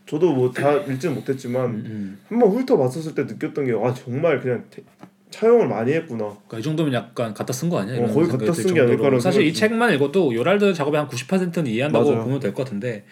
[0.07, 4.83] 저도 뭐 다 읽지는 못했지만 음, 한번 훑어봤었을 때 느꼈던 게아 정말 그냥 대-
[5.31, 6.27] 차용을 많이 했구나.
[6.47, 7.99] 그러니까 이 정도면 약간 갖다 쓴 거 아니야?
[8.01, 8.87] 어, 거의 갖다 들 쓴게 정도로.
[8.87, 12.23] 아닐까라는 사실 이 생각이 책만 읽어도 요랄드 작업의 한 90%는 이해한다고 맞아요.
[12.25, 13.05] 보면 될 것 같은데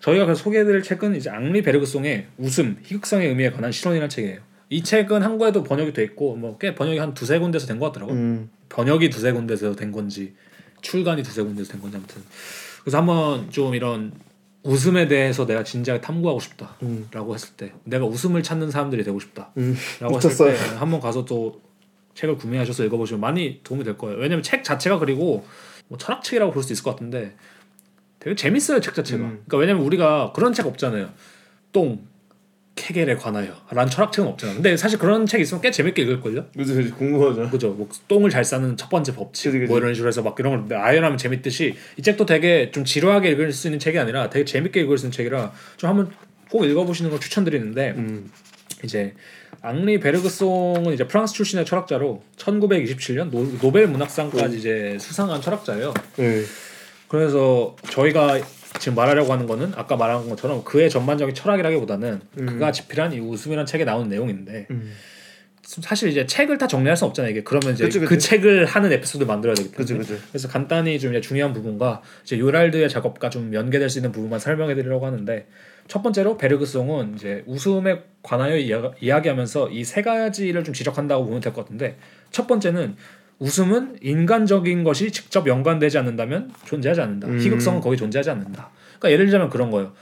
[0.00, 4.40] 저희가 그래서 소개해드릴 책은 이제 앙리 베르그송의 웃음, 희극성의 의미에 관한 실론이라는 책이에요.
[4.70, 8.12] 이 책은 한국에도 번역이 돼 있고 뭐 꽤 번역이 한 두세 군데서 된 것 같더라고.
[8.12, 8.50] 요 음.
[8.68, 10.34] 번역이 두세 군데서 된 건지
[10.80, 12.22] 출간이 두세 군데서 된 건지 아무튼
[12.82, 14.12] 그래서 한번 좀 이런
[14.62, 17.34] 웃음에 대해서 내가 진지하게 탐구하고 싶다라고 음.
[17.34, 19.76] 했을 때 내가 웃음을 찾는 사람들이 되고 싶다라고 음.
[20.22, 20.54] 했을.
[20.54, 21.60] 때 한번 가서 또
[22.14, 24.18] 책을 구매하셔서 읽어보시면 많이 도움이 될 거예요.
[24.18, 25.44] 왜냐면 책 자체가 그리고
[25.88, 27.34] 뭐 철학책이라고 볼 수 있을 것 같은데
[28.20, 29.24] 되게 재밌어요 책 자체가.
[29.24, 29.42] 음.
[29.46, 31.10] 그러니까 왜냐면 우리가 그런 책 없잖아요.
[31.72, 32.00] 똥
[32.76, 34.54] 케겔에 관하여 라는 철학책은 없잖아.
[34.54, 36.46] 근데 사실 그런 책 있으면 꽤 재밌게 읽을걸요?
[36.56, 37.50] 그죠 그죠 궁금하죠.
[37.50, 37.70] 그죠.
[37.70, 39.68] 뭐 똥을 잘 싸는 첫 번째 법칙 그치, 그치.
[39.68, 43.52] 뭐 이런 식으로 해서 막 이런 걸 아이언하면 재밌듯이 이 책도 되게 좀 지루하게 읽을
[43.52, 46.10] 수 있는 책이 아니라 되게 재밌게 읽을 수 있는 책이라 좀 한번
[46.50, 48.30] 꼭 읽어보시는 걸 추천드리는데 음.
[48.84, 49.14] 이제
[49.62, 55.92] 앙리 베르그송은 이제 프랑스 출신의 철학자로 1927년 노, 노벨 문학상까지 이제 수상한 철학자예요.
[56.16, 56.44] 네.
[57.10, 58.38] 그래서 저희가
[58.78, 62.46] 지금 말하려고 하는 거는 아까 말한 것처럼 그의 전반적인 철학이라기보다는 음.
[62.46, 64.92] 그가 집필한 이 웃음이라는 책에 나오는 내용인데 음.
[65.62, 67.32] 사실 이제 책을 다 정리할 수 없잖아요.
[67.32, 68.28] 이게 그러면 이제 그치, 그 그치.
[68.30, 69.98] 책을 하는 에피소드 만들어야 되기 때문에.
[70.06, 70.16] 그죠.
[70.30, 74.74] 그래서 간단히 좀 이제 중요한 부분과 이제 요랄드의 작업과 좀 연계될 수 있는 부분만 설명해
[74.76, 75.46] 드리려고 하는데
[75.88, 81.52] 첫 번째로 베르그송은 이제 웃음에 관하여 이야, 이야기하면서 이 세 가지를 좀 지적한다고 보면 될
[81.52, 81.96] 것 같은데
[82.30, 82.96] 첫 번째는
[83.40, 87.26] 웃음은 인간적인 것이 직접 연관되지 않는다면 존재하지 않는다.
[87.26, 87.40] 음.
[87.40, 88.70] 희극성은 거의 존재하지 않는다.
[88.98, 89.92] 그러니까 예를 들자면 그런 거예요.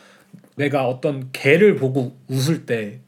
[0.57, 3.01] 내가 어떤 개를 보고 웃을 때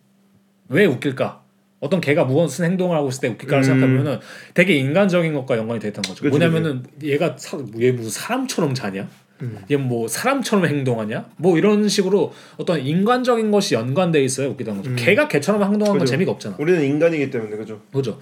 [0.70, 1.42] 왜 웃길까?
[1.80, 3.64] 어떤 개가 무슨 행동을 하고 있을 때 웃길까를 음.
[3.64, 4.18] 생각해보면은
[4.54, 6.22] 되게 인간적인 것과 연관이 돼 있던 거죠.
[6.22, 9.08] 그치, 뭐냐면은 얘가 사, 얘 무슨 사람처럼 자냐?
[9.42, 9.58] 음.
[9.70, 11.30] 얘뭐 사람처럼 행동하냐?
[11.38, 14.50] 뭐 이런 식으로 어떤 인간적인 것이 연관돼 있어요.
[14.50, 14.90] 웃기다는 거죠.
[14.90, 14.96] 음.
[14.96, 16.10] 개가 개처럼 행동하는 건 그죠.
[16.10, 16.56] 재미가 없잖아.
[16.58, 17.80] 우리는 인간이기 때문에 그죠.
[17.92, 18.18] 그죠?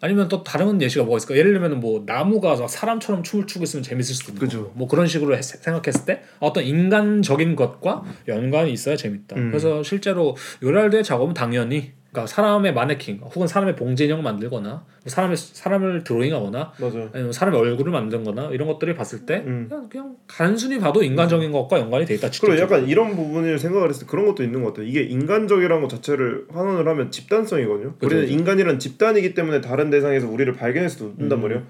[0.00, 1.36] 아니면 또 다른 예시가 뭐가 있을까?
[1.36, 4.72] 예를 들면 뭐 나무가 막 사람처럼 춤을 추고 있으면 재밌을 수도 있고 그죠.
[4.74, 9.36] 뭐 그런 식으로 했- 생각했을 때 어떤 인간적인 것과 연관이 있어야 재밌다.
[9.36, 9.50] 음.
[9.50, 15.36] 그래서 실제로 요랄드의 작업은 당연히 그러니까 사람의 마네킹 혹은 사람의 봉제 인형을 만들거나 뭐 사람의
[15.36, 17.08] 사람을 드로잉하거나 맞아.
[17.12, 19.66] 아니면 사람의 얼굴을 만든거나 이런 것들을 봤을 때 음.
[19.68, 22.28] 그냥, 그냥 단순히 봐도 인간적인 것과 연관이 돼 있다.
[22.40, 22.58] 그리고.
[22.58, 24.86] 약간 이런 부분을 생각을 했을 때 그런 것도 있는 것 같아요.
[24.86, 27.94] 이게 인간적이라는 것 자체를 환원을 하면 집단성이거든요.
[27.94, 28.28] 그죠, 우리는.
[28.28, 31.42] 인간이란 집단이기 때문에 다른 대상에서 우리를 발견할 수도 있단 음.
[31.42, 31.62] 말이에요.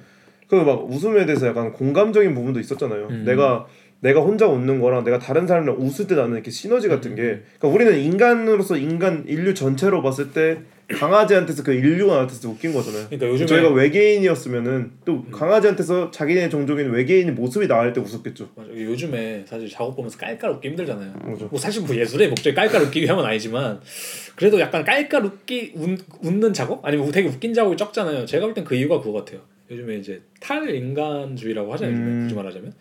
[0.49, 3.07] 그막 웃음에 대해서 약간 공감적인 부분도 있었잖아요.
[3.11, 3.25] 음.
[3.25, 3.67] 내가
[4.01, 7.69] 내가 혼자 웃는 거랑 내가 다른 사람이랑 웃을 때 나는 이렇게 시너지 같은 게 그러니까
[7.69, 13.07] 우리는 인간으로서 인간 인류 전체로 봤을 때 강아지한테서 그 인류가 나한테서 웃긴 거잖아요.
[13.07, 18.49] 그러니까 요즘에 저희가 외계인이었으면은 또 강아지한테서 자기네 종족인 외계인 모습이 나올 때 웃었겠죠.
[18.57, 18.71] 맞아.
[18.75, 21.13] 요즘에 사실 작업 보면서 깔깔 웃기 힘들잖아요.
[21.33, 21.47] 그죠.
[21.49, 23.81] 뭐 사실 뭐 예술의 목적이 깔깔 웃기 위함은 아니지만
[24.35, 28.25] 그래도 약간 깔깔 웃기 웃, 웃는 작업 아니면 되게 웃긴 작업이 적잖아요.
[28.27, 29.41] 제가 볼 땐 그 이유가 그거 같아요.
[29.71, 31.95] 요즘에 이제 탈인간주의라고 하잖아요.
[31.97, 32.23] 음.
[32.25, 32.73] 굳이 말하자면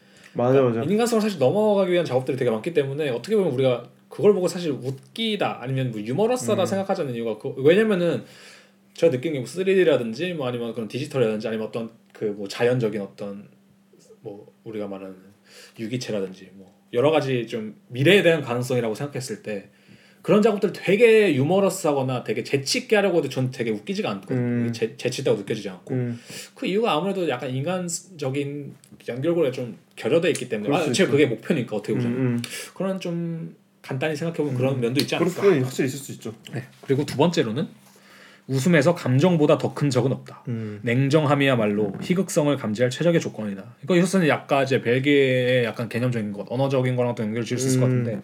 [0.44, 0.82] 맞아 맞아.
[0.84, 5.62] 인간성을 사실 넘어가기 위한 작업들이 되게 많기 때문에 어떻게 보면 우리가 그걸 보고 사실 웃기다
[5.62, 6.66] 아니면 뭐 유머러스하다 음.
[6.66, 8.24] 생각하자는 이유가 그 왜냐면은
[8.96, 13.48] 제가 느낀 게 뭐 3D라든지 뭐 아니면 그런 디지털이라든지 아니면 어떤 그 뭐 자연적인 어떤
[14.22, 15.16] 뭐 우리가 말하는
[15.80, 19.70] 유기체라든지 뭐 여러 가지 좀 미래에 대한 가능성이라고 생각했을 때
[20.30, 24.38] 그런 작업들 되게 유머러스하거나 되게 재치 있게 하려고 해도 전 되게 웃기지가 않거든요.
[24.38, 24.72] 음.
[24.72, 26.20] 재, 재치 있다고 느껴지지 않고 음.
[26.54, 28.76] 그 이유가 아무래도 약간 인간적인
[29.08, 31.10] 연결고리가 좀 결여돼 있기 때문에 그럴 아, 있죠.
[31.10, 32.42] 그게 목표니까 어떻게 보면 음,
[32.76, 36.36] 그런 좀 간단히 생각해보면 그런 면도 있지 그럴 않을까 수 확실히 있을 수 있죠.
[36.54, 36.64] 네.
[36.82, 37.68] 그리고 두 번째로는
[38.46, 40.44] 웃음에서 감정보다 더 큰 적은 없다.
[40.48, 40.80] 음.
[40.84, 43.64] 냉정함이야말로 희극성을 감지할 최적의 조건이다.
[43.84, 47.80] 이거 이것은 약간 이제 벨기에의 약간 개념적인 것, 언어적인 거랑 또 연결 지을 수 있을
[47.80, 48.04] 것 음.
[48.04, 48.22] 같은데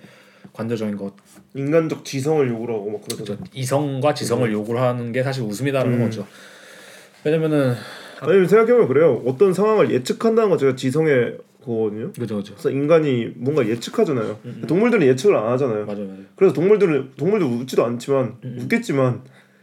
[0.53, 1.13] 관조적인 것,
[1.53, 3.25] 인간적 지성을 요구하고 막 그러죠.
[3.25, 6.03] 저 이성과 지성을 요구를 하는 게 사실 웃음이다라는 음.
[6.05, 6.25] 거죠.
[7.23, 7.73] 왜냐면은
[8.21, 9.21] 아니 생각해보면 그래요.
[9.25, 12.11] 어떤 상황을 예측한다는 거 제가 지성의 그거거든요.
[12.13, 12.53] 그죠 그죠.
[12.53, 14.37] 그래서 인간이 뭔가 예측하잖아요.
[14.67, 15.85] 동물들은 예측을 안 하잖아요.
[15.85, 16.19] 맞아요 맞아요.
[16.35, 19.21] 그래서 동물들은 동물도 웃지도 않지만 웃겠지만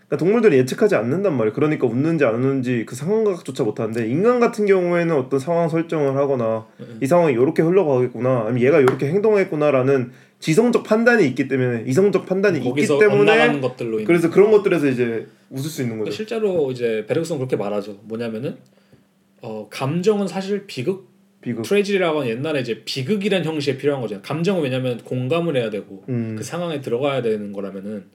[0.09, 1.55] 그러니까 동물들은 예측하지 않는단 말이에요.
[1.55, 6.67] 그러니까 웃는지 안 웃는지 그 상황각조차 못하는데 인간 같은 경우에는 어떤 상황 설정을 하거나
[7.01, 10.11] 이 상황이 이렇게 흘러가겠구나, 아니면 얘가 이렇게 행동했구나라는
[10.43, 15.99] 지성적 판단이 있기 때문에 이성적 판단이 있기 때문에 그래서 그런 것들에서 이제 웃을 수 있는
[15.99, 16.17] 그러니까 거죠.
[16.17, 18.01] 실제로 이제 베르그슨 그렇게 말하죠.
[18.03, 18.57] 뭐냐면은
[19.41, 21.09] 어, 감정은 사실 비극
[21.41, 21.63] 비극.
[21.63, 24.23] 트레지라고 하는 옛날에 이제 비극이란 형식에 필요한 거잖아요.
[24.23, 26.35] 감정은 왜냐면 공감을 해야 되고 음.
[26.37, 28.07] 그 상황에 들어가야 되는 거라면은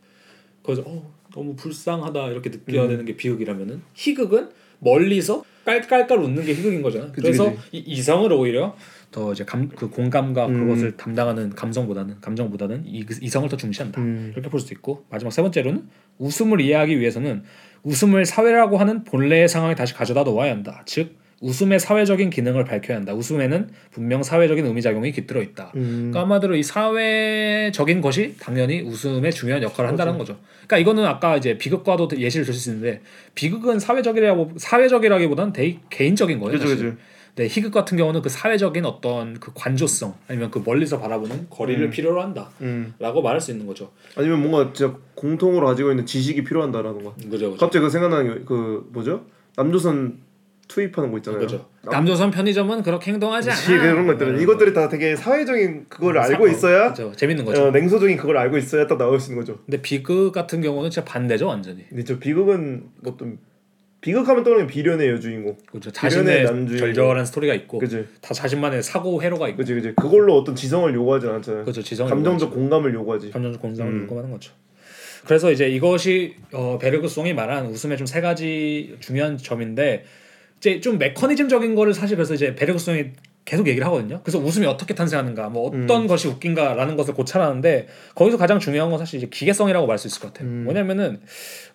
[0.63, 2.89] 거기서 어, 너무 불쌍하다 이렇게 느껴야 음.
[2.89, 4.49] 되는 게 비극이라면은 희극은
[4.80, 7.05] 멀리서 깔깔깔 웃는 게 희극인 거잖아.
[7.07, 7.61] 그치, 그래서 그치.
[7.71, 8.75] 이 이성을 오히려
[9.12, 10.60] 더 이제 감 그 공감과 음.
[10.68, 14.01] 그것을 담당하는 감성보다는 감정보다는 이, 이성을 더 중시한다.
[14.01, 14.32] 음.
[14.34, 15.84] 이렇게 볼 수도 있고 마지막 세 번째로는
[16.18, 17.43] 웃음을 이해하기 위해서는
[17.84, 20.84] 웃음을 사회라고 하는 본래의 상황에 다시 가져다 놓아야 한다.
[20.86, 23.14] 즉 웃음의 사회적인 기능을 밝혀야 한다.
[23.14, 25.72] 웃음에는 분명 사회적인 의미작용이 깃들어 있다.
[25.76, 26.10] 음.
[26.12, 30.38] 그러니까 한마디로 이 사회적인 것이 당연히 웃음의 중요한 역할을 한다는 거죠.
[30.66, 33.01] 그러니까 이거는 아까 이제 비극과도 예시를 들 수 있는데
[33.36, 36.53] 비극은 사회적이라고 사회적이라기보다는 되게 개인적인 거예요.
[36.58, 36.91] 그죠, 사실.
[36.95, 36.97] 그
[37.38, 37.43] 죠.
[37.43, 41.89] 네, 희극 같은 경우는 그 사회적인 어떤 그 관조성 아니면 그 멀리서 바라보는 거리를 음.
[41.91, 42.93] 필요로 한다라고 음.
[42.99, 43.91] 말할 수 있는 거죠.
[44.15, 47.13] 아니면 뭔가 진짜 공통으로 가지고 있는 지식이 필요한다라는 거.
[47.15, 47.57] 그죠, 그죠.
[47.57, 49.25] 갑자기 그 생각나는 게 그 뭐죠?
[49.55, 50.19] 남조선
[50.67, 51.39] 투입하는 거 있잖아요.
[51.41, 51.65] 그죠.
[51.83, 53.83] 남- 남조선 편의점은 그렇게 행동하지 그치, 않아.
[53.83, 57.11] 그런 것들은 이것들이 다 되게 사회적인 그걸 알고 있어야 그죠.
[57.15, 57.67] 재밌는 거죠.
[57.67, 59.59] 어, 냉소적인 그걸 알고 있어야 딱 나올 수 있는 거죠.
[59.65, 61.88] 근데 비극 같은 경우는 진짜 반대죠, 완전히.
[61.88, 63.38] 근데 저 비극은 어떤
[64.08, 65.58] 비극하면 떠오르는 비련의 여주인공.
[65.70, 65.91] 그죠.
[65.91, 66.78] 비련의 자신의 남주인공.
[66.78, 69.93] 절절한 스토리가 있고 그지, 다 자신만의 사고 회로가 있고 그지, 그지.
[69.97, 71.66] 그걸로 어떤 지성을 요구하지 않잖아요.
[71.66, 71.84] 그죠.
[71.84, 73.32] 지성 감정적 공감을 요구하지.
[73.32, 74.03] 감정적 공상을 음.
[74.03, 74.53] 요구하는 거죠.
[75.26, 80.05] 그래서 이제 이것이 어, 베르그송이 말한 웃음의 좀 세 가지 중요한 점인데
[80.60, 83.08] 이제 좀 메커니즘적인 거를 사실 그래서 이제 베르그송이
[83.43, 84.22] 계속 얘기를 하거든요.
[84.24, 86.08] 그래서 웃음이 어떻게 탄생하는가, 뭐 어떤 음.
[86.08, 90.34] 것이 웃긴가라는 것을 고찰하는데 거기서 가장 중요한 건 사실 이제 기계성이라고 말 수 있을 것
[90.34, 90.49] 같아요.
[90.49, 90.64] 음.
[90.66, 91.20] 뭐냐면은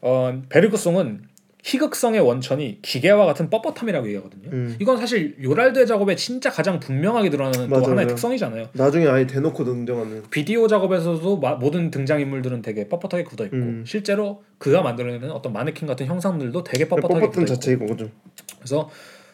[0.01, 1.32] 어, 베르그송은
[1.65, 4.51] 희극성의 원천이 기계와 같은 뻣뻣함이라고 얘기하거든요.
[4.53, 4.77] 음.
[4.81, 8.09] 이건 사실 요랄드의 작업에 진짜 가장 분명하게 드러나는 또 맞아요, 하나의.
[8.09, 8.69] 특성이잖아요.
[8.73, 10.25] 나중에 아예 대놓고 등장하는.
[10.31, 13.85] 비디오 작업에서도 마- 모든 등장 인물들은 되게 뻣뻣하게 굳어 있고 음.
[13.87, 18.11] 실제로 그가 만들어내는 어떤 마네킹 같은 형상들도 되게 뻣뻣하게 뻣뻣한 자체이고 그죠.
[18.59, 18.91] 그래서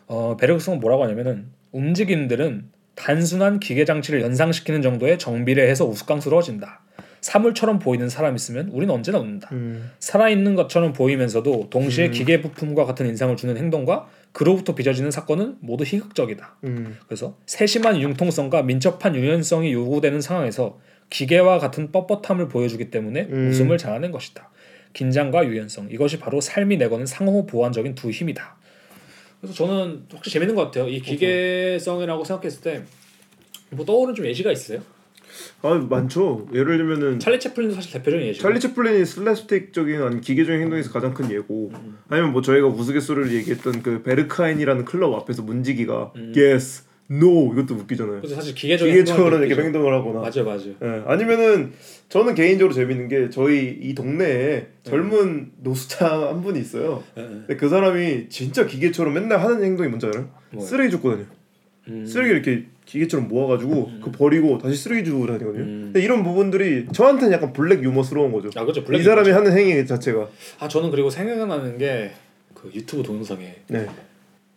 [0.07, 6.83] 어, 베르그송은 뭐라고 하냐면은 움직임들은 단순한 기계 장치를 연상시키는 정도의 정비례해서 우스꽝스러워진다.
[7.21, 9.49] 사물처럼 보이는 사람 있으면 우리는 언제나 웃는다.
[9.53, 9.91] 음.
[9.99, 12.11] 살아있는 것처럼 보이면서도 동시에 음.
[12.13, 16.57] 기계 부품과 같은 인상을 주는 행동과 그로부터 빚어지는 사건은 모두 희극적이다.
[16.65, 16.97] 음.
[17.07, 20.79] 그래서 세심한 융통성과 민첩한 유연성이 요구되는 상황에서
[21.11, 23.49] 기계와 같은 뻣뻣함을 보여주기 때문에 음.
[23.51, 24.51] 웃음을 자아낸 것이다.
[24.93, 28.57] 긴장과 유연성 이것이 바로 삶이 내거는 상호 보완적인 두 힘이다.
[29.41, 30.89] 그래서 저는 혹시 재밌는 것 같아요.
[30.89, 32.85] 이 기계성이라고 생각했을 때
[33.71, 34.81] 뭐 떠오르는 좀 예시가 있어요?
[35.63, 36.49] 아 많죠.
[36.53, 38.43] 예를 들면은 찰리 채플린도 사실 대표적인 예시고.
[38.43, 41.99] 찰리 채플린이 슬랩스틱적인 기계적인 행동에서 가장 큰 예고 음.
[42.09, 46.33] 아니면 뭐 저희가 우스갯소리를 얘기했던 그 베르카인이라는 클럽 앞에서 문지기가 음.
[46.37, 49.63] yes, no 이것도 웃기잖아요 그래서 사실 기계적인 행동을 이렇게.
[49.63, 50.75] 행동을 하거나 맞아요, 맞아요.
[50.83, 51.73] 예, 아니면은
[52.11, 57.27] 저는 개인적으로 재밌는 게 저희 이 동네에 젊은 노숙자 한 분이 있어요 예, 예.
[57.27, 60.29] 근데 그 사람이 진짜 기계처럼 맨날 하는 행동이 뭔지 알아요?
[60.51, 60.67] 뭐요?
[60.67, 61.25] 쓰레기 줍고 다녀
[61.89, 62.05] 음.
[62.05, 65.81] 쓰레기 이렇게 기계처럼 모아가지고 그 버리고 다시 쓰레기 주고 다니거든요 음.
[65.93, 68.83] 근데 이런 부분들이 저한테는 약간 블랙 유머스러운 거죠 아 그렇죠.
[68.93, 70.27] 이 사람이 하는 행위 자체가
[70.59, 72.13] 아 저는 그리고 생각나는 게
[72.61, 73.87] 그 유튜브 동영상에 네.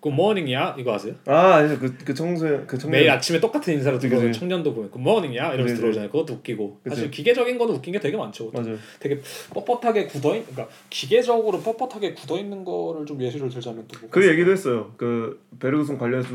[0.01, 1.13] 굿모닝이야 이거 아세요?
[1.25, 4.39] 아 아니 그그 청소년 그 청년 매일 아침에 똑같은 인사로 들어오는 그치.
[4.39, 6.09] 청년도 보면 굿모닝이야 이러면서 그치, 들어오잖아요.
[6.09, 6.95] 그것도 웃기고 그치.
[6.95, 8.51] 사실 기계적인 거는 웃긴 게 되게 많죠.
[8.51, 8.75] 맞아요.
[8.99, 9.21] 되게
[9.51, 14.19] 뻣뻣하게 굳어 있, 그러니까 기계적으로 뻣뻣하게 굳어 있는 거를 좀 예시를 들자면 또 뭐가 그
[14.19, 14.31] 있을까요?
[14.31, 14.93] 얘기도 했어요.
[14.97, 16.29] 그 베르그송 관련해서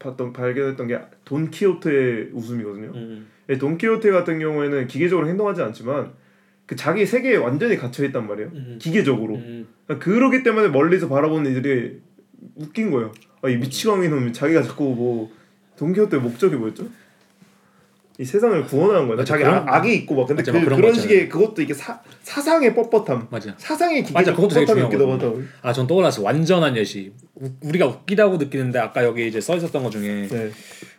[0.00, 2.90] 봤던 발견했던 게 돈키호테의 웃음이거든요.
[2.94, 6.12] 음, 이 돈키호테 같은 경우에는 기계적으로 행동하지 않지만
[6.66, 8.50] 그 자기 세계에 완전히 갇혀 있단 말이에요.
[8.54, 8.78] 음.
[8.80, 9.34] 기계적으로.
[9.36, 12.00] 음, 그러니까 그러기 때문에 멀리서 바라보는 이들이
[12.56, 13.12] 웃긴 거예요.
[13.42, 15.30] 아, 이 미치광이 놈이 자기가 자꾸 뭐
[15.76, 16.84] 돈키호테의 목적이 뭐였죠?
[18.18, 19.24] 이 세상을 구원하는 거야.
[19.24, 21.62] 자기 그런- 악, 악이 있고 막 근데 맞아, 그, 막 그런 그런 거 식의 그것도
[21.62, 23.28] 이게 사, 사상의 뻣뻣함.
[23.30, 23.54] 맞아.
[23.56, 25.12] 사상의 기계적 맞아, 그것도 뻣뻣함이 중요하거든요.
[25.14, 25.44] 하더라고요.
[25.62, 26.22] 아, 전 떠올랐어.
[26.22, 27.12] 완전한 예시.
[27.36, 30.50] 우, 우리가 웃기다고 느끼는데 아까 여기 이제 써 있었던 것 중에 네.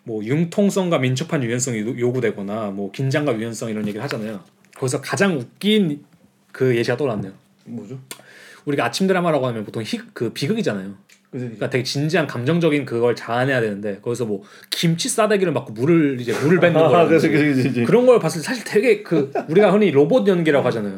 [0.03, 4.41] 뭐 융통성과 민첩한 유연성이 요- 요구되거나 뭐 긴장과 유연성 이런 얘기를 하잖아요.
[4.75, 6.03] 거기서 가장 웃긴
[6.51, 7.31] 그 예시가 떠올랐네요.
[7.65, 7.99] 뭐죠?
[8.65, 10.93] 우리가 아침 드라마라고 하면 보통 희, 그 비극이잖아요.
[11.31, 16.59] 그러니까 되게 진지한 감정적인 그걸 자아내야 되는데 거기서 뭐 김치 싸대기를 맞고 물을 이제 물을
[16.61, 17.83] 뱉는 아, 거라든지 그지, 그지, 그지.
[17.85, 20.95] 그런 걸 봤을 때 사실 되게 그 우리가 흔히 로봇 연기라고 하잖아요.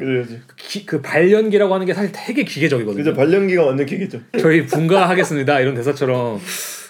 [0.84, 3.02] 그 발연기라고 하는 게 사실 되게 기계적이거든요.
[3.02, 3.16] 그죠.
[3.16, 4.20] 발연기가 완전 기계죠.
[4.38, 6.38] 저희 분가하겠습니다 이런 대사처럼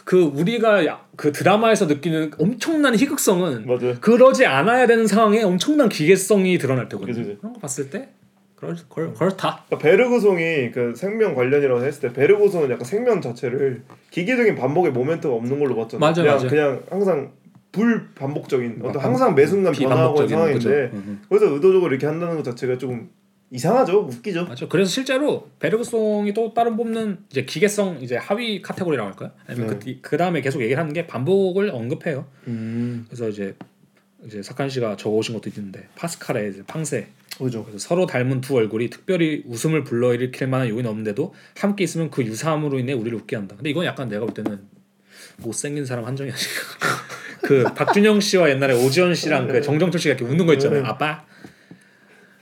[0.05, 3.95] 그 우리가 야- 그 드라마에서 느끼는 엄청난 희극성은 맞아요.
[4.01, 7.14] 그러지 않아야 되는 상황에 엄청난 기계성이 드러날 때거든요.
[7.14, 7.39] 그치, 그치.
[7.41, 8.09] 그런 거 봤을 때
[8.57, 9.64] 그럴 그럴 그렇다.
[9.66, 15.59] 그러니까 베르그송이 그 생명 관련이라고 했을 때 베르그송은 약간 생명 자체를 기계적인 반복의 모멘트가 없는
[15.59, 16.00] 걸로 봤잖아요.
[16.00, 16.48] 맞아요, 그냥 맞아요.
[16.48, 17.32] 그냥 항상
[17.72, 20.96] 불 반복적인 어떤 반- 항상 매 순간 변화하고 있는 상황인데 거죠.
[20.96, 21.22] 음, 음.
[21.28, 23.11] 그래서 의도적으로 이렇게 한다는 것 자체가 조금
[23.50, 24.46] 이상하죠, 웃기죠.
[24.46, 24.68] 맞죠.
[24.68, 29.30] 그래서 실제로 베르그송이 또 다른 뽑는 이제 기계성 이제 하위 카테고리라고 할까요?
[29.46, 29.92] 아니면 네.
[29.94, 32.24] 그, 그 다음에 계속 얘기를 하는 게 반복을 언급해요.
[32.48, 33.54] 음, 그래서 이제
[34.25, 37.09] 이제 사칸 씨가 적어오신 것도 있는데 파스칼의 이제 팡세
[37.39, 37.64] 그죠.
[37.64, 42.79] 그래서 서로 닮은 두 얼굴이 특별히 웃음을 불러일으킬 만한 요인은 없는데도 함께 있으면 그 유사함으로
[42.79, 43.57] 인해 우리를 웃게 한다.
[43.57, 44.61] 근데 이건 약간 내가 볼 때는
[45.39, 46.51] 못생긴 사람 한정이 아닐까.
[47.43, 50.83] 그 박준영 씨와 옛날에 오지원 씨랑 그 정정철 씨가 이렇게 웃는 거 있잖아요.
[50.83, 50.89] 네.
[50.89, 51.25] 아빠.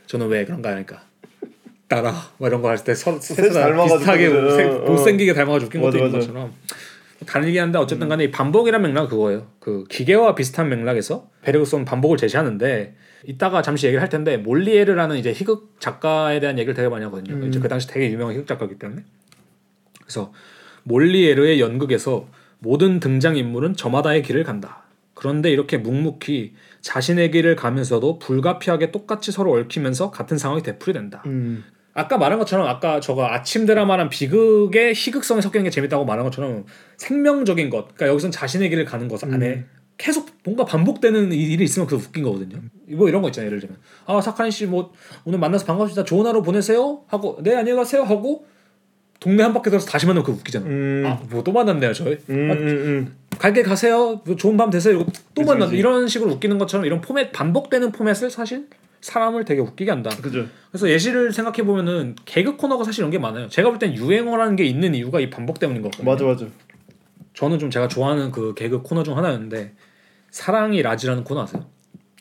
[0.06, 1.02] 저는 왜 그런가 하니까
[1.88, 4.90] 따라 뭐 이런 거 할 때 서로 비슷하게 어, 어.
[4.90, 6.26] 못생기게 닮아가지고 웃긴 것도 맞아, 있는 맞아.
[6.26, 6.54] 것처럼
[7.26, 9.46] 다른 얘기하는데 어쨌든 간에 이 반복이란 맥락은 그거예요.
[9.60, 12.94] 그 기계와 비슷한 맥락에서 베르그송 반복을 제시하는데
[13.26, 17.36] 이따가 잠시 얘기를 할 텐데 몰리에르라는 이제 희극 작가에 대한 얘기를 되게 많이 하거든요.
[17.36, 17.48] 음.
[17.48, 19.02] 이제 그 당시 되게 유명한 희극 작가이기 때문에
[20.00, 20.32] 그래서
[20.84, 24.84] 몰리에르의 연극에서 모든 등장 인물은 저마다의 길을 간다.
[25.14, 31.22] 그런데 이렇게 묵묵히 자신의 길을 가면서도 불가피하게 똑같이 서로 얽히면서 같은 상황이 되풀이된다.
[31.26, 31.64] 음,
[31.94, 36.64] 아까 말한 것처럼 아까 저거 아침 드라마랑 비극의 희극성이 섞이는 게 재밌다고 말한 것처럼
[36.96, 39.66] 생명적인 것, 그러니까 여기서는 자신의 길을 가는 것 안에 음.
[39.96, 42.60] 계속 뭔가 반복되는 이- 일이 있으면 그게 웃긴 거거든요.
[42.88, 43.46] 뭐 이런 거 있잖아요.
[43.46, 43.76] 예를 들면
[44.06, 44.92] 아 사카린 씨뭐
[45.24, 46.04] 오늘 만나서 반갑습니다.
[46.04, 48.44] 좋은 하루 보내세요 하고 네 안녕히 가세요 하고
[49.20, 50.66] 동네 한 바퀴 돌아서 다시 만나면 그거 웃기잖아.
[50.66, 52.18] 음, 아뭐 또 만났네요 저희.
[52.28, 53.16] 음, 아, 음, 음.
[53.38, 54.20] 갈게 가세요.
[54.26, 54.94] 뭐 좋은 밤 되세요.
[54.98, 55.66] 이거 또 만나.
[55.66, 58.66] 이런 식으로 웃기는 것처럼 이런 포맷 반복되는 포맷을 사실
[59.04, 60.08] 사람을 되게 웃기게 한다.
[60.22, 60.46] 그죠.
[60.70, 63.48] 그래서 예시를 생각해 보면은 개그 코너가 사실 이런 게 많아요.
[63.48, 66.10] 제가 볼 땐 유행어라는 게 있는 이유가 이 반복 때문인 것 같거든요.
[66.10, 66.50] 맞아, 맞아.
[67.34, 69.74] 저는 좀 제가 좋아하는 그 개그 코너 중 하나였는데
[70.30, 71.66] 사랑이 라지라는 코너 아세요?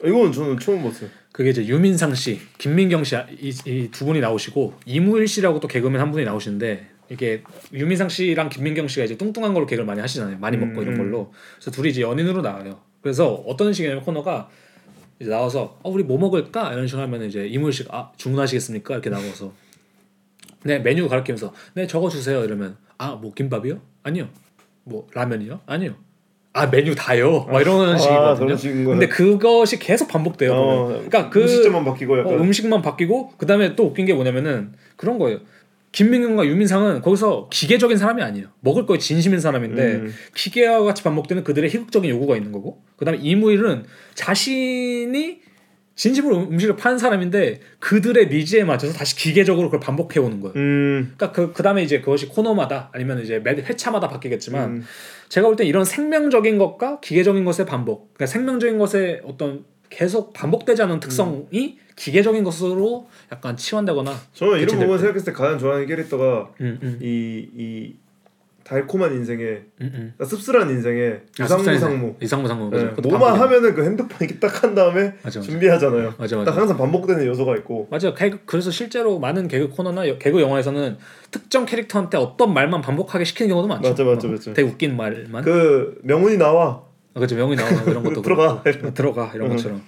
[0.03, 1.09] 이건 저는 처음 봤어요.
[1.31, 6.11] 그게 이제 유민상 씨, 김민경 씨 이 두 분이 나오시고 임우일 씨라고 또 개그맨 한
[6.11, 10.37] 분이 나오시는데 이게 유민상 씨랑 김민경 씨가 이제 뚱뚱한 걸로 개그를 많이 하시잖아요.
[10.39, 10.83] 많이 먹고 음.
[10.83, 11.31] 이런 걸로.
[11.55, 12.81] 그래서 둘이 이제 연인으로 나와요.
[13.01, 14.49] 그래서 어떤 식이냐면 코너가
[15.19, 19.53] 이제 나와서 어, 우리 뭐 먹을까 이런 식으로 하면 이제 씨가 아 주문하시겠습니까 이렇게 나와서
[20.63, 23.79] 네 메뉴 가르치면서 네 적어 주세요 이러면 아 뭐 김밥이요?
[24.03, 24.29] 아니요.
[24.83, 25.61] 뭐 라면이요?
[25.65, 25.95] 아니요.
[26.53, 27.45] 아 메뉴 다요.
[27.45, 28.85] 막 이런 아, 식이거든요.
[28.85, 28.95] 거야.
[28.95, 30.53] 근데 그것이 계속 반복돼요.
[30.53, 30.87] 어.
[30.87, 35.39] 그러니까 그 시점만 바뀌고 어, 음식만 바뀌고 그다음에 또 웃긴 게 뭐냐면은 그런 거예요.
[35.93, 38.47] 김민경과 유민상은 거기서 기계적인 사람이 아니에요.
[38.59, 40.13] 먹을 거에 진심인 사람인데 음.
[40.35, 43.85] 기계와 같이 반복되는 그들의 희극적인 요구가 있는 거고 그다음에 이무일은
[44.15, 45.41] 자신이
[45.95, 50.55] 진심으로 음식을 파는 사람인데 그들의 니즈에 맞춰서 다시 기계적으로 그걸 반복해 오는 거예요.
[50.55, 54.83] 음, 그러니까 그 그다음에 이제 그것이 코너마다 아니면 이제 매 회차마다 바뀌겠지만 음.
[55.29, 60.81] 제가 볼 때 이런 생명적인 것과 기계적인 것의 반복, 그러니까 생명적인 것의 어떤 계속 반복되지
[60.83, 65.01] 않는 특성이 기계적인 것으로 약간 치환되거나 저는 이런 부분 때.
[65.03, 67.95] 생각했을 때 가장 좋아하는 캐릭터가 음, 음, 이, 이
[68.63, 70.13] 달콤한 인생에 음, 음.
[70.15, 71.77] 그러니까 씁쓸한 인생에 아, 습관이네.
[71.77, 73.35] 상무 이상무 상무 네, 뭐만.
[73.39, 75.41] 하면은 그 핸드폰 이렇게 딱 한 다음에 맞아, 맞아.
[75.41, 76.61] 준비하잖아요 맞아 딱 맞아.
[76.61, 78.13] 항상 반복되는 요소가 있고 맞아.
[78.13, 80.97] 개그, 그래서 실제로 많은 개그 코너나 여- 개그 영화에서는
[81.29, 83.89] 특정 캐릭터한테 어떤 말만 반복하게 시키는 경우도 많죠.
[83.89, 84.53] 맞아, 맞아, 어, 맞아.
[84.53, 85.43] 되게 웃긴 말만.
[85.43, 86.81] 그 명훈이 나와 아,
[87.13, 87.35] 그렇죠.
[87.35, 88.61] 명이 나오는 이런 것도 들어가.
[88.61, 88.87] 그렇고.
[88.87, 89.55] 어, 들어가 이런 응.
[89.55, 89.81] 것처럼.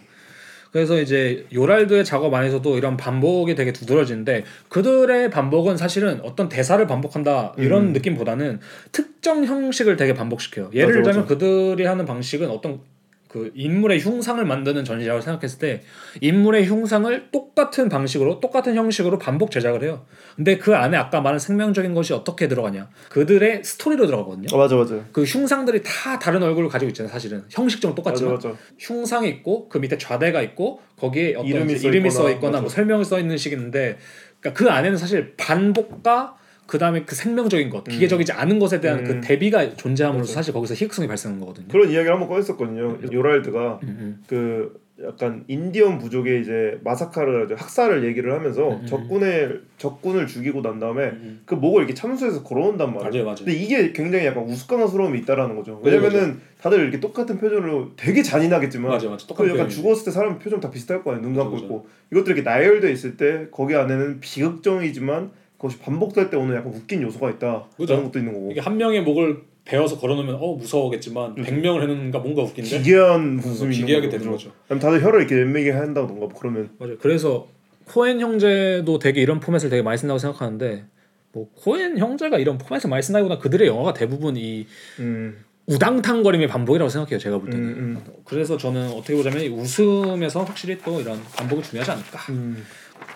[0.72, 7.54] 그래서 이제 요랄드의 작업 안에서도 이런 반복이 되게 두드러지는데 그들의 반복은 사실은 어떤 대사를 반복한다
[7.58, 7.94] 이런 음.
[7.94, 8.60] 느낌보다는
[8.92, 10.72] 특정 형식을 되게 반복시켜요.
[10.74, 11.28] 예를 맞아, 들자면 맞아.
[11.34, 12.82] 그들이 하는 방식은 어떤
[13.28, 15.82] 그 인물의 흉상을 만드는 전시라고 생각했을 때
[16.22, 20.06] 인물의 흉상을 똑같은 방식으로 똑같은 형식으로 반복 제작을 해요.
[20.36, 22.90] 근데 그 안에 아까 말한 생명적인 것이 어떻게 들어가냐?
[23.10, 24.48] 그들의 스토리로 들어가거든요.
[24.54, 27.12] 어, 맞아 맞아 그 흉상들이 다 다른 얼굴을 가지고 있잖아요.
[27.12, 31.88] 사실은 형식적으로 맞아 똑같지만 맞아 흉상이 있고 그 밑에 좌대가 있고 거기에 어떤 이름이 써
[31.90, 32.62] 이름이 있거나, 써 있거나 맞아.
[32.62, 33.98] 뭐 설명이 써 있는 식인데
[34.40, 36.38] 그러니까 그 안에는 사실 반복과
[36.68, 39.22] 그 다음에 그 생명적인 것, 기계적이지 않은 것에 대한 그 음.
[39.22, 40.40] 대비가 존재함으로써 맞아.
[40.40, 41.68] 사실 거기서 희극성이 발생하는 거거든요.
[41.70, 44.24] 그런 이야기를 한번 꺼냈었거든요 요랄드가 음, 음.
[44.28, 47.54] 그 약간 인디언 부족의 이제 마사카를.
[47.58, 48.86] 학살을 얘기를 하면서 음, 음.
[48.86, 53.12] 적군의 적군을 죽이고 난 다음에 음, 그 목을 이렇게 참수해서 걸어온단 말이에요.
[53.12, 53.36] 맞아요, 맞아요.
[53.40, 55.82] 근데 이게 굉장히 약간 우스꽝스러움이 있다라는 거죠.
[55.84, 59.24] 왜냐면은 다들 이렇게 똑같은 표정으로 되게 잔인하겠지만 맞아, 맞아.
[59.24, 59.70] 그 똑같은 약간.
[59.70, 61.28] 죽었을 때 사람 표정 다 비슷할 거 아니에요.
[61.28, 61.58] 눈 감고.
[61.58, 67.02] 있고 이것들이 이렇게 나열돼 있을 때 거기 안에는 비극적이지만 그것이 반복될 때 오는 약간 웃긴
[67.02, 67.66] 요소가 있다.
[67.78, 67.94] 그죠.
[67.94, 68.52] 그런 것도 있는 거고.
[68.52, 74.10] 이게 한 명의 목을 베어서 걸어놓으면 어 무서워겠지만 100명을 해놓는가 뭔가 웃긴데 기괴한 웃음이 기괴하게
[74.10, 74.52] 되는 거죠.
[74.68, 76.98] 그럼 다들 혀를 이렇게 연맥이 한다던가 뭐 그러면 맞아요.
[77.00, 77.48] 그래서
[77.86, 80.86] 코엔 형제도 되게 이런 포맷을 되게 많이 쓴다고 생각하는데
[81.32, 84.68] 뭐 코엔 형제가 이런 포맷을 많이 쓴다기보다 그들의 영화가 대부분 이
[85.00, 87.18] 음, 우당탕거림의 반복이라고 생각해요.
[87.18, 87.68] 제가 볼 음, 때는.
[87.68, 92.20] 음, 그래서 저는 어떻게 보자면 이 웃음에서 확실히 또 이런 반복이 중요하지 않을까.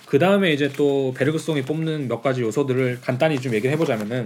[0.09, 0.11] 음.
[0.11, 4.25] 그 다음에 이제 또 베르그송이 뽑는 몇 가지 요소들을 간단히 좀 얘기를 해보자면은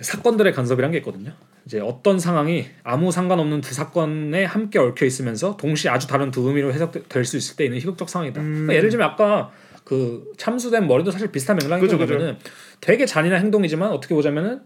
[0.00, 1.32] 사건들의 간섭이란 게 있거든요.
[1.66, 6.72] 이제 어떤 상황이 아무 상관없는 두 사건에 함께 얽혀 있으면서 동시에 아주 다른 두 의미로
[6.72, 8.40] 해석될 수 있을 때 있는 희극적 상황이다.
[8.40, 8.52] 음.
[8.52, 9.50] 그러니까 예를 들면 아까
[9.84, 12.38] 그 참수된 머리도 사실 비슷한 맥락인 거냐면은
[12.80, 14.62] 되게 잔인한 행동이지만 어떻게 보자면은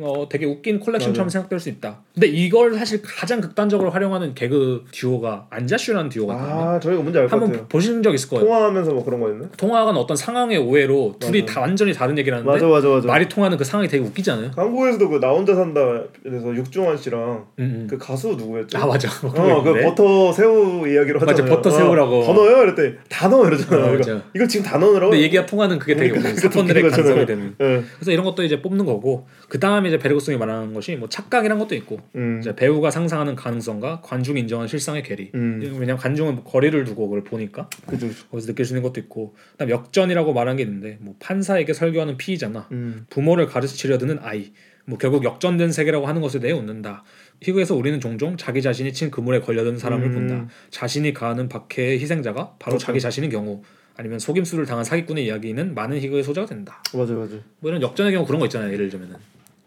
[0.00, 2.00] 어 되게 웃긴 콜렉션처럼 생각될 수 있다.
[2.14, 6.34] 근데 이걸 사실 가장 극단적으로 활용하는 개그 듀오가 안자슈라는 듀오가.
[6.34, 7.68] 아 저희가 뭔지 알것 한번.
[7.68, 8.46] 보신 적 있을 거예요.
[8.46, 9.48] 통화하면서 뭐 그런 거였나?
[9.58, 11.52] 통화하는 어떤 상황의 오해로 둘이 맞아.
[11.54, 13.06] 다 완전히 다른 얘기를 하는데 맞아 맞아 맞아.
[13.06, 14.50] 말이 통하는 그 상황이 되게 웃기지 않아요?
[14.56, 17.20] 한국에서도 그 나 혼자 산다에서 육중환 씨랑
[17.58, 17.86] 음, 음.
[17.88, 18.78] 그 가수 누구였죠?
[18.78, 19.08] 아 맞아.
[19.26, 21.54] 어, 그 버터 새우 이야기로 맞아, 하잖아요.
[21.54, 22.20] 버터 새우라고.
[22.20, 22.62] 어, 더 넣어요?
[22.64, 23.86] 이랬더니 다 넣어 이러잖아.
[23.88, 24.22] 어, 맞아.
[24.34, 25.10] 이거 지금 다 넣으라고.
[25.10, 27.26] 근데 얘기가 통하는 그게 되게 그러니까 사건들의 간섭이.
[27.26, 27.54] 되는.
[27.60, 27.82] 예.
[27.96, 31.58] 그래서 이런 것도 이제 뽑는 거고 그 다음 에 이제 베르그송이 말하는 것이 뭐 착각이란
[31.58, 32.38] 것도 있고 음.
[32.40, 35.30] 이제 배우가 상상하는 가능성과 관중이 인정한 실상의 괴리.
[35.34, 35.60] 음.
[35.62, 38.08] 왜냐면 관중은 뭐 거리를 두고 그걸 보니까 그죠.
[38.30, 42.68] 거기서 느낄 수 있는 것도 있고 그다음 역전이라고 말한 게 있는데 뭐 판사에게 설교하는 피의자나
[42.72, 43.06] 음.
[43.10, 44.52] 부모를 가르치려 드는 아이
[44.84, 47.04] 뭐 결국 역전된 세계라고 하는 대해 웃는다
[47.40, 50.12] 희극에서 우리는 종종 자기 자신이 친 그물에 걸려든 사람을 음.
[50.12, 52.78] 본다 자신이 가하는 박해의 희생자가 바로 그렇죠.
[52.78, 53.62] 자기 자신인 경우
[53.96, 57.34] 아니면 속임수를 당한 사기꾼의 이야기는 많은 희극의 소재가 된다 맞아 맞아.
[57.60, 59.16] 뭐 이런 역전의 경우 그런 거 있잖아요 예를 들면은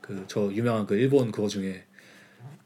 [0.06, 1.84] 그 저 유명한 그 일본 그거 중에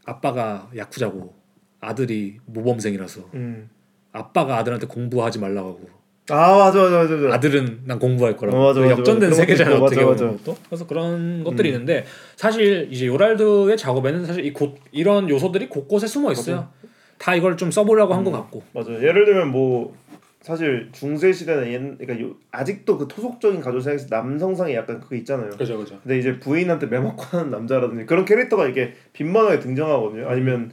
[0.05, 1.33] 아빠가 야쿠자고
[1.79, 3.69] 아들이 모범생이라서 음.
[4.11, 5.89] 아빠가 아들한테 공부하지 말라고 하고
[6.31, 7.15] 아 맞아 맞아 맞아.
[7.15, 7.35] 맞아.
[7.35, 9.41] 아들은 난 공부할 거라고 어, 맞아, 그 맞아, 역전된 맞아.
[9.41, 11.73] 세계잖아요 것도 어떻게 있고, 보면 맞아, 또 그래서 그런 것들이 음.
[11.73, 12.05] 있는데
[12.35, 16.69] 사실 이제 요랄드의 작업에는 사실 이 곳 이런 요소들이 곳곳에 숨어 있어요
[17.17, 18.91] 다 이걸 좀 써보려고 한것 같고 맞아.
[18.91, 19.95] 예를 들면 뭐
[20.41, 25.49] 사실 중세 시대는 옛 그러니까 요, 아직도 그 토속적인 가족 사에서 남성상이 약간 그게 있잖아요.
[25.51, 30.29] 그죠 그죠 근데 이제 부인한테 매맞고 하는 남자라든지 그런 캐릭터가 이게 빈번하게 등장하거든요.
[30.29, 30.71] 아니면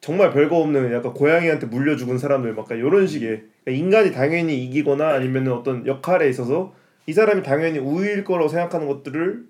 [0.00, 5.08] 정말 별거 없는 약간 고양이한테 물려 죽은 사람들 막 이런 식의 그러니까 인간이 당연히 이기거나
[5.08, 6.72] 아니면 어떤 역할에 있어서
[7.06, 9.44] 이 사람이 당연히 우위일 거라고 생각하는 것들을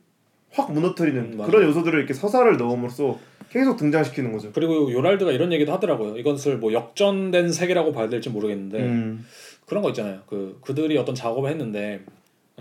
[0.52, 1.44] 확 무너뜨리는 음.
[1.44, 3.18] 그런 요소들을 이렇게 서사를 넣음으로써
[3.58, 4.52] 계속 등장시키는 거죠.
[4.52, 9.26] 그리고 요랄드가 이런 얘기도 하더라고요 이것을 뭐 역전된 세계라고 봐야 될지 모르겠는데 음.
[9.66, 12.00] 그런 거 있잖아요 그 그들이 어떤 작업을 했는데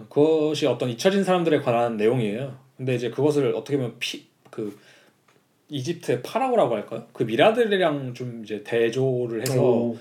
[0.09, 4.77] 그것이 어떤 잊혀진 사람들에 관한 내용이에요 근데 이제 그것을 어떻게 보면 피 그
[5.67, 7.07] 이집트의 파라오라고 할까요?
[7.11, 9.97] 그 미라들이랑 좀 이제 대조를 해서 오.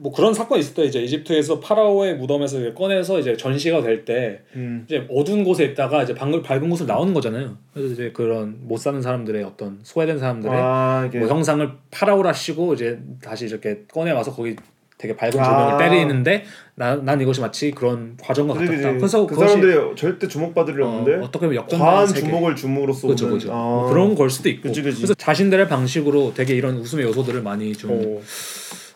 [0.00, 4.84] 뭐 그런 사건이 때 이제 이집트에서 파라오의 무덤에서 이제 꺼내서 이제 전시가 될때 음.
[4.86, 7.56] 이제 어두운 곳에 있다가 이제 방금 밝은 곳으로 나오는 거잖아요.
[7.74, 12.74] 그래서 이제 그런 못 사는 사람들의 어떤 소외된 사람들의 아 이게 뭐 형상을 파라오라 씌고
[12.74, 14.54] 이제 다시 이렇게 꺼내 와서 거기
[14.98, 15.44] 되게 밝은 아.
[15.44, 16.44] 조명을 때리는데
[16.74, 18.88] 난, 난 이것이 마치 그런 과정과 그지, 같았다.
[18.88, 18.98] 그지.
[18.98, 22.20] 그래서 그 사람들이 절대 주목받을 일 어, 없는데 어 떻게 보면 역전된 과한 세계.
[22.26, 23.56] 주목을 줌으로써 그죠 오는- 그죠 아.
[23.56, 24.96] 뭐 그런 걸 수도 있고 그치, 그치.
[24.98, 28.22] 그래서 자신들의 방식으로 되게 이런 웃음의 요소들을 많이 좀 오.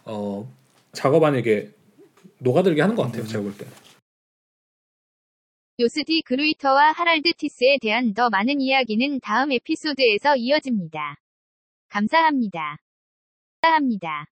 [0.05, 0.49] 어,
[0.93, 1.43] 작업 안에
[2.39, 3.27] 녹아들게 하는 것 같아요.
[3.27, 3.67] 제가 볼 때.
[5.81, 11.17] 요스디 그루이터와 하랄드 티스에 대한 더 많은 이야기는 다음 에피소드에서 이어집니다.
[11.89, 12.77] 감사합니다.
[13.63, 14.27] 감사합니다.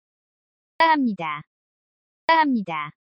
[0.79, 1.43] 감사합니다.
[2.27, 3.00] 감사합니다.